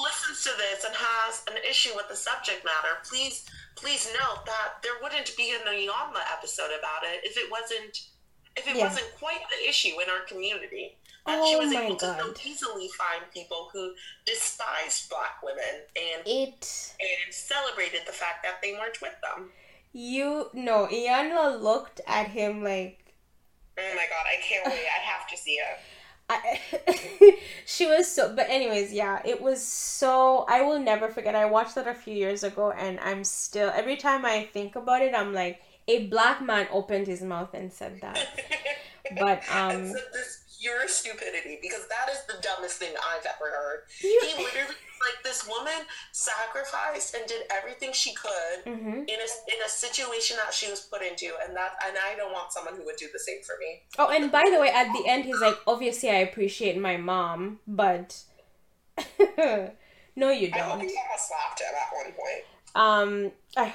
listens 0.02 0.42
to 0.42 0.50
this 0.58 0.84
and 0.84 0.94
has 0.96 1.44
an 1.50 1.56
issue 1.68 1.90
with 1.94 2.08
the 2.08 2.16
subject 2.16 2.64
matter, 2.64 2.96
please 3.08 3.46
please 3.76 4.08
note 4.14 4.44
that 4.46 4.82
there 4.82 4.92
wouldn't 5.02 5.36
be 5.36 5.50
an 5.52 5.60
Iyanla 5.66 6.20
episode 6.36 6.70
about 6.78 7.02
it 7.04 7.20
if 7.22 7.36
it 7.36 7.50
wasn't 7.50 8.08
if 8.56 8.66
it 8.68 8.76
Yeah. 8.76 8.84
wasn't 8.88 9.06
quite 9.18 9.40
the 9.50 9.68
issue 9.68 10.00
in 10.00 10.08
our 10.08 10.20
community. 10.26 10.96
That 11.26 11.38
Oh 11.40 11.46
she 11.48 11.56
was 11.56 11.72
able 11.72 11.96
to 11.96 12.06
so 12.18 12.26
God. 12.28 12.40
easily 12.44 12.88
find 12.88 13.22
people 13.32 13.68
who 13.72 13.92
despised 14.26 15.08
black 15.10 15.42
women 15.42 15.82
and 15.96 16.26
it 16.26 16.92
and 17.00 17.34
celebrated 17.34 18.02
the 18.06 18.12
fact 18.12 18.42
that 18.42 18.60
they 18.62 18.72
weren't 18.72 19.00
with 19.02 19.14
them. 19.22 19.50
you 19.92 20.50
no 20.54 20.86
Iyanla 20.86 21.60
looked 21.62 22.00
at 22.06 22.28
him 22.28 22.64
like 22.64 23.03
Oh 23.78 23.94
my 23.94 24.06
god, 24.08 24.26
I 24.26 24.40
can't 24.40 24.64
wait. 24.66 24.86
I 24.86 25.00
have 25.02 25.26
to 25.28 25.36
see 25.36 25.52
it. 25.52 25.78
I, 26.30 26.58
she 27.66 27.84
was 27.84 28.10
so 28.10 28.34
but 28.34 28.48
anyways 28.48 28.94
yeah 28.94 29.20
it 29.26 29.42
was 29.42 29.62
so 29.62 30.46
i 30.48 30.62
will 30.62 30.78
never 30.78 31.10
forget 31.10 31.34
i 31.34 31.44
watched 31.44 31.74
that 31.74 31.86
a 31.86 31.92
few 31.92 32.14
years 32.14 32.42
ago 32.42 32.70
and 32.70 32.98
i'm 33.00 33.24
still 33.24 33.70
every 33.74 33.96
time 33.96 34.24
i 34.24 34.48
think 34.50 34.74
about 34.74 35.02
it 35.02 35.14
i'm 35.14 35.34
like 35.34 35.60
a 35.86 36.06
black 36.06 36.40
man 36.40 36.66
opened 36.72 37.06
his 37.06 37.20
mouth 37.20 37.52
and 37.52 37.70
said 37.70 38.00
that 38.00 38.26
but 39.20 39.42
um 39.54 39.92
this 39.92 40.43
pure 40.64 40.88
stupidity 40.88 41.58
because 41.60 41.86
that 41.88 42.10
is 42.10 42.20
the 42.26 42.40
dumbest 42.40 42.78
thing 42.78 42.94
I've 43.12 43.26
ever 43.26 43.50
heard. 43.50 43.80
you, 44.00 44.20
He 44.24 44.42
literally, 44.42 44.74
like, 45.06 45.22
this 45.22 45.46
woman 45.46 45.84
sacrificed 46.12 47.14
and 47.14 47.26
did 47.26 47.42
everything 47.50 47.92
she 47.92 48.14
could 48.14 48.64
Mhm. 48.64 49.04
in 49.06 49.18
a 49.26 49.28
in 49.54 49.58
a 49.66 49.68
situation 49.68 50.36
that 50.42 50.54
she 50.54 50.70
was 50.70 50.80
put 50.80 51.02
into, 51.02 51.30
and 51.42 51.54
that 51.56 51.72
and 51.86 51.96
I 51.98 52.14
don't 52.16 52.32
want 52.32 52.52
someone 52.52 52.76
who 52.76 52.84
would 52.86 52.96
do 52.96 53.08
the 53.12 53.18
same 53.18 53.42
for 53.42 53.56
me. 53.58 53.82
oh 53.98 54.08
and 54.08 54.32
by 54.32 54.44
the 54.50 54.58
way 54.58 54.70
at 54.70 54.90
the 54.94 55.04
end 55.06 55.24
he's 55.26 55.40
like 55.40 55.58
obviously 55.66 56.08
i 56.10 56.20
appreciate 56.28 56.76
my 56.78 56.96
mom 56.96 57.60
but 57.66 58.22
no 60.16 60.30
you 60.30 60.50
I 60.52 60.58
hope 60.58 60.78
don't 60.80 60.88
you 60.88 60.96
slapped 61.18 61.60
him 61.60 61.74
at 61.82 61.92
one 62.00 62.12
point. 62.12 62.44
um 62.74 63.32
i 63.56 63.72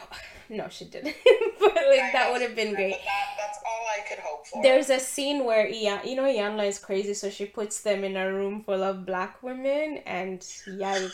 no 0.50 0.68
she 0.70 0.86
didn't 0.86 1.16
but 1.60 1.76
like 1.76 2.12
that 2.14 2.30
would 2.32 2.42
have 2.42 2.56
been 2.56 2.74
great 2.76 2.92
that, 3.06 3.30
that's 3.38 3.60
all 3.66 3.86
I 3.98 4.02
could 4.08 4.20
hope 4.20 4.46
for. 4.48 4.62
There's 4.64 4.90
a 4.90 5.00
scene 5.00 5.46
where 5.46 5.68
Ian, 5.68 6.00
you 6.06 6.16
know, 6.16 6.24
Iyanla 6.24 6.68
is 6.68 6.80
crazy, 6.80 7.14
so 7.14 7.30
she 7.30 7.46
puts 7.46 7.82
them 7.82 8.04
in 8.04 8.16
a 8.18 8.32
room 8.32 8.64
full 8.64 8.82
of 8.84 9.06
black 9.06 9.42
women, 9.44 9.98
and 10.06 10.40
yikes. 10.40 11.12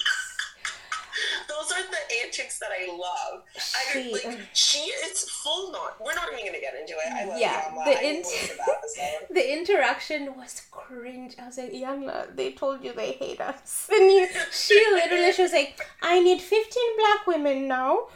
Those 1.48 1.72
are 1.72 1.82
the 1.90 2.26
antics 2.26 2.60
that 2.60 2.70
I 2.78 2.92
love. 2.92 3.44
I 3.56 3.94
She- 3.94 4.12
like 4.12 4.26
um, 4.26 4.38
she 4.54 4.80
is 4.80 5.30
full 5.30 5.74
on. 5.76 5.92
We're 6.04 6.14
not 6.14 6.28
even 6.34 6.46
gonna 6.46 6.60
get 6.60 6.76
into 6.76 6.94
it. 6.94 7.14
I 7.14 7.26
love 7.26 7.40
Yeah, 7.40 7.72
the 7.86 7.98
I 7.98 8.02
int- 8.02 8.26
can't 8.26 8.26
wait 8.26 8.50
for 8.50 8.58
that 8.58 8.70
episode. 8.78 9.34
The 9.36 9.54
interaction 9.58 10.36
was 10.36 10.62
cringe. 10.72 11.36
I 11.42 11.46
was 11.48 11.58
like, 11.58 11.72
Iyanla, 11.72 12.36
they 12.36 12.52
told 12.52 12.84
you 12.84 12.94
they 12.94 13.14
hate 13.14 13.40
us. 13.40 13.88
And 13.92 14.12
you, 14.12 14.28
she 14.52 14.76
literally, 14.92 15.32
she 15.32 15.42
was 15.44 15.54
like, 15.54 15.80
I 16.02 16.20
need 16.20 16.42
15 16.42 16.84
black 17.00 17.28
women 17.28 17.68
now. 17.68 18.08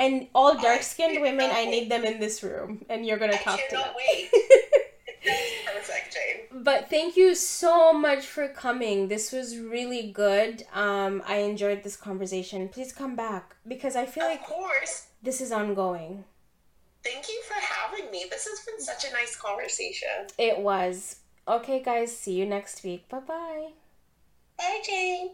And 0.00 0.26
all 0.34 0.56
dark 0.58 0.82
skinned 0.82 1.20
women, 1.20 1.50
I 1.52 1.66
need 1.66 1.90
them 1.90 2.04
in 2.04 2.18
this 2.18 2.42
room. 2.42 2.84
And 2.88 3.04
you're 3.06 3.18
going 3.18 3.30
to 3.32 3.38
I 3.38 3.42
talk 3.42 3.60
to 3.60 3.64
them. 3.70 3.82
cannot 3.82 3.94
wait. 3.96 4.30
Perfect, 5.66 6.16
Jane. 6.16 6.62
But 6.64 6.88
thank 6.88 7.16
you 7.16 7.34
so 7.34 7.92
much 7.92 8.24
for 8.24 8.48
coming. 8.48 9.08
This 9.08 9.30
was 9.30 9.58
really 9.58 10.10
good. 10.10 10.64
Um, 10.72 11.22
I 11.26 11.36
enjoyed 11.36 11.82
this 11.82 11.96
conversation. 11.96 12.68
Please 12.70 12.92
come 12.92 13.14
back 13.14 13.56
because 13.68 13.94
I 13.94 14.06
feel 14.06 14.24
Of 14.24 14.30
like 14.30 14.42
course. 14.44 15.08
this 15.22 15.40
is 15.42 15.52
ongoing. 15.52 16.24
Thank 17.04 17.28
you 17.28 17.40
for 17.46 17.54
having 17.60 18.10
me. 18.10 18.24
This 18.30 18.46
has 18.48 18.60
been 18.66 18.80
such 18.80 19.04
a 19.08 19.12
nice 19.12 19.36
conversation. 19.36 20.26
It 20.38 20.58
was. 20.58 21.16
Okay, 21.46 21.82
guys, 21.82 22.16
see 22.16 22.32
you 22.34 22.46
next 22.46 22.82
week. 22.84 23.08
Bye 23.08 23.20
bye. 23.20 23.68
Bye, 24.58 24.80
Jane. 24.86 25.30